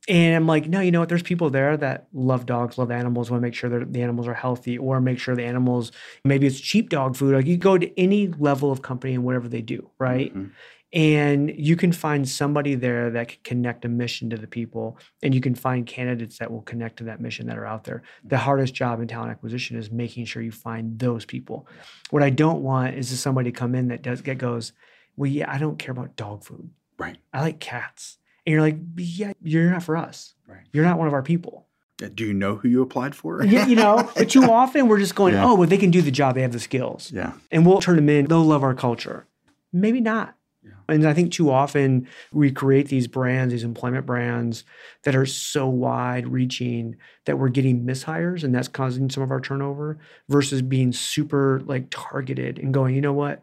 And 0.08 0.34
I'm 0.34 0.46
like, 0.48 0.66
no, 0.66 0.80
you 0.80 0.90
know 0.90 0.98
what? 0.98 1.08
There's 1.08 1.22
people 1.22 1.50
there 1.50 1.76
that 1.76 2.08
love 2.12 2.44
dogs, 2.46 2.76
love 2.76 2.90
animals, 2.90 3.30
want 3.30 3.40
to 3.40 3.46
make 3.46 3.54
sure 3.54 3.70
that 3.70 3.92
the 3.92 4.02
animals 4.02 4.26
are 4.26 4.34
healthy, 4.34 4.76
or 4.76 5.00
make 5.00 5.20
sure 5.20 5.36
the 5.36 5.44
animals, 5.44 5.92
maybe 6.24 6.46
it's 6.46 6.58
cheap 6.58 6.88
dog 6.88 7.16
food. 7.16 7.34
Like 7.34 7.46
you 7.46 7.56
go 7.56 7.78
to 7.78 8.00
any 8.00 8.28
level 8.28 8.72
of 8.72 8.82
company 8.82 9.14
and 9.14 9.22
whatever 9.22 9.48
they 9.48 9.62
do, 9.62 9.90
right? 10.00 10.34
Mhm. 10.34 10.50
And 10.94 11.50
you 11.56 11.76
can 11.76 11.92
find 11.92 12.28
somebody 12.28 12.74
there 12.74 13.10
that 13.10 13.28
can 13.28 13.38
connect 13.44 13.84
a 13.84 13.88
mission 13.88 14.28
to 14.30 14.36
the 14.36 14.48
people, 14.48 14.98
and 15.22 15.34
you 15.34 15.40
can 15.40 15.54
find 15.54 15.86
candidates 15.86 16.38
that 16.38 16.50
will 16.50 16.62
connect 16.62 16.98
to 16.98 17.04
that 17.04 17.20
mission 17.20 17.46
that 17.46 17.56
are 17.56 17.64
out 17.64 17.84
there. 17.84 18.02
The 18.24 18.38
hardest 18.38 18.74
job 18.74 19.00
in 19.00 19.08
talent 19.08 19.30
acquisition 19.30 19.78
is 19.78 19.90
making 19.90 20.26
sure 20.26 20.42
you 20.42 20.52
find 20.52 20.98
those 20.98 21.24
people. 21.24 21.66
What 22.10 22.22
I 22.22 22.30
don't 22.30 22.62
want 22.62 22.96
is 22.96 23.08
to 23.10 23.16
somebody 23.16 23.52
come 23.52 23.74
in 23.74 23.88
that 23.88 24.02
does 24.02 24.20
that 24.22 24.36
goes, 24.36 24.72
well, 25.16 25.30
yeah, 25.30 25.50
I 25.50 25.58
don't 25.58 25.78
care 25.78 25.92
about 25.92 26.16
dog 26.16 26.44
food. 26.44 26.68
Right. 27.02 27.18
I 27.32 27.40
like 27.40 27.60
cats. 27.60 28.18
And 28.46 28.52
you're 28.52 28.62
like, 28.62 28.76
yeah, 28.96 29.32
you're 29.42 29.70
not 29.70 29.82
for 29.82 29.96
us. 29.96 30.34
Right. 30.46 30.62
You're 30.72 30.84
not 30.84 30.98
one 30.98 31.06
of 31.06 31.12
our 31.14 31.22
people. 31.22 31.66
Do 32.14 32.24
you 32.24 32.34
know 32.34 32.56
who 32.56 32.68
you 32.68 32.82
applied 32.82 33.14
for? 33.14 33.44
Yeah, 33.44 33.66
you 33.66 33.76
know, 33.76 34.10
but 34.16 34.30
too 34.30 34.42
often 34.44 34.88
we're 34.88 34.98
just 34.98 35.14
going, 35.14 35.34
Yeah. 35.34 35.44
oh, 35.44 35.54
well, 35.54 35.68
they 35.68 35.78
can 35.78 35.90
do 35.92 36.02
the 36.02 36.10
job. 36.10 36.34
They 36.34 36.42
have 36.42 36.52
the 36.52 36.58
skills. 36.58 37.12
Yeah. 37.14 37.32
And 37.52 37.64
we'll 37.64 37.80
turn 37.80 37.96
them 37.96 38.08
in. 38.08 38.26
They'll 38.26 38.42
love 38.44 38.64
our 38.64 38.74
culture. 38.74 39.26
Maybe 39.72 40.00
not. 40.00 40.34
Yeah. 40.64 40.72
And 40.88 41.06
I 41.06 41.14
think 41.14 41.32
too 41.32 41.50
often 41.50 42.08
we 42.32 42.50
create 42.50 42.88
these 42.88 43.06
brands, 43.06 43.52
these 43.52 43.62
employment 43.64 44.04
brands 44.06 44.64
that 45.04 45.14
are 45.14 45.26
so 45.26 45.68
wide 45.68 46.26
reaching 46.26 46.96
that 47.26 47.38
we're 47.38 47.48
getting 47.48 47.84
mishires 47.84 48.42
and 48.42 48.52
that's 48.54 48.68
causing 48.68 49.08
some 49.10 49.22
of 49.22 49.30
our 49.30 49.40
turnover 49.40 49.98
versus 50.28 50.60
being 50.62 50.92
super 50.92 51.62
like 51.66 51.86
targeted 51.90 52.58
and 52.58 52.74
going, 52.74 52.94
you 52.96 53.00
know 53.00 53.12
what? 53.12 53.42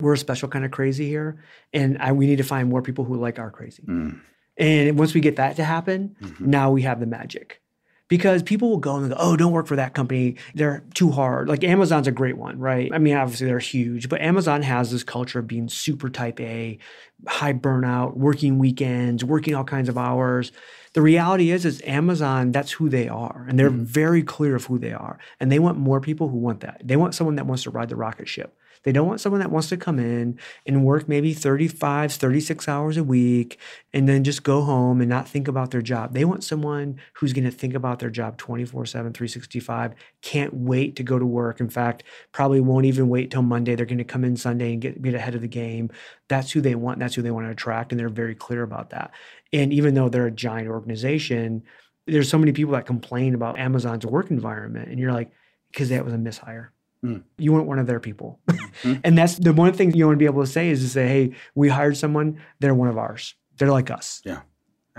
We're 0.00 0.12
a 0.14 0.18
special 0.18 0.48
kind 0.48 0.64
of 0.64 0.70
crazy 0.70 1.08
here. 1.08 1.42
And 1.72 1.98
I, 1.98 2.12
we 2.12 2.26
need 2.26 2.36
to 2.36 2.44
find 2.44 2.68
more 2.68 2.82
people 2.82 3.04
who 3.04 3.16
like 3.16 3.40
our 3.40 3.50
crazy. 3.50 3.82
Mm. 3.82 4.20
And 4.56 4.96
once 4.98 5.12
we 5.12 5.20
get 5.20 5.36
that 5.36 5.56
to 5.56 5.64
happen, 5.64 6.14
Mhm. 6.22 6.40
now 6.40 6.70
we 6.70 6.82
have 6.82 7.00
the 7.00 7.06
magic. 7.06 7.60
Because 8.06 8.42
people 8.44 8.70
will 8.70 8.78
go 8.78 8.96
and 8.96 9.10
go, 9.10 9.16
oh, 9.18 9.36
don't 9.36 9.52
work 9.52 9.66
for 9.66 9.76
that 9.76 9.92
company. 9.94 10.36
They're 10.54 10.82
too 10.94 11.10
hard. 11.10 11.48
Like 11.48 11.62
Amazon's 11.64 12.06
a 12.06 12.12
great 12.12 12.38
one, 12.38 12.58
right? 12.58 12.90
I 12.94 12.98
mean, 12.98 13.14
obviously 13.16 13.48
they're 13.48 13.58
huge, 13.58 14.08
but 14.08 14.20
Amazon 14.22 14.62
has 14.62 14.90
this 14.92 15.02
culture 15.02 15.40
of 15.40 15.46
being 15.48 15.68
super 15.68 16.08
type 16.08 16.40
A, 16.40 16.78
high 17.26 17.52
burnout, 17.52 18.16
working 18.16 18.58
weekends, 18.58 19.24
working 19.24 19.54
all 19.54 19.64
kinds 19.64 19.88
of 19.90 19.98
hours. 19.98 20.52
The 20.94 21.02
reality 21.02 21.50
is, 21.50 21.66
is 21.66 21.82
Amazon, 21.84 22.50
that's 22.52 22.72
who 22.72 22.88
they 22.88 23.08
are. 23.08 23.44
And 23.48 23.58
they're 23.58 23.68
very 23.68 24.22
clear 24.22 24.54
of 24.56 24.64
who 24.66 24.78
they 24.78 24.92
are. 24.94 25.18
And 25.38 25.52
they 25.52 25.58
want 25.58 25.76
more 25.76 26.00
people 26.00 26.28
who 26.28 26.38
want 26.38 26.60
that. 26.60 26.80
They 26.82 26.96
want 26.96 27.14
someone 27.14 27.34
that 27.36 27.46
wants 27.46 27.64
to 27.64 27.70
ride 27.70 27.88
the 27.90 27.96
rocket 27.96 28.26
ship. 28.28 28.56
They 28.84 28.92
don't 28.92 29.06
want 29.06 29.20
someone 29.20 29.40
that 29.40 29.50
wants 29.50 29.68
to 29.68 29.76
come 29.76 29.98
in 29.98 30.38
and 30.66 30.84
work 30.84 31.08
maybe 31.08 31.34
35, 31.34 32.12
36 32.12 32.68
hours 32.68 32.96
a 32.96 33.04
week 33.04 33.58
and 33.92 34.08
then 34.08 34.24
just 34.24 34.42
go 34.42 34.62
home 34.62 35.00
and 35.00 35.08
not 35.08 35.28
think 35.28 35.48
about 35.48 35.70
their 35.70 35.82
job. 35.82 36.14
They 36.14 36.24
want 36.24 36.44
someone 36.44 37.00
who's 37.14 37.32
going 37.32 37.44
to 37.44 37.50
think 37.50 37.74
about 37.74 37.98
their 37.98 38.10
job 38.10 38.36
24 38.36 38.86
7, 38.86 39.12
365, 39.12 39.94
can't 40.22 40.54
wait 40.54 40.96
to 40.96 41.02
go 41.02 41.18
to 41.18 41.26
work. 41.26 41.60
In 41.60 41.68
fact, 41.68 42.04
probably 42.32 42.60
won't 42.60 42.86
even 42.86 43.08
wait 43.08 43.30
till 43.30 43.42
Monday. 43.42 43.74
They're 43.74 43.86
going 43.86 43.98
to 43.98 44.04
come 44.04 44.24
in 44.24 44.36
Sunday 44.36 44.72
and 44.72 44.80
get, 44.80 45.00
get 45.00 45.14
ahead 45.14 45.34
of 45.34 45.42
the 45.42 45.48
game. 45.48 45.90
That's 46.28 46.50
who 46.50 46.60
they 46.60 46.74
want. 46.74 46.98
That's 46.98 47.14
who 47.14 47.22
they 47.22 47.30
want 47.30 47.46
to 47.46 47.52
attract. 47.52 47.92
And 47.92 47.98
they're 47.98 48.08
very 48.08 48.34
clear 48.34 48.62
about 48.62 48.90
that. 48.90 49.12
And 49.52 49.72
even 49.72 49.94
though 49.94 50.08
they're 50.08 50.26
a 50.26 50.30
giant 50.30 50.68
organization, 50.68 51.62
there's 52.06 52.28
so 52.28 52.38
many 52.38 52.52
people 52.52 52.72
that 52.72 52.86
complain 52.86 53.34
about 53.34 53.58
Amazon's 53.58 54.06
work 54.06 54.30
environment. 54.30 54.88
And 54.88 54.98
you're 54.98 55.12
like, 55.12 55.30
because 55.70 55.90
that 55.90 56.04
was 56.04 56.14
a 56.14 56.16
mishire. 56.16 56.68
Mm. 57.04 57.22
You 57.36 57.52
weren't 57.52 57.66
one 57.66 57.78
of 57.78 57.86
their 57.86 58.00
people. 58.00 58.40
Mhm. 58.82 59.00
and 59.04 59.18
that's 59.18 59.36
the 59.36 59.52
one 59.52 59.72
thing 59.72 59.92
you 59.92 60.06
want 60.06 60.16
to 60.16 60.18
be 60.18 60.24
able 60.26 60.42
to 60.44 60.50
say 60.50 60.68
is 60.70 60.80
to 60.82 60.88
say, 60.88 61.08
hey, 61.08 61.32
we 61.56 61.68
hired 61.68 61.96
someone, 61.96 62.40
they're 62.60 62.74
one 62.74 62.88
of 62.88 62.96
ours. 62.98 63.34
They're 63.56 63.70
like 63.72 63.90
us. 63.90 64.20
Yeah. 64.24 64.40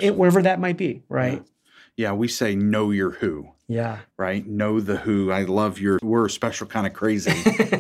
And 0.02 0.18
whatever 0.18 0.42
that 0.42 0.60
might 0.60 0.76
be, 0.78 1.04
right? 1.10 1.42
Yeah, 1.96 2.12
we 2.14 2.28
say 2.30 2.56
know 2.56 2.92
your 2.92 3.12
who, 3.12 3.50
Yeah. 3.68 4.00
right? 4.18 4.46
Know 4.46 4.80
the 4.82 4.98
who. 4.98 5.32
I 5.32 5.44
love 5.44 5.80
your 5.80 6.00
we're 6.02 6.26
a 6.26 6.30
special 6.30 6.68
kind 6.68 6.88
of 6.88 6.94
crazy 6.94 7.32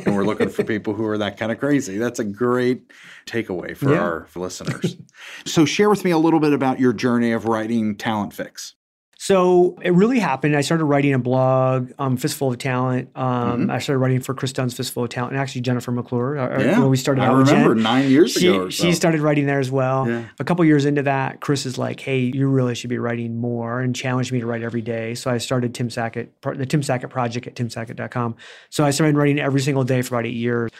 and 0.05 0.15
we're 0.15 0.25
looking 0.25 0.49
for 0.49 0.63
people 0.73 0.93
who 0.93 1.05
are 1.05 1.17
that 1.17 1.37
kind 1.37 1.51
of 1.51 1.59
crazy. 1.59 1.97
That's 1.97 2.19
a 2.19 2.25
great 2.25 2.91
takeaway 3.25 3.75
for 3.75 3.91
Yeah. 3.93 3.99
our 4.01 4.27
listeners. 4.35 4.97
so 5.45 5.65
share 5.65 5.89
with 5.89 6.03
me 6.05 6.11
a 6.11 6.17
little 6.17 6.39
bit 6.41 6.53
about 6.53 6.79
your 6.79 6.93
journey 6.93 7.31
of 7.31 7.45
writing 7.45 7.95
Talent 7.95 8.33
Fix. 8.33 8.75
So 9.21 9.75
it 9.81 9.91
really 9.93 10.17
happened. 10.19 10.55
I 10.55 10.61
started 10.61 10.85
writing 10.85 11.13
a 11.13 11.19
blog, 11.19 11.91
um, 11.99 12.15
Fistful 12.15 12.51
of 12.53 12.57
Talent. 12.57 13.09
Um, 13.15 13.67
Mhm. 13.67 13.69
I 13.71 13.79
started 13.79 13.99
writing 13.99 14.21
for 14.21 14.33
Kris 14.33 14.53
Dunn's 14.53 14.73
Fistful 14.73 15.03
of 15.03 15.09
Talent, 15.09 15.33
and 15.33 15.41
actually 15.41 15.59
Jennifer 15.59 15.91
McClure, 15.91 16.37
uh, 16.39 16.57
Yeah, 16.63 16.79
where 16.79 16.87
we 16.87 16.95
started 16.95 17.23
I 17.23 17.27
remember 17.37 17.75
Jen. 17.75 17.83
nine 17.83 18.09
years 18.09 18.31
She, 18.31 18.47
ago. 18.47 18.67
Or 18.67 18.71
so. 18.71 18.85
she 18.85 18.93
started 18.93 19.19
writing 19.19 19.45
there 19.45 19.59
as 19.59 19.69
well. 19.69 20.07
Yeah. 20.07 20.21
A 20.39 20.45
couple 20.45 20.63
years 20.63 20.85
into 20.85 21.01
that, 21.03 21.41
Kris 21.41 21.65
is 21.65 21.77
like, 21.77 21.99
"Hey, 21.99 22.31
you 22.33 22.47
really 22.47 22.75
should 22.75 22.89
be 22.89 22.97
writing 22.97 23.35
more," 23.35 23.81
and 23.81 23.93
challenged 23.93 24.31
me 24.31 24.39
to 24.39 24.45
write 24.45 24.63
every 24.63 24.81
day. 24.81 25.15
So 25.15 25.29
I 25.29 25.37
started 25.37 25.73
Tim 25.73 25.89
Sackett, 25.89 26.31
the 26.55 26.65
Tim 26.65 26.81
Sackett 26.81 27.09
Project 27.09 27.45
at 27.45 27.55
timsackett.com. 27.55 28.35
So 28.69 28.85
I 28.85 28.91
started 28.91 29.17
writing 29.17 29.37
every 29.37 29.59
single 29.59 29.83
day 29.83 30.01
for 30.01 30.15
about 30.15 30.27
eight 30.27 30.35
years. 30.37 30.71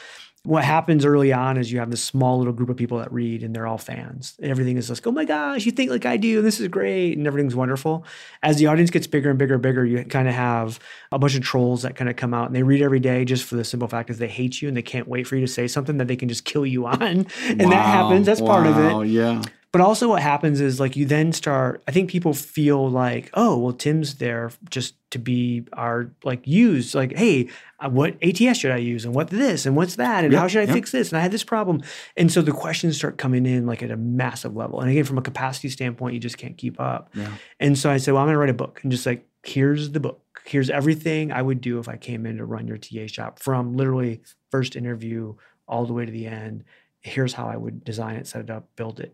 What 0.44 0.64
happens 0.64 1.04
early 1.04 1.34
on 1.34 1.58
is 1.58 1.72
you 1.72 1.80
have 1.80 1.92
this 1.92 2.02
small 2.02 2.38
little 2.38 2.54
group 2.54 2.70
of 2.70 2.78
people 2.78 3.00
that 3.00 3.12
read 3.12 3.44
and 3.44 3.54
they're 3.54 3.68
all 3.68 3.78
fans. 3.78 4.36
And 4.42 4.50
everything 4.50 4.78
is 4.78 4.90
like, 4.90 5.06
oh 5.06 5.12
my 5.12 5.26
gosh, 5.26 5.66
you 5.66 5.72
think 5.72 5.92
like 5.92 6.06
I 6.06 6.16
do, 6.16 6.38
and 6.38 6.48
this 6.48 6.62
is 6.62 6.68
great, 6.70 7.18
and 7.18 7.28
everything's 7.28 7.56
wonderful. 7.56 8.06
As 8.42 8.58
the 8.58 8.68
audience 8.68 8.90
gets 8.90 9.06
bigger 9.06 9.30
and 9.30 9.38
bigger 9.38 9.56
and 9.56 9.64
bigger, 9.64 9.86
you 9.86 10.04
kind 10.06 10.28
of 10.28 10.34
have 10.34 10.80
a 11.12 11.20
bunch 11.20 11.36
of 11.36 11.42
trolls 11.42 11.82
that 11.82 11.96
kind 11.96 12.10
of 12.10 12.16
come 12.16 12.34
out 12.34 12.48
and 12.48 12.56
they 12.56 12.64
read 12.64 12.82
every 12.82 13.02
day 13.02 13.26
just 13.26 13.44
for 13.44 13.56
the 13.56 13.66
simple 13.66 13.88
fact 13.88 14.10
is 14.10 14.18
they 14.18 14.28
hate 14.28 14.62
you 14.62 14.68
and 14.68 14.78
they 14.78 14.82
can't 14.82 15.08
wait 15.08 15.28
for 15.28 15.36
you 15.36 15.42
to 15.46 15.52
say 15.52 15.68
something 15.68 15.98
that 15.98 16.08
they 16.08 16.16
can 16.16 16.30
just 16.30 16.46
kill 16.46 16.66
you 16.66 16.86
on. 16.88 17.02
and 17.02 17.28
Wow, 17.62 17.70
that 17.70 17.86
happens. 17.86 18.26
That's 18.26 18.42
part 18.42 18.66
of 18.66 18.78
wow, 18.78 19.02
it. 19.02 19.08
Yeah. 19.08 19.42
But 19.72 19.82
also, 19.82 20.10
what 20.10 20.24
happens 20.24 20.62
is 20.62 20.80
like 20.80 20.96
you 20.96 21.06
then 21.06 21.32
start. 21.32 21.84
I 21.88 21.92
think 21.92 22.10
people 22.10 22.34
feel 22.34 22.90
like, 22.90 23.30
oh, 23.36 23.58
well, 23.58 23.74
Tim's 23.74 24.16
there 24.16 24.52
just 24.70 24.96
to 25.12 25.20
be 25.20 25.66
our 25.74 26.12
like 26.24 26.48
used. 26.48 26.96
Like, 26.96 27.16
hey, 27.16 27.50
uh, 27.80 27.90
what 27.90 28.16
ATS 28.24 28.58
should 28.58 28.72
I 28.72 28.78
use, 28.78 29.06
and 29.06 29.14
what 29.14 29.30
this, 29.30 29.68
and 29.68 29.76
what's 29.76 29.96
that, 29.98 30.24
and 30.24 30.34
Yep, 30.34 30.42
how 30.42 30.48
should 30.48 30.62
I 30.62 30.66
yep. 30.66 30.74
fix 30.74 30.92
this? 30.92 31.10
And 31.10 31.20
I 31.20 31.22
had 31.22 31.32
this 31.32 31.44
problem, 31.44 31.84
and 32.18 32.32
so 32.32 32.42
the 32.42 32.52
questions 32.52 32.98
start 32.98 33.20
coming 33.20 33.46
in 33.46 33.68
like 33.68 33.84
at 33.84 33.92
a 33.92 33.98
massive 33.98 34.56
level. 34.56 34.82
And 34.82 34.90
again, 34.90 35.04
from 35.04 35.20
a 35.20 35.22
capacity 35.22 35.70
standpoint, 35.70 36.16
you 36.16 36.20
just 36.20 36.40
can't 36.40 36.58
keep 36.58 36.80
up. 36.80 37.12
Yeah. 37.14 37.32
And 37.60 37.78
so 37.78 37.92
I 37.92 37.98
said, 37.98 38.16
well, 38.16 38.24
I'm 38.24 38.28
going 38.28 38.36
to 38.36 38.40
write 38.40 38.50
a 38.50 38.54
book, 38.54 38.80
and 38.82 38.92
just 38.92 39.06
like 39.06 39.26
here's 39.44 39.92
the 39.92 40.00
book. 40.00 40.22
Here's 40.46 40.70
everything 40.70 41.32
I 41.32 41.42
would 41.42 41.62
do 41.62 41.80
if 41.80 41.88
I 41.88 41.98
came 41.98 42.26
in 42.26 42.38
to 42.38 42.46
run 42.46 42.68
your 42.68 42.78
TA 42.78 43.08
shop 43.08 43.40
from 43.40 43.76
literally 43.76 44.22
first 44.52 44.76
interview 44.76 45.36
all 45.68 45.86
the 45.86 45.94
way 45.94 46.06
to 46.06 46.12
the 46.12 46.26
end. 46.26 46.64
Here's 47.02 47.34
how 47.34 47.46
I 47.48 47.56
would 47.56 47.84
design 47.84 48.16
it, 48.16 48.28
set 48.28 48.42
it 48.42 48.50
up, 48.50 48.68
build 48.76 49.00
it. 49.00 49.14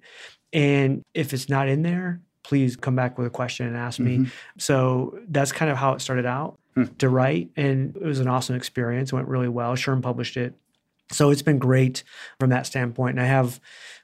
And 0.56 1.04
if 1.14 1.34
it's 1.34 1.50
not 1.50 1.68
in 1.68 1.82
there, 1.84 2.22
please 2.44 2.76
come 2.76 2.96
back 2.96 3.18
with 3.18 3.28
a 3.28 3.30
question 3.32 3.68
and 3.68 3.76
ask 3.76 4.00
me. 4.00 4.28
So 4.58 5.20
that's 5.28 5.52
kind 5.52 5.70
of 5.70 5.78
how 5.78 5.94
it 5.94 6.02
started 6.02 6.26
out 6.26 6.58
Hmm. 6.76 6.84
to 6.98 7.08
write. 7.10 7.50
And 7.56 7.96
it 7.96 8.04
was 8.04 8.20
an 8.20 8.28
awesome 8.28 8.56
experience. 8.56 9.12
It 9.12 9.16
went 9.16 9.28
really 9.28 9.48
well. 9.48 9.74
SHRM 9.76 10.02
published 10.02 10.36
it. 10.38 10.56
So 11.12 11.30
it's 11.30 11.42
been 11.42 11.60
great 11.60 12.04
from 12.40 12.50
that 12.50 12.66
standpoint. 12.66 13.12
And 13.18 13.22
I 13.22 13.26
have 13.30 13.60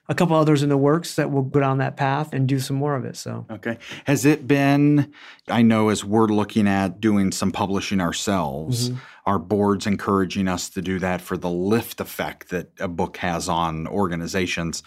a 0.08 0.14
couple 0.14 0.36
others 0.36 0.62
in 0.62 0.68
the 0.68 0.76
works 0.78 1.16
that 1.16 1.30
will 1.30 1.42
go 1.42 1.60
down 1.60 1.78
that 1.78 1.96
path 1.96 2.32
and 2.32 2.48
do 2.48 2.58
some 2.60 2.76
more 2.76 2.96
of 2.96 3.04
it. 3.04 3.16
So 3.16 3.44
Okay. 3.50 3.78
Has 4.06 4.24
it 4.24 4.46
been, 4.48 5.12
I 5.48 5.62
know 5.62 5.88
as 5.90 6.04
we're 6.04 6.26
looking 6.28 6.66
at 6.68 7.00
doing 7.00 7.30
some 7.32 7.52
publishing 7.52 8.00
ourselves, 8.00 8.88
Mm-hmm. 8.90 8.98
our 9.26 9.38
board's 9.38 9.86
encouraging 9.86 10.48
us 10.48 10.68
to 10.70 10.82
do 10.82 10.98
that 11.00 11.20
for 11.20 11.36
the 11.36 11.50
lift 11.50 12.00
effect 12.00 12.48
that 12.50 12.70
a 12.80 12.88
book 12.88 13.18
has 13.18 13.48
on 13.48 13.86
organizations. 13.86 14.82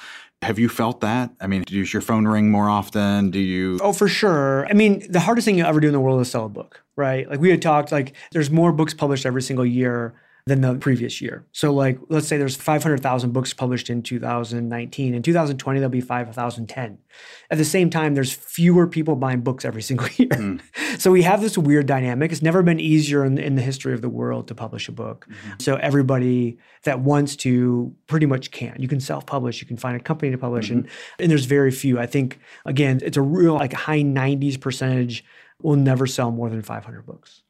Have 0.46 0.60
you 0.60 0.70
felt 0.70 1.02
that? 1.02 1.32
I 1.42 1.48
mean, 1.48 1.64
does 1.64 1.92
your 1.92 2.04
phone 2.04 2.28
ring 2.28 2.52
more 2.52 2.70
often? 2.70 3.32
Do 3.32 3.40
you? 3.40 3.80
Oh, 3.82 3.94
for 3.94 4.08
sure. 4.08 4.68
I 4.68 4.74
mean, 4.74 5.04
the 5.12 5.20
hardest 5.20 5.46
thing 5.46 5.58
you 5.58 5.66
ever 5.66 5.80
do 5.80 5.88
in 5.88 5.94
the 5.94 6.00
world 6.00 6.22
is 6.22 6.30
sell 6.30 6.46
a 6.46 6.50
book, 6.50 6.84
right? 6.96 7.28
Like 7.28 7.40
we 7.40 7.50
had 7.50 7.64
talked, 7.64 7.92
like 7.92 8.14
there's 8.32 8.52
more 8.52 8.72
books 8.72 8.94
published 8.94 9.26
every 9.26 9.42
single 9.42 9.66
year 9.66 10.14
than 10.48 10.62
the 10.62 10.76
previous 10.76 11.22
year. 11.22 11.44
So, 11.54 11.74
like, 11.74 11.98
let's 12.10 12.28
say 12.28 12.38
there's 12.38 12.56
500,000 12.56 13.32
books 13.32 13.52
published 13.52 13.90
in 13.90 14.04
2019. 14.04 15.16
In 15.16 15.24
2020, 15.24 15.80
there'll 15.80 15.90
be 15.90 16.02
5,010. 16.02 17.00
At 17.50 17.58
the 17.58 17.66
same 17.66 17.90
time, 17.90 18.14
there's 18.14 18.32
fewer 18.32 18.86
people 18.86 19.16
buying 19.16 19.42
books 19.42 19.66
every 19.66 19.82
single 19.82 20.08
year. 20.18 20.36
Hmm. 20.36 20.58
so 21.00 21.10
we 21.10 21.24
have 21.24 21.42
this 21.42 21.58
weird 21.58 21.88
dynamic. 21.88 22.32
It's 22.32 22.44
never 22.44 22.62
been 22.62 22.80
easier 22.80 23.26
in, 23.26 23.40
in 23.40 23.56
the 23.56 23.64
history 23.64 23.96
of 23.96 24.04
the 24.04 24.10
world 24.10 24.48
to 24.50 24.56
publish 24.56 24.88
a 24.88 24.92
book. 24.92 25.26
Mm-hmm. 25.28 25.54
So 25.60 25.78
everybody 25.78 26.60
that 26.84 27.00
wants 27.00 27.36
to 27.38 27.96
pretty 28.06 28.28
much 28.28 28.52
can. 28.52 28.76
You 28.78 28.88
can 28.88 29.00
self-publish. 29.00 29.62
You 29.62 29.68
can 29.68 29.78
find 29.78 29.96
a 29.96 30.00
company 30.00 30.32
to 30.32 30.38
publish, 30.38 30.70
and 30.70 30.84
mm-hmm. 30.86 31.24
and 31.24 31.32
there's 31.32 31.46
very 31.46 31.72
few. 31.72 32.00
I 32.00 32.06
think 32.06 32.40
again, 32.66 33.00
it's 33.02 33.18
a 33.18 33.22
real 33.24 33.56
like 33.56 33.74
high 33.74 34.04
90s 34.04 34.62
percentage 34.62 35.26
will 35.62 35.76
never 35.76 36.06
sell 36.06 36.30
more 36.30 36.52
than 36.52 36.62
500 36.62 37.04
books. 37.06 37.42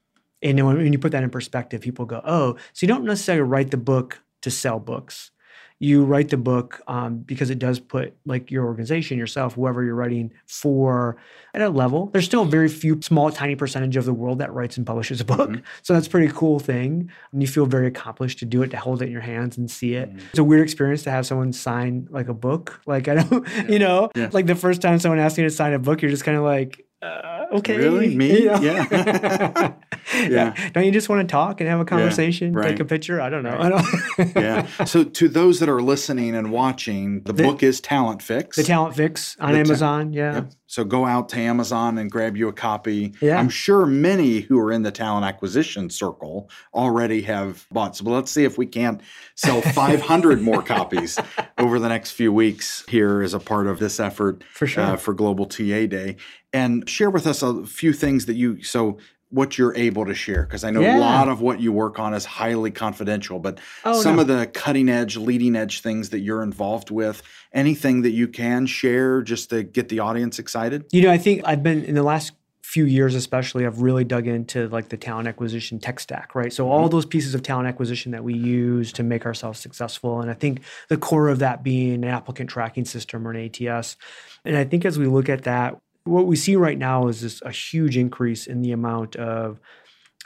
And 0.48 0.56
then 0.58 0.64
when, 0.66 0.76
when 0.76 0.92
you 0.92 0.98
put 0.98 1.12
that 1.12 1.22
in 1.22 1.30
perspective, 1.30 1.80
people 1.80 2.04
go, 2.04 2.20
"Oh, 2.24 2.54
so 2.72 2.86
you 2.86 2.88
don't 2.88 3.04
necessarily 3.04 3.42
write 3.42 3.70
the 3.70 3.76
book 3.76 4.22
to 4.42 4.50
sell 4.50 4.78
books. 4.78 5.30
You 5.78 6.04
write 6.06 6.30
the 6.30 6.38
book 6.38 6.80
um, 6.86 7.18
because 7.18 7.50
it 7.50 7.58
does 7.58 7.78
put 7.80 8.14
like 8.24 8.50
your 8.50 8.64
organization, 8.64 9.18
yourself, 9.18 9.54
whoever 9.56 9.84
you're 9.84 9.94
writing 9.94 10.32
for, 10.46 11.18
at 11.52 11.60
a 11.60 11.68
level. 11.68 12.06
There's 12.06 12.24
still 12.24 12.42
a 12.44 12.46
very 12.46 12.68
few, 12.68 12.98
small, 13.02 13.30
tiny 13.30 13.56
percentage 13.56 13.94
of 13.98 14.06
the 14.06 14.14
world 14.14 14.38
that 14.38 14.54
writes 14.54 14.78
and 14.78 14.86
publishes 14.86 15.20
a 15.20 15.24
book. 15.26 15.50
So 15.82 15.92
that's 15.92 16.06
a 16.06 16.10
pretty 16.10 16.32
cool 16.32 16.60
thing, 16.60 17.10
and 17.30 17.42
you 17.42 17.46
feel 17.48 17.66
very 17.66 17.88
accomplished 17.88 18.38
to 18.38 18.46
do 18.46 18.62
it, 18.62 18.70
to 18.70 18.78
hold 18.78 19.02
it 19.02 19.06
in 19.06 19.12
your 19.12 19.20
hands 19.20 19.58
and 19.58 19.70
see 19.70 19.94
it. 19.96 20.10
It's 20.30 20.38
a 20.38 20.44
weird 20.44 20.62
experience 20.62 21.02
to 21.02 21.10
have 21.10 21.26
someone 21.26 21.52
sign 21.52 22.08
like 22.10 22.28
a 22.28 22.34
book. 22.34 22.80
Like 22.86 23.08
I 23.08 23.14
don't, 23.22 23.46
you 23.68 23.78
know, 23.78 24.08
Yeah. 24.14 24.30
like 24.32 24.46
the 24.46 24.54
first 24.54 24.80
time 24.80 24.98
someone 24.98 25.18
asks 25.18 25.36
you 25.36 25.44
to 25.44 25.50
sign 25.50 25.74
a 25.74 25.78
book, 25.78 26.00
you're 26.00 26.10
just 26.10 26.24
kind 26.24 26.38
of 26.38 26.44
like. 26.44 26.86
Uh, 27.02 27.44
okay. 27.52 27.76
Really? 27.76 28.16
Me? 28.16 28.30
You 28.40 28.44
know? 28.46 28.60
Yeah. 28.62 29.72
yeah. 30.30 30.70
Don't 30.72 30.84
you 30.84 30.92
just 30.92 31.08
want 31.08 31.26
to 31.26 31.30
talk 31.30 31.60
and 31.60 31.68
have 31.68 31.80
a 31.80 31.84
conversation, 31.84 32.52
right. 32.52 32.70
take 32.70 32.80
a 32.80 32.84
picture? 32.84 33.20
I 33.20 33.28
don't 33.30 33.42
know. 33.42 33.50
Right. 33.56 33.72
I 33.72 34.22
don't. 34.24 34.36
yeah. 34.36 34.84
So, 34.84 35.04
to 35.04 35.28
those 35.28 35.60
that 35.60 35.68
are 35.68 35.82
listening 35.82 36.34
and 36.34 36.50
watching, 36.50 37.22
the, 37.22 37.32
The- 37.32 37.42
book 37.42 37.62
is 37.62 37.80
Talent 37.80 38.22
Fix. 38.22 38.56
the 38.56 38.62
Talent 38.64 38.96
Fix 38.96 39.36
on 39.40 39.52
The 39.52 39.58
ta- 39.58 39.60
Amazon. 39.68 40.12
yeah. 40.12 40.34
Yep. 40.34 40.52
So 40.68 40.82
go 40.82 41.06
out 41.06 41.28
to 41.28 41.38
Amazon 41.38 41.96
and 41.96 42.10
grab 42.10 42.36
you 42.36 42.48
a 42.48 42.52
copy. 42.52 43.14
Yeah. 43.22 43.38
I'm 43.38 43.48
sure 43.48 43.86
many 43.86 44.40
who 44.40 44.58
are 44.58 44.72
in 44.72 44.82
the 44.82 44.90
talent 44.90 45.24
acquisition 45.24 45.90
circle 45.90 46.50
already 46.74 47.22
have 47.22 47.66
bought. 47.70 47.96
So 47.96 48.02
let's 48.04 48.32
see 48.32 48.42
if 48.42 48.58
we 48.58 48.66
can't 48.66 49.00
sell 49.36 49.60
500 49.62 50.42
more 50.42 50.62
copies 50.62 51.20
over 51.56 51.78
the 51.78 51.88
next 51.88 52.10
few 52.12 52.32
weeks 52.32 52.84
here 52.88 53.22
as 53.22 53.32
a 53.32 53.38
part 53.38 53.68
of 53.68 53.78
this 53.78 54.00
effort 54.00 54.42
For 54.52 54.66
sure. 54.66 54.82
uh, 54.82 54.96
for 54.96 55.14
Global 55.14 55.46
TA 55.46 55.86
Day. 55.86 56.16
And 56.52 56.88
share 56.90 57.10
with 57.10 57.28
us 57.28 57.42
a 57.44 57.64
few 57.64 57.92
things 57.92 58.26
that 58.26 58.34
you 58.34 58.60
so 58.64 58.98
what 59.30 59.58
you're 59.58 59.74
able 59.74 60.06
to 60.06 60.14
share 60.14 60.44
because 60.44 60.62
I 60.62 60.70
know 60.70 60.80
Yeah. 60.80 60.98
a 60.98 61.00
lot 61.00 61.28
of 61.28 61.40
what 61.40 61.60
you 61.60 61.72
work 61.72 61.98
on 61.98 62.14
is 62.14 62.24
highly 62.24 62.70
confidential, 62.70 63.38
but 63.38 63.58
Oh, 63.84 64.00
some 64.00 64.16
no. 64.16 64.22
of 64.22 64.28
the 64.28 64.46
cutting 64.46 64.88
edge, 64.88 65.16
leading 65.16 65.56
edge 65.56 65.80
things 65.80 66.10
that 66.10 66.20
you're 66.20 66.42
involved 66.42 66.90
with, 66.90 67.22
anything 67.52 68.02
that 68.02 68.12
you 68.12 68.28
can 68.28 68.66
share 68.66 69.22
just 69.22 69.50
to 69.50 69.62
get 69.64 69.88
the 69.88 69.98
audience 69.98 70.38
excited? 70.38 70.84
You 70.92 71.02
know, 71.02 71.10
I 71.10 71.18
think 71.18 71.42
I've 71.44 71.62
been 71.62 71.84
in 71.84 71.96
the 71.96 72.04
last 72.04 72.32
few 72.66 72.84
years, 72.84 73.14
especially, 73.14 73.64
I've 73.64 73.80
really 73.80 74.02
dug 74.02 74.26
into 74.26 74.68
like 74.68 74.88
the 74.88 74.96
talent 74.96 75.28
acquisition 75.28 75.78
tech 75.78 76.00
stack, 76.00 76.34
right? 76.34 76.52
So 76.52 76.68
all 76.68 76.82
mm-hmm. 76.82 76.96
those 76.96 77.06
pieces 77.06 77.34
of 77.34 77.42
talent 77.42 77.68
acquisition 77.68 78.10
that 78.12 78.24
we 78.24 78.34
use 78.34 78.92
to 78.94 79.04
make 79.04 79.24
ourselves 79.24 79.60
successful, 79.60 80.20
and 80.20 80.30
I 80.30 80.34
think 80.34 80.62
the 80.88 80.96
core 80.96 81.28
of 81.28 81.38
that 81.38 81.62
being 81.62 81.94
an 81.94 82.04
applicant 82.04 82.50
tracking 82.50 82.84
system 82.84 83.26
or 83.26 83.30
an 83.30 83.44
ATS. 83.44 83.96
And 84.44 84.56
I 84.56 84.64
think 84.64 84.84
as 84.84 84.98
we 84.98 85.06
look 85.06 85.28
at 85.28 85.44
that, 85.44 85.78
what 86.06 86.26
we 86.26 86.36
see 86.36 86.56
right 86.56 86.78
now 86.78 87.08
is 87.08 87.20
this 87.20 87.42
a 87.42 87.50
huge 87.50 87.96
increase 87.96 88.46
in 88.46 88.62
the 88.62 88.72
amount 88.72 89.16
of, 89.16 89.60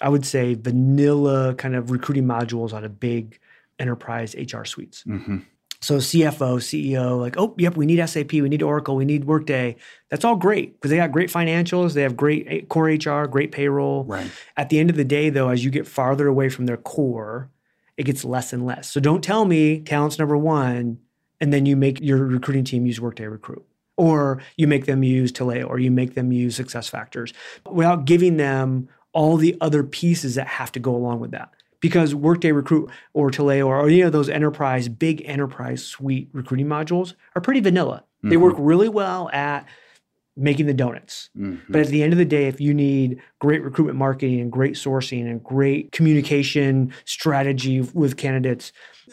I 0.01 0.09
would 0.09 0.25
say, 0.25 0.55
vanilla 0.55 1.55
kind 1.55 1.75
of 1.75 1.91
recruiting 1.91 2.25
modules 2.25 2.73
out 2.73 2.85
of 2.85 3.01
big 3.01 3.39
enterprise 3.79 4.35
HR 4.35 4.65
suites. 4.65 5.05
Mm-hmm. 5.07 5.39
So 5.83 5.97
CFO, 5.97 6.59
CEO, 6.59 7.19
like, 7.19 7.37
oh, 7.39 7.55
yep, 7.57 7.75
we 7.75 7.87
need 7.87 8.07
SAP, 8.07 8.33
we 8.33 8.51
need 8.51 8.63
Oracle, 8.63 8.97
we 8.97 9.07
need 9.07 9.25
Workday. 9.25 9.77
That's 10.11 10.27
all 10.27 10.37
great 10.37 10.75
because 10.75 10.91
they 10.91 10.99
got 10.99 11.11
great 11.11 11.31
financials, 11.31 11.95
they 11.95 12.03
have 12.03 12.19
great 12.19 12.69
core 12.69 12.85
HR, 12.85 13.27
great 13.27 13.51
payroll. 13.51 14.05
Right. 14.05 14.31
At 14.59 14.69
the 14.69 14.79
end 14.79 14.91
of 14.91 14.97
the 14.97 15.05
day, 15.05 15.31
though, 15.31 15.49
as 15.49 15.65
you 15.65 15.71
get 15.71 15.87
farther 15.87 16.27
away 16.27 16.51
from 16.51 16.67
their 16.67 16.77
core, 16.77 17.51
it 17.97 18.05
gets 18.05 18.27
less 18.27 18.53
and 18.53 18.67
less. 18.67 18.91
So 18.91 19.01
don't 19.01 19.25
tell 19.25 19.47
me 19.47 19.81
talent's 19.81 20.19
number 20.19 20.37
one, 20.37 20.99
and 21.41 21.51
then 21.51 21.65
you 21.65 21.77
make 21.77 21.99
your 22.01 22.19
recruiting 22.19 22.65
team 22.65 22.85
use 22.85 23.01
Workday 23.01 23.27
Recruit, 23.27 23.65
or 23.97 24.43
you 24.57 24.67
make 24.67 24.87
them 24.87 25.03
use 25.03 25.33
Taleo, 25.33 25.69
or 25.69 25.79
you 25.79 25.91
make 25.91 26.15
them 26.15 26.33
use 26.33 26.57
Success 26.57 26.89
Factors, 26.89 27.33
without 27.71 28.05
giving 28.05 28.37
them 28.37 28.89
all 29.13 29.37
the 29.37 29.57
other 29.61 29.83
pieces 29.83 30.37
that 30.37 30.47
have 30.47 30.73
to 30.73 30.81
go 30.81 30.95
along 30.95 31.21
with 31.21 31.33
that. 31.33 31.51
Because 31.81 32.15
Workday 32.15 32.53
Recruit 32.53 32.91
or 33.15 33.31
Taleo 33.31 33.67
or 33.67 33.87
any 33.87 34.03
of 34.03 34.13
those 34.13 34.29
enterprise, 34.29 34.89
big 34.89 35.23
enterprise 35.25 35.85
suite 35.85 36.29
recruiting 36.33 36.67
modules 36.67 37.15
are 37.35 37.41
pretty 37.41 37.61
vanilla. 37.61 38.05
They 38.23 38.37
work 38.37 38.55
really 38.59 38.89
well 38.91 39.31
at 39.33 39.67
making 40.37 40.67
the 40.67 40.75
donuts. 40.75 41.31
Mhm. 41.37 41.61
But 41.71 41.81
at 41.81 41.87
the 41.89 42.03
end 42.03 42.13
of 42.13 42.19
the 42.19 42.25
day, 42.27 42.49
if 42.49 42.61
you 42.61 42.75
need 42.75 43.21
great 43.39 43.63
recruitment 43.63 43.99
marketing 43.99 44.41
and 44.41 44.53
great 44.53 44.75
sourcing 44.75 45.29
and 45.29 45.43
great 45.43 45.91
communication 45.93 46.93
strategy 47.07 47.81
with 47.81 48.19
candidates, 48.19 48.73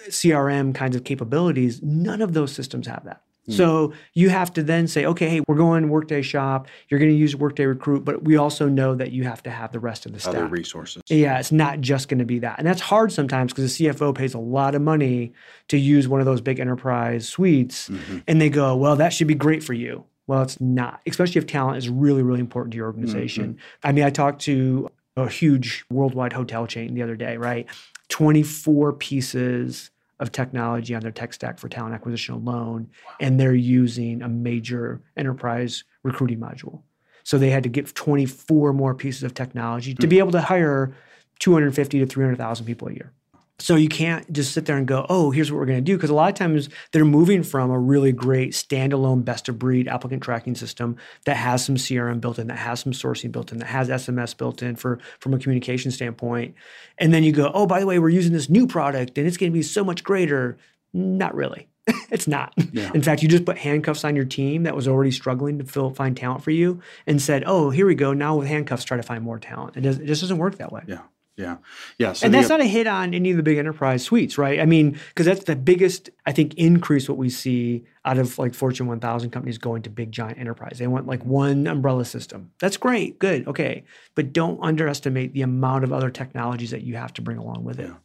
CRM 0.09 0.73
kinds 0.73 0.95
of 0.95 1.05
capabilities, 1.05 1.81
none 1.81 2.21
of 2.21 2.33
those 2.33 2.51
systems 2.51 2.87
have 2.87 3.05
that. 3.05 3.21
Hmm. 3.47 3.53
So 3.53 3.93
you 4.13 4.29
have 4.29 4.53
to 4.53 4.63
then 4.63 4.87
say, 4.87 5.05
okay, 5.05 5.29
hey, 5.29 5.41
we're 5.47 5.55
going 5.55 5.89
Workday 5.89 6.21
Shop. 6.21 6.67
You're 6.89 6.99
going 6.99 7.11
to 7.11 7.17
use 7.17 7.35
Workday 7.35 7.65
Recruit, 7.65 8.05
but 8.05 8.23
we 8.23 8.37
also 8.37 8.67
know 8.67 8.95
that 8.95 9.11
you 9.11 9.23
have 9.23 9.41
to 9.43 9.49
have 9.49 9.71
the 9.71 9.79
rest 9.79 10.05
of 10.05 10.13
the 10.13 10.19
staff. 10.19 10.35
Other 10.35 10.47
resources. 10.47 11.03
Yeah, 11.07 11.39
it's 11.39 11.51
not 11.51 11.81
just 11.81 12.09
going 12.09 12.19
to 12.19 12.25
be 12.25 12.39
that. 12.39 12.59
And 12.59 12.67
that's 12.67 12.81
hard 12.81 13.11
sometimes 13.11 13.53
because 13.53 13.77
the 13.77 13.87
CFO 13.87 14.13
pays 14.13 14.33
a 14.33 14.39
lot 14.39 14.75
of 14.75 14.81
money 14.81 15.33
to 15.69 15.77
use 15.77 16.07
one 16.07 16.19
of 16.19 16.25
those 16.25 16.41
big 16.41 16.59
enterprise 16.59 17.27
suites. 17.27 17.89
Mm-hmm. 17.89 18.19
And 18.27 18.41
they 18.41 18.49
go, 18.49 18.75
well, 18.75 18.95
that 18.97 19.13
should 19.13 19.27
be 19.27 19.35
great 19.35 19.63
for 19.63 19.73
you. 19.73 20.03
Well, 20.27 20.41
it's 20.41 20.59
not, 20.59 20.99
especially 21.07 21.39
if 21.39 21.47
talent 21.47 21.77
is 21.77 21.87
really, 21.87 22.21
really 22.21 22.41
important 22.41 22.73
to 22.73 22.77
your 22.77 22.87
organization. 22.87 23.53
Mm-hmm. 23.53 23.87
I 23.87 23.91
mean, 23.93 24.03
I 24.03 24.09
talked 24.09 24.41
to 24.41 24.89
a 25.15 25.29
huge 25.29 25.85
worldwide 25.89 26.33
hotel 26.33 26.67
chain 26.67 26.93
the 26.93 27.01
other 27.01 27.15
day, 27.15 27.37
right? 27.37 27.65
24 28.09 28.93
pieces 28.93 29.89
of 30.19 30.31
technology 30.31 30.95
on 30.95 31.01
their 31.01 31.11
tech 31.11 31.33
stack 31.33 31.59
for 31.59 31.69
talent 31.69 31.93
acquisition 31.93 32.33
alone. 32.33 32.89
And 33.19 33.39
they're 33.39 33.53
using 33.53 34.21
a 34.21 34.29
major 34.29 35.01
enterprise 35.15 35.83
recruiting 36.03 36.39
module. 36.39 36.81
So 37.23 37.37
they 37.37 37.49
had 37.49 37.63
to 37.63 37.69
get 37.69 37.93
24 37.93 38.73
more 38.73 38.95
pieces 38.95 39.23
of 39.23 39.33
technology 39.33 39.93
to 39.93 40.07
hmm. 40.07 40.09
be 40.09 40.19
able 40.19 40.31
to 40.31 40.41
hire 40.41 40.95
250 41.39 41.99
to 41.99 42.05
300,000 42.05 42.65
people 42.65 42.87
a 42.87 42.93
year. 42.93 43.13
So 43.59 43.75
you 43.75 43.89
can't 43.89 44.31
just 44.31 44.53
sit 44.53 44.65
there 44.65 44.77
and 44.77 44.87
go, 44.87 45.05
oh, 45.09 45.31
here's 45.31 45.51
what 45.51 45.57
we're 45.57 45.65
going 45.65 45.79
to 45.79 45.83
do. 45.83 45.97
Because 45.97 46.11
a 46.11 46.13
lot 46.13 46.29
of 46.29 46.35
times 46.35 46.69
they're 46.91 47.03
moving 47.03 47.41
from 47.41 47.71
a 47.71 47.79
really 47.79 48.11
great 48.11 48.51
standalone 48.51 49.25
best 49.25 49.49
of 49.49 49.57
breed 49.57 49.87
applicant 49.87 50.21
tracking 50.21 50.53
system 50.53 50.95
that 51.25 51.37
has 51.37 51.65
some 51.65 51.75
CRM 51.75 52.21
built 52.21 52.37
in, 52.37 52.47
that 52.47 52.57
has 52.57 52.81
some 52.81 52.91
sourcing 52.91 53.31
built 53.31 53.51
in, 53.51 53.57
that 53.57 53.65
has 53.65 53.89
SMS 53.89 54.37
built 54.37 54.61
in 54.61 54.75
for 54.75 54.99
from 55.19 55.33
a 55.33 55.39
communication 55.39 55.89
standpoint. 55.89 56.53
And 56.99 57.11
then 57.11 57.23
you 57.23 57.31
go, 57.31 57.51
oh, 57.51 57.65
by 57.65 57.79
the 57.79 57.87
way, 57.87 57.97
we're 57.97 58.09
using 58.09 58.33
this 58.33 58.49
new 58.49 58.67
product 58.67 59.17
and 59.17 59.25
it's 59.25 59.37
going 59.37 59.51
to 59.51 59.57
be 59.57 59.63
so 59.63 59.83
much 59.83 60.03
greater. 60.03 60.57
Not 60.93 61.33
really. 61.33 61.67
it's 62.11 62.27
not. 62.27 62.53
Yeah. 62.73 62.91
In 62.93 63.01
fact, 63.01 63.23
you 63.23 63.29
just 63.29 63.45
put 63.45 63.57
handcuffs 63.57 64.03
on 64.03 64.15
your 64.15 64.25
team 64.25 64.63
that 64.63 64.75
was 64.75 64.87
already 64.87 65.11
struggling 65.11 65.57
to 65.57 65.65
fill, 65.65 65.89
find 65.91 66.15
talent 66.15 66.43
for 66.43 66.51
you 66.51 66.81
and 67.07 67.19
said, 67.19 67.43
oh, 67.47 67.71
here 67.71 67.87
we 67.87 67.95
go. 67.95 68.13
Now 68.13 68.35
with 68.35 68.47
handcuffs, 68.47 68.83
try 68.83 68.97
to 68.97 69.03
find 69.03 69.23
more 69.23 69.39
talent. 69.39 69.77
It, 69.77 69.81
does, 69.81 69.97
it 69.97 70.05
just 70.05 70.21
doesn't 70.21 70.37
work 70.37 70.57
that 70.57 70.71
way. 70.71 70.83
Yeah. 70.85 71.01
Yeah. 71.37 71.57
Yeah. 71.99 72.13
So 72.13 72.25
and 72.25 72.33
that's 72.33 72.49
not 72.49 72.61
a 72.61 72.65
hit 72.65 72.87
on 72.87 73.13
any 73.13 73.29
of 73.29 73.37
the 73.37 73.43
big 73.43 73.59
enterprise 73.59 74.03
suites, 74.03 74.39
right? 74.39 74.59
I 74.59 74.65
mean, 74.65 74.99
because 75.09 75.27
that's 75.27 75.43
the 75.43 75.55
biggest, 75.55 76.09
I 76.25 76.31
think, 76.31 76.55
increase 76.55 77.07
what 77.07 77.19
we 77.19 77.29
see 77.29 77.85
out 78.05 78.17
of 78.17 78.39
like 78.39 78.55
Fortune 78.55 78.87
1000 78.87 79.29
companies 79.29 79.59
going 79.59 79.83
to 79.83 79.91
big 79.91 80.11
giant 80.11 80.39
enterprise. 80.39 80.79
They 80.79 80.87
want 80.87 81.05
like 81.05 81.23
one 81.23 81.67
umbrella 81.67 82.05
system. 82.05 82.51
That's 82.59 82.75
great. 82.75 83.19
Good. 83.19 83.47
Okay. 83.47 83.83
But 84.15 84.33
don't 84.33 84.59
underestimate 84.63 85.33
the 85.33 85.43
amount 85.43 85.83
of 85.83 85.93
other 85.93 86.09
technologies 86.09 86.71
that 86.71 86.81
you 86.81 86.95
have 86.95 87.13
to 87.13 87.21
bring 87.21 87.37
along 87.37 87.63
with 87.63 87.79
it. 87.79 87.87
Yeah 87.87 87.95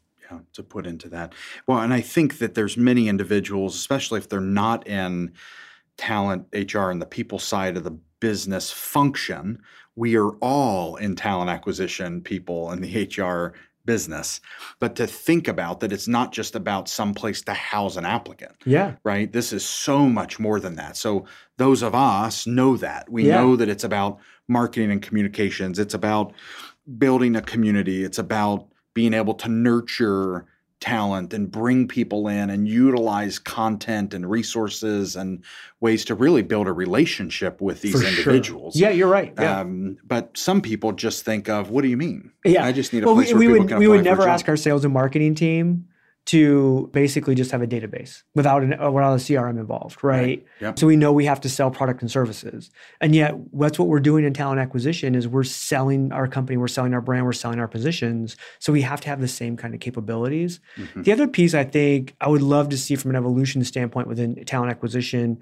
to 0.54 0.62
put 0.62 0.86
into 0.86 1.10
that. 1.10 1.34
Well, 1.66 1.80
and 1.80 1.92
I 1.92 2.00
think 2.00 2.38
that 2.38 2.54
there's 2.54 2.78
many 2.78 3.06
individuals, 3.06 3.74
especially 3.74 4.16
if 4.16 4.30
they're 4.30 4.40
not 4.40 4.86
in 4.86 5.32
talent, 5.98 6.46
HR, 6.54 6.88
and 6.88 7.02
the 7.02 7.06
people 7.06 7.38
side 7.38 7.76
of 7.76 7.84
the 7.84 7.98
business 8.22 8.70
function. 8.70 9.60
We 9.96 10.16
are 10.16 10.30
all 10.36 10.94
in 10.94 11.16
talent 11.16 11.50
acquisition 11.50 12.20
people 12.20 12.70
in 12.70 12.80
the 12.80 13.04
HR 13.04 13.52
business, 13.84 14.40
but 14.78 14.94
to 14.94 15.08
think 15.08 15.48
about 15.48 15.80
that 15.80 15.92
it's 15.92 16.06
not 16.06 16.30
just 16.30 16.54
about 16.54 16.88
some 16.88 17.14
place 17.14 17.42
to 17.42 17.52
house 17.52 17.96
an 17.96 18.06
applicant. 18.06 18.52
Yeah. 18.64 18.94
Right. 19.02 19.32
This 19.32 19.52
is 19.52 19.66
so 19.66 20.08
much 20.08 20.38
more 20.38 20.60
than 20.60 20.76
that. 20.76 20.96
So 20.96 21.26
those 21.58 21.82
of 21.82 21.96
us 21.96 22.46
know 22.46 22.76
that. 22.76 23.10
We 23.10 23.26
yeah. 23.26 23.38
know 23.38 23.56
that 23.56 23.68
it's 23.68 23.82
about 23.82 24.20
marketing 24.46 24.92
and 24.92 25.02
communications. 25.02 25.80
It's 25.80 25.94
about 25.94 26.32
building 26.98 27.34
a 27.34 27.42
community. 27.42 28.04
It's 28.04 28.20
about 28.20 28.68
being 28.94 29.14
able 29.14 29.34
to 29.34 29.48
nurture 29.48 30.46
talent 30.82 31.32
and 31.32 31.48
bring 31.48 31.86
people 31.86 32.26
in 32.26 32.50
and 32.50 32.66
utilize 32.66 33.38
content 33.38 34.12
and 34.12 34.28
resources 34.28 35.14
and 35.14 35.44
ways 35.80 36.04
to 36.04 36.14
really 36.16 36.42
build 36.42 36.66
a 36.66 36.72
relationship 36.72 37.60
with 37.60 37.80
these 37.82 38.02
For 38.02 38.06
individuals. 38.06 38.74
Sure. 38.74 38.88
Yeah, 38.88 38.94
you're 38.94 39.08
right. 39.08 39.32
Yeah. 39.38 39.60
Um, 39.60 39.96
but 40.02 40.36
some 40.36 40.60
people 40.60 40.90
just 40.90 41.24
think 41.24 41.48
of, 41.48 41.70
what 41.70 41.82
do 41.82 41.88
you 41.88 41.96
mean? 41.96 42.32
Yeah, 42.44 42.66
I 42.66 42.72
just 42.72 42.92
need 42.92 43.04
a 43.04 43.06
well, 43.06 43.14
place 43.14 43.32
we, 43.32 43.46
where 43.46 43.54
we 43.54 43.60
would 43.60 43.78
we 43.78 43.86
would 43.86 44.04
never 44.04 44.28
ask 44.28 44.48
our 44.48 44.56
sales 44.56 44.84
and 44.84 44.92
marketing 44.92 45.36
team 45.36 45.86
to 46.24 46.88
basically 46.92 47.34
just 47.34 47.50
have 47.50 47.62
a 47.62 47.66
database 47.66 48.22
without 48.34 48.62
an 48.62 48.70
without 48.70 49.12
a 49.12 49.16
CRM 49.16 49.58
involved, 49.58 50.02
right? 50.04 50.20
right. 50.20 50.46
Yep. 50.60 50.78
So 50.78 50.86
we 50.86 50.96
know 50.96 51.12
we 51.12 51.24
have 51.24 51.40
to 51.40 51.48
sell 51.48 51.70
product 51.70 52.00
and 52.00 52.10
services, 52.10 52.70
and 53.00 53.14
yet 53.14 53.34
that's 53.52 53.78
what 53.78 53.88
we're 53.88 54.00
doing 54.00 54.24
in 54.24 54.32
talent 54.32 54.60
acquisition 54.60 55.14
is 55.14 55.26
we're 55.26 55.42
selling 55.42 56.12
our 56.12 56.28
company, 56.28 56.56
we're 56.56 56.68
selling 56.68 56.94
our 56.94 57.00
brand, 57.00 57.26
we're 57.26 57.32
selling 57.32 57.58
our 57.58 57.66
positions. 57.66 58.36
So 58.60 58.72
we 58.72 58.82
have 58.82 59.00
to 59.00 59.08
have 59.08 59.20
the 59.20 59.28
same 59.28 59.56
kind 59.56 59.74
of 59.74 59.80
capabilities. 59.80 60.60
Mm-hmm. 60.76 61.02
The 61.02 61.12
other 61.12 61.26
piece 61.26 61.54
I 61.54 61.64
think 61.64 62.14
I 62.20 62.28
would 62.28 62.42
love 62.42 62.68
to 62.68 62.78
see 62.78 62.94
from 62.94 63.10
an 63.10 63.16
evolution 63.16 63.64
standpoint 63.64 64.06
within 64.06 64.44
talent 64.44 64.70
acquisition 64.70 65.40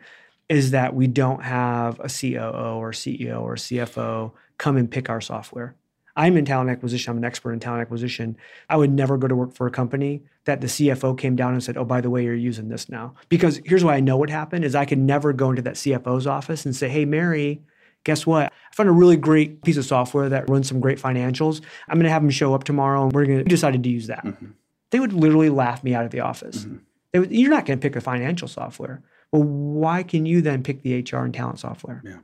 is 0.49 0.73
that 0.73 0.95
we 0.95 1.07
don't 1.07 1.45
have 1.45 2.01
a 2.01 2.09
COO 2.09 2.77
or 2.79 2.91
CEO 2.91 3.41
or 3.43 3.55
CFO 3.55 4.33
come 4.59 4.77
and 4.77 4.91
pick 4.91 5.09
our 5.09 5.21
software. 5.21 5.77
I'm 6.17 6.37
in 6.37 6.45
talent 6.45 6.71
acquisition. 6.71 7.13
I'm 7.13 7.19
an 7.19 7.25
expert 7.25 7.53
in 7.53 7.61
talent 7.61 7.83
acquisition. 7.83 8.37
I 8.69 8.77
would 8.77 8.91
never 8.91 9.17
go 9.17 9.29
to 9.29 9.35
work 9.35 9.55
for 9.55 9.67
a 9.67 9.71
company 9.71 10.23
that 10.45 10.61
the 10.61 10.67
CFO 10.67 11.17
came 11.17 11.37
down 11.37 11.53
and 11.53 11.63
said, 11.63 11.77
"Oh, 11.77 11.85
by 11.85 12.01
the 12.01 12.11
way, 12.11 12.25
you're 12.25 12.35
using 12.35 12.69
this 12.69 12.89
now." 12.89 13.15
Because 13.29 13.61
here's 13.65 13.85
why 13.85 13.95
I 13.95 14.01
know 14.01 14.17
what 14.17 14.31
happened: 14.31 14.65
is 14.65 14.75
I 14.75 14.85
could 14.85 14.99
never 14.99 15.33
go 15.33 15.51
into 15.51 15.63
that 15.63 15.75
CFO's 15.75 16.27
office 16.27 16.65
and 16.65 16.75
say, 16.75 16.89
"Hey, 16.89 17.05
Mary, 17.05 17.63
guess 18.05 18.27
what? 18.27 18.53
I 18.53 18.75
found 18.75 18.89
a 18.89 18.93
really 18.93 19.17
great 19.17 19.63
piece 19.63 19.77
of 19.77 19.85
software 19.85 20.29
that 20.29 20.49
runs 20.49 20.69
some 20.69 20.81
great 20.81 21.01
financials. 21.01 21.61
I'm 21.89 21.97
going 21.97 22.05
to 22.05 22.11
have 22.11 22.23
them 22.23 22.31
show 22.31 22.55
up 22.55 22.65
tomorrow, 22.65 23.05
and 23.05 23.13
we're 23.13 23.27
going 23.27 23.39
to 23.39 23.45
decided 23.45 23.83
to 23.83 23.89
use 23.89 24.07
that." 24.09 24.25
Mm-hmm. 24.25 24.47
They 24.91 25.01
would 25.01 25.13
literally 25.13 25.51
laugh 25.51 25.85
me 25.85 25.95
out 25.95 26.05
of 26.05 26.11
the 26.11 26.21
office. 26.21 26.65
Mm-hmm. 26.65 27.21
Would, 27.21 27.33
you're 27.33 27.51
not 27.51 27.67
going 27.67 27.79
to 27.79 27.83
pick 27.83 27.97
a 27.97 28.01
financial 28.01 28.49
software. 28.49 29.03
Well, 29.33 29.45
why 29.45 30.03
can 30.03 30.27
you 30.27 30.43
then 30.43 30.63
pick 30.63 30.83
the 30.83 31.01
HR 31.01 31.19
and 31.19 31.33
talent 31.33 31.61
software? 31.61 32.03
Yeah. 32.05 32.19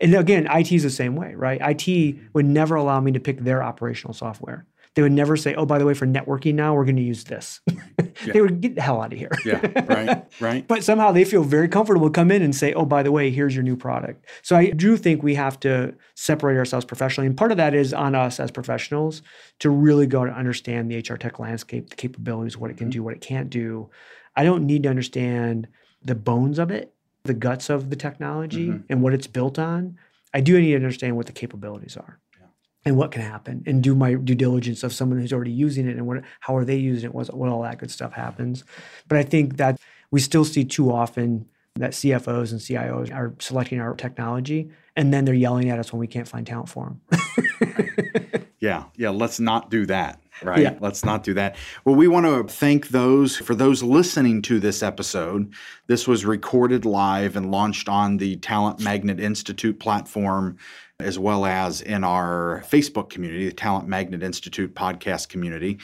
And 0.00 0.14
again, 0.14 0.46
IT 0.50 0.70
is 0.70 0.82
the 0.82 0.90
same 0.90 1.16
way, 1.16 1.34
right? 1.34 1.60
IT 1.60 2.16
would 2.32 2.46
never 2.46 2.76
allow 2.76 3.00
me 3.00 3.12
to 3.12 3.20
pick 3.20 3.40
their 3.40 3.62
operational 3.62 4.14
software. 4.14 4.66
They 4.94 5.02
would 5.02 5.12
never 5.12 5.36
say, 5.36 5.54
"Oh, 5.54 5.64
by 5.64 5.78
the 5.78 5.84
way, 5.84 5.94
for 5.94 6.06
networking 6.06 6.54
now, 6.54 6.74
we're 6.74 6.84
going 6.84 6.96
to 6.96 7.02
use 7.02 7.24
this." 7.24 7.60
Yeah. 8.26 8.32
they 8.32 8.40
would 8.40 8.60
get 8.60 8.74
the 8.74 8.82
hell 8.82 9.00
out 9.00 9.12
of 9.12 9.18
here. 9.18 9.30
yeah, 9.44 9.60
right, 9.86 10.24
right. 10.40 10.66
but 10.68 10.82
somehow 10.82 11.12
they 11.12 11.24
feel 11.24 11.44
very 11.44 11.68
comfortable 11.68 12.08
to 12.08 12.12
come 12.12 12.32
in 12.32 12.42
and 12.42 12.52
say, 12.52 12.72
"Oh, 12.72 12.84
by 12.84 13.04
the 13.04 13.12
way, 13.12 13.30
here's 13.30 13.54
your 13.54 13.62
new 13.62 13.76
product." 13.76 14.26
So 14.42 14.56
I 14.56 14.70
do 14.70 14.96
think 14.96 15.22
we 15.22 15.36
have 15.36 15.60
to 15.60 15.94
separate 16.16 16.56
ourselves 16.56 16.84
professionally, 16.84 17.28
and 17.28 17.36
part 17.36 17.52
of 17.52 17.58
that 17.58 17.74
is 17.74 17.94
on 17.94 18.16
us 18.16 18.40
as 18.40 18.50
professionals 18.50 19.22
to 19.60 19.70
really 19.70 20.08
go 20.08 20.24
to 20.24 20.32
understand 20.32 20.90
the 20.90 20.98
HR 20.98 21.16
tech 21.16 21.38
landscape, 21.38 21.90
the 21.90 21.96
capabilities, 21.96 22.58
what 22.58 22.72
it 22.72 22.76
can 22.76 22.86
mm-hmm. 22.86 22.90
do, 22.90 23.02
what 23.04 23.14
it 23.14 23.20
can't 23.20 23.50
do. 23.50 23.88
I 24.34 24.42
don't 24.42 24.66
need 24.66 24.82
to 24.82 24.88
understand 24.88 25.68
the 26.02 26.16
bones 26.16 26.58
of 26.58 26.72
it 26.72 26.92
the 27.28 27.34
guts 27.34 27.70
of 27.70 27.90
the 27.90 27.96
technology 27.96 28.68
mm-hmm. 28.68 28.82
and 28.88 29.02
what 29.02 29.14
it's 29.14 29.28
built 29.28 29.58
on, 29.58 29.96
I 30.34 30.40
do 30.40 30.60
need 30.60 30.70
to 30.70 30.76
understand 30.76 31.16
what 31.16 31.26
the 31.26 31.32
capabilities 31.32 31.96
are 31.96 32.18
yeah. 32.40 32.46
and 32.84 32.96
what 32.96 33.12
can 33.12 33.22
happen 33.22 33.62
and 33.66 33.82
do 33.82 33.94
my 33.94 34.14
due 34.14 34.34
diligence 34.34 34.82
of 34.82 34.92
someone 34.92 35.20
who's 35.20 35.32
already 35.32 35.52
using 35.52 35.86
it 35.86 35.96
and 35.96 36.06
what 36.06 36.22
how 36.40 36.56
are 36.56 36.64
they 36.64 36.76
using 36.76 37.10
it, 37.10 37.14
what, 37.14 37.32
what 37.32 37.48
all 37.48 37.62
that 37.62 37.78
good 37.78 37.90
stuff 37.90 38.12
happens. 38.12 38.64
But 39.06 39.18
I 39.18 39.22
think 39.22 39.58
that 39.58 39.78
we 40.10 40.20
still 40.20 40.44
see 40.44 40.64
too 40.64 40.90
often 40.90 41.46
that 41.76 41.92
CFOs 41.92 42.50
and 42.50 42.60
CIOs 42.60 43.14
are 43.14 43.34
selecting 43.38 43.78
our 43.78 43.94
technology 43.94 44.70
and 44.96 45.14
then 45.14 45.24
they're 45.24 45.34
yelling 45.34 45.70
at 45.70 45.78
us 45.78 45.92
when 45.92 46.00
we 46.00 46.08
can't 46.08 46.26
find 46.26 46.44
talent 46.44 46.68
for 46.68 46.96
them. 47.10 48.46
yeah, 48.60 48.84
yeah, 48.96 49.10
let's 49.10 49.38
not 49.38 49.70
do 49.70 49.86
that 49.86 50.20
right? 50.42 50.60
Yeah. 50.60 50.76
Let's 50.80 51.04
not 51.04 51.22
do 51.22 51.34
that. 51.34 51.56
Well, 51.84 51.94
we 51.94 52.08
want 52.08 52.26
to 52.26 52.44
thank 52.52 52.88
those 52.88 53.36
for 53.36 53.54
those 53.54 53.82
listening 53.82 54.42
to 54.42 54.60
this 54.60 54.82
episode. 54.82 55.52
This 55.86 56.06
was 56.06 56.24
recorded 56.24 56.84
live 56.84 57.36
and 57.36 57.50
launched 57.50 57.88
on 57.88 58.16
the 58.18 58.36
Talent 58.36 58.80
Magnet 58.80 59.20
Institute 59.20 59.78
platform 59.80 60.58
as 61.00 61.16
well 61.16 61.46
as 61.46 61.80
in 61.80 62.02
our 62.02 62.64
Facebook 62.68 63.08
community, 63.08 63.46
the 63.46 63.54
Talent 63.54 63.86
Magnet 63.86 64.20
Institute 64.22 64.74
podcast 64.74 65.28
community. 65.28 65.78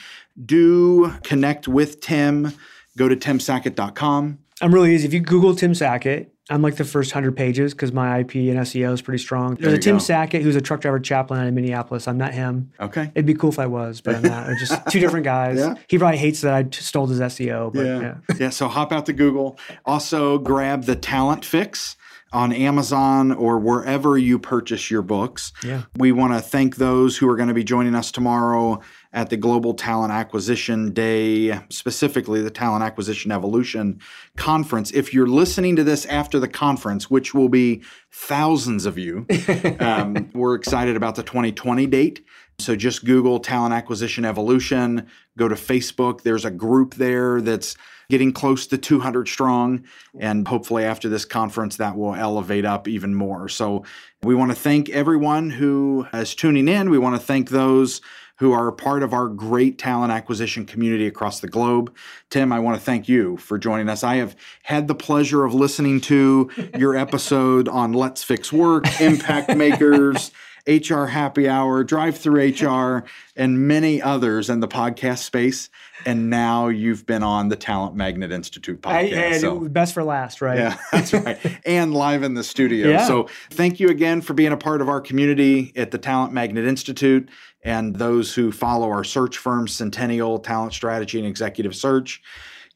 Do 0.44 1.12
connect 1.22 1.68
with 1.68 2.00
Tim. 2.00 2.52
Go 2.96 3.09
to 3.09 3.14
timsackett.com. 3.14 4.38
I'm 4.61 4.74
really 4.74 4.94
easy. 4.94 5.07
If 5.07 5.14
you 5.14 5.20
Google 5.20 5.55
Tim 5.55 5.72
Sackett, 5.72 6.34
I'm 6.51 6.61
like 6.61 6.76
the 6.76 6.84
first 6.84 7.12
hundred 7.12 7.36
pages 7.36 7.72
because 7.72 7.92
my 7.92 8.18
IP 8.18 8.34
and 8.34 8.59
SEO 8.59 8.92
is 8.92 9.01
pretty 9.01 9.22
strong. 9.22 9.55
There's 9.55 9.72
a 9.72 9.78
Tim 9.78 9.97
go. 9.97 10.01
Sackett 10.01 10.42
who's 10.42 10.57
a 10.57 10.61
truck 10.61 10.82
driver 10.82 11.01
chaplain 11.01 11.40
out 11.40 11.47
of 11.47 11.55
Minneapolis. 11.55 12.07
I'm 12.07 12.18
not 12.18 12.34
him. 12.34 12.70
Okay. 12.78 13.11
It'd 13.14 13.24
be 13.24 13.34
cool 13.34 13.51
if 13.51 13.59
I 13.59 13.66
was, 13.66 14.03
but 14.03 14.16
I'm 14.16 14.22
not. 14.22 14.47
We're 14.47 14.59
just 14.59 14.86
two 14.90 15.01
different 15.01 15.24
guys. 15.24 15.59
Yeah. 15.59 15.74
He 15.88 15.99
probably 15.99 16.18
hates 16.18 16.42
that 16.42 16.55
I 16.55 16.68
stole 16.70 17.07
his 17.07 17.20
SEO. 17.20 17.72
But 17.72 17.86
yeah. 17.86 18.01
yeah. 18.01 18.36
yeah. 18.38 18.51
So 18.51 18.68
hop 18.68 18.92
out 18.92 19.07
to 19.07 19.14
Google. 19.14 19.59
Also 19.86 20.38
grab 20.38 20.84
the 20.84 20.97
Talent 20.97 21.47
Fix 21.47 21.97
on 22.34 22.53
Amazon 22.53 23.30
or 23.32 23.59
wherever 23.59 24.18
you 24.18 24.38
purchase 24.38 24.90
your 24.90 25.03
books. 25.03 25.53
Yeah. 25.62 25.84
We 25.97 26.12
want 26.12 26.34
to 26.34 26.40
thank 26.40 26.76
those 26.76 27.16
who 27.16 27.28
are 27.30 27.36
going 27.36 27.49
to 27.49 27.55
be 27.55 27.64
joining 27.64 27.95
us 27.95 28.11
tomorrow 28.11 28.80
at 29.14 29.30
the 29.30 29.36
Global 29.36 29.74
Talent 29.74 30.12
Acquisition 30.12 30.92
Day, 30.92 31.58
specifically 31.70 32.42
the 32.42 32.50
Talent 32.50 32.82
Acquisition 32.82 33.30
Evolution 33.30 34.00
Conference. 34.36 34.90
If 34.90 35.14
you're 35.14 35.28
listening 35.28 35.76
to 35.76 35.84
this 35.84 36.04
after 36.06 36.40
the 36.40 36.48
conference, 36.48 37.08
which 37.08 37.32
will 37.32 37.48
be 37.48 37.82
thousands 38.10 38.86
of 38.86 38.98
you, 38.98 39.24
um, 39.78 40.30
we're 40.34 40.56
excited 40.56 40.96
about 40.96 41.14
the 41.14 41.22
2020 41.22 41.86
date. 41.86 42.26
So 42.58 42.74
just 42.74 43.04
Google 43.04 43.38
Talent 43.38 43.72
Acquisition 43.72 44.24
Evolution, 44.24 45.06
go 45.38 45.46
to 45.46 45.54
Facebook. 45.54 46.22
There's 46.22 46.44
a 46.44 46.50
group 46.50 46.94
there 46.94 47.40
that's 47.40 47.76
getting 48.10 48.32
close 48.32 48.66
to 48.66 48.78
200 48.78 49.28
strong. 49.28 49.84
And 50.18 50.46
hopefully, 50.46 50.84
after 50.84 51.08
this 51.08 51.24
conference, 51.24 51.76
that 51.76 51.96
will 51.96 52.14
elevate 52.14 52.64
up 52.64 52.86
even 52.86 53.14
more. 53.14 53.48
So, 53.48 53.84
we 54.22 54.34
want 54.34 54.52
to 54.52 54.56
thank 54.56 54.88
everyone 54.90 55.50
who 55.50 56.06
is 56.12 56.34
tuning 56.34 56.68
in. 56.68 56.90
We 56.90 56.98
want 56.98 57.16
to 57.16 57.26
thank 57.26 57.50
those 57.50 58.00
who 58.37 58.53
are 58.53 58.68
a 58.68 58.72
part 58.72 59.03
of 59.03 59.12
our 59.12 59.28
great 59.28 59.78
talent 59.78 60.12
acquisition 60.12 60.66
community 60.66 61.07
across 61.07 61.41
the 61.41 61.49
globe. 61.49 61.95
Tim, 62.30 62.53
I 62.53 62.59
want 62.59 62.76
to 62.76 62.85
thank 62.85 63.09
you 63.09 63.37
for 63.37 63.59
joining 63.59 63.89
us. 63.89 64.03
I 64.03 64.16
have 64.16 64.37
had 64.64 64.89
the 64.89 64.95
pleasure 64.95 65.45
of 65.45 65.55
listening 65.55 66.01
to 66.03 66.51
your 66.76 66.97
episode 67.05 67.68
on 67.68 67.93
Let's 67.93 68.22
Fix 68.22 68.53
Work, 68.53 69.01
Impact 69.01 69.57
Makers. 69.57 70.32
HR 70.66 71.05
Happy 71.05 71.47
Hour, 71.47 71.85
Drive 71.85 72.16
Through 72.16 72.49
HR, 72.49 73.05
and 73.37 73.68
many 73.68 74.01
others 74.01 74.49
in 74.49 74.61
the 74.61 74.68
podcast 74.68 75.18
space. 75.18 75.68
And 76.07 76.30
now 76.30 76.68
you've 76.68 77.05
been 77.07 77.22
on 77.22 77.49
the 77.49 77.57
Talent 77.57 77.95
Magnet 77.95 78.32
Institute 78.32 78.80
podcast. 78.80 79.12
and 79.12 79.41
so. 79.41 79.61
best 79.68 79.93
for 79.93 80.03
last, 80.03 80.41
right? 80.41 80.59
Yeah, 80.59 80.78
that's 80.91 81.12
right. 81.12 81.39
and 81.66 81.93
live 81.93 82.22
in 82.22 82.32
the 82.35 82.45
studio. 82.45 82.89
Yeah. 82.89 83.07
So 83.07 83.28
thank 83.51 83.78
you 83.78 83.89
again 83.89 84.22
for 84.22 84.32
being 84.32 84.53
a 84.53 84.57
part 84.57 84.80
of 84.80 84.89
our 84.89 85.01
community 85.01 85.72
at 85.76 85.91
the 85.91 85.99
Talent 85.99 86.32
Magnet 86.32 86.64
Institute 86.64 87.28
and 87.64 87.96
those 87.96 88.34
who 88.34 88.52
follow 88.52 88.90
our 88.90 89.04
search 89.04 89.38
firm, 89.38 89.66
Centennial 89.66 90.38
Talent 90.38 90.74
Strategy 90.74 91.18
and 91.18 91.26
Executive 91.26 91.74
Search. 91.74 92.22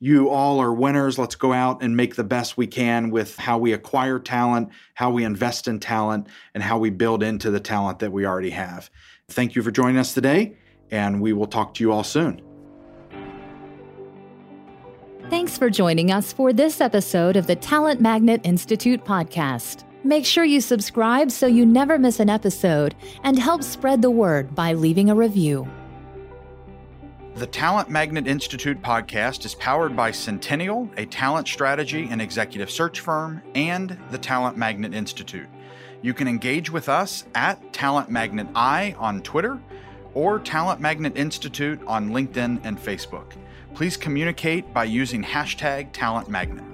You 0.00 0.30
all 0.30 0.60
are 0.60 0.72
winners. 0.72 1.18
Let's 1.18 1.34
go 1.34 1.52
out 1.52 1.82
and 1.82 1.96
make 1.96 2.14
the 2.14 2.24
best 2.24 2.56
we 2.56 2.66
can 2.66 3.10
with 3.10 3.36
how 3.36 3.58
we 3.58 3.72
acquire 3.72 4.18
talent, 4.18 4.70
how 4.94 5.10
we 5.10 5.24
invest 5.24 5.68
in 5.68 5.80
talent, 5.80 6.28
and 6.54 6.62
how 6.62 6.78
we 6.78 6.90
build 6.90 7.22
into 7.22 7.50
the 7.50 7.60
talent 7.60 7.98
that 7.98 8.12
we 8.12 8.24
already 8.24 8.50
have. 8.50 8.90
Thank 9.28 9.56
you 9.56 9.62
for 9.62 9.70
joining 9.70 9.98
us 9.98 10.14
today, 10.14 10.56
and 10.90 11.20
we 11.20 11.32
will 11.32 11.48
talk 11.48 11.74
to 11.74 11.84
you 11.84 11.92
all 11.92 12.04
soon. 12.04 12.40
Thanks 15.28 15.58
for 15.58 15.68
joining 15.68 16.10
us 16.10 16.32
for 16.32 16.54
this 16.54 16.80
episode 16.80 17.36
of 17.36 17.46
the 17.46 17.56
Talent 17.56 18.00
Magnet 18.00 18.40
Institute 18.44 19.04
podcast. 19.04 19.84
Make 20.04 20.24
sure 20.24 20.44
you 20.44 20.60
subscribe 20.60 21.30
so 21.32 21.46
you 21.46 21.66
never 21.66 21.98
miss 21.98 22.20
an 22.20 22.30
episode 22.30 22.94
and 23.24 23.36
help 23.36 23.64
spread 23.64 24.00
the 24.00 24.10
word 24.10 24.54
by 24.54 24.72
leaving 24.72 25.10
a 25.10 25.14
review. 25.14 25.68
The 27.34 27.46
Talent 27.46 27.90
Magnet 27.90 28.26
Institute 28.26 28.80
podcast 28.80 29.44
is 29.44 29.54
powered 29.56 29.96
by 29.96 30.12
Centennial, 30.12 30.88
a 30.96 31.06
talent 31.06 31.48
strategy 31.48 32.08
and 32.10 32.22
executive 32.22 32.70
search 32.70 33.00
firm, 33.00 33.42
and 33.54 33.98
the 34.10 34.18
Talent 34.18 34.56
Magnet 34.56 34.94
Institute. 34.94 35.48
You 36.02 36.14
can 36.14 36.28
engage 36.28 36.70
with 36.70 36.88
us 36.88 37.24
at 37.34 37.72
Talent 37.72 38.08
Magnet 38.08 38.46
I 38.54 38.94
on 38.98 39.20
Twitter 39.22 39.60
or 40.14 40.38
Talent 40.38 40.80
Magnet 40.80 41.16
Institute 41.16 41.80
on 41.86 42.10
LinkedIn 42.10 42.60
and 42.64 42.78
Facebook. 42.78 43.32
Please 43.74 43.96
communicate 43.96 44.72
by 44.72 44.84
using 44.84 45.22
hashtag 45.22 45.92
Talent 45.92 46.28
Magnet. 46.28 46.67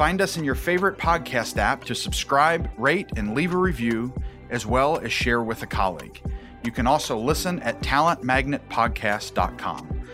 Find 0.00 0.22
us 0.22 0.38
in 0.38 0.44
your 0.44 0.54
favorite 0.54 0.96
podcast 0.96 1.58
app 1.58 1.84
to 1.84 1.94
subscribe, 1.94 2.70
rate, 2.78 3.10
and 3.18 3.34
leave 3.34 3.52
a 3.52 3.58
review, 3.58 4.14
as 4.48 4.64
well 4.64 4.98
as 4.98 5.12
share 5.12 5.42
with 5.42 5.62
a 5.62 5.66
colleague. 5.66 6.22
You 6.64 6.72
can 6.72 6.86
also 6.86 7.18
listen 7.18 7.60
at 7.60 7.82
talentmagnetpodcast.com. 7.82 10.06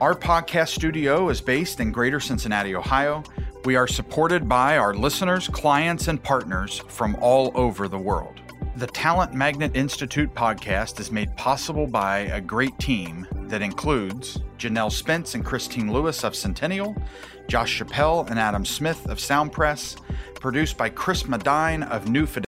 Our 0.00 0.16
podcast 0.16 0.70
studio 0.70 1.28
is 1.28 1.40
based 1.40 1.78
in 1.78 1.92
Greater 1.92 2.18
Cincinnati, 2.18 2.74
Ohio. 2.74 3.22
We 3.64 3.76
are 3.76 3.86
supported 3.86 4.48
by 4.48 4.78
our 4.78 4.94
listeners, 4.94 5.46
clients, 5.46 6.08
and 6.08 6.20
partners 6.20 6.82
from 6.88 7.14
all 7.20 7.52
over 7.54 7.86
the 7.86 7.98
world. 7.98 8.39
The 8.76 8.86
Talent 8.86 9.34
Magnet 9.34 9.72
Institute 9.74 10.32
podcast 10.32 11.00
is 11.00 11.10
made 11.10 11.36
possible 11.36 11.88
by 11.88 12.18
a 12.18 12.40
great 12.40 12.78
team 12.78 13.26
that 13.48 13.62
includes 13.62 14.38
Janelle 14.58 14.92
Spence 14.92 15.34
and 15.34 15.44
Christine 15.44 15.92
Lewis 15.92 16.22
of 16.22 16.36
Centennial, 16.36 16.94
Josh 17.48 17.80
Chappelle 17.80 18.30
and 18.30 18.38
Adam 18.38 18.64
Smith 18.64 19.06
of 19.08 19.18
Soundpress, 19.18 19.96
produced 20.36 20.78
by 20.78 20.88
Chris 20.88 21.26
Medine 21.26 21.82
of 21.82 22.08
New 22.08 22.26
Fidelity. 22.26 22.49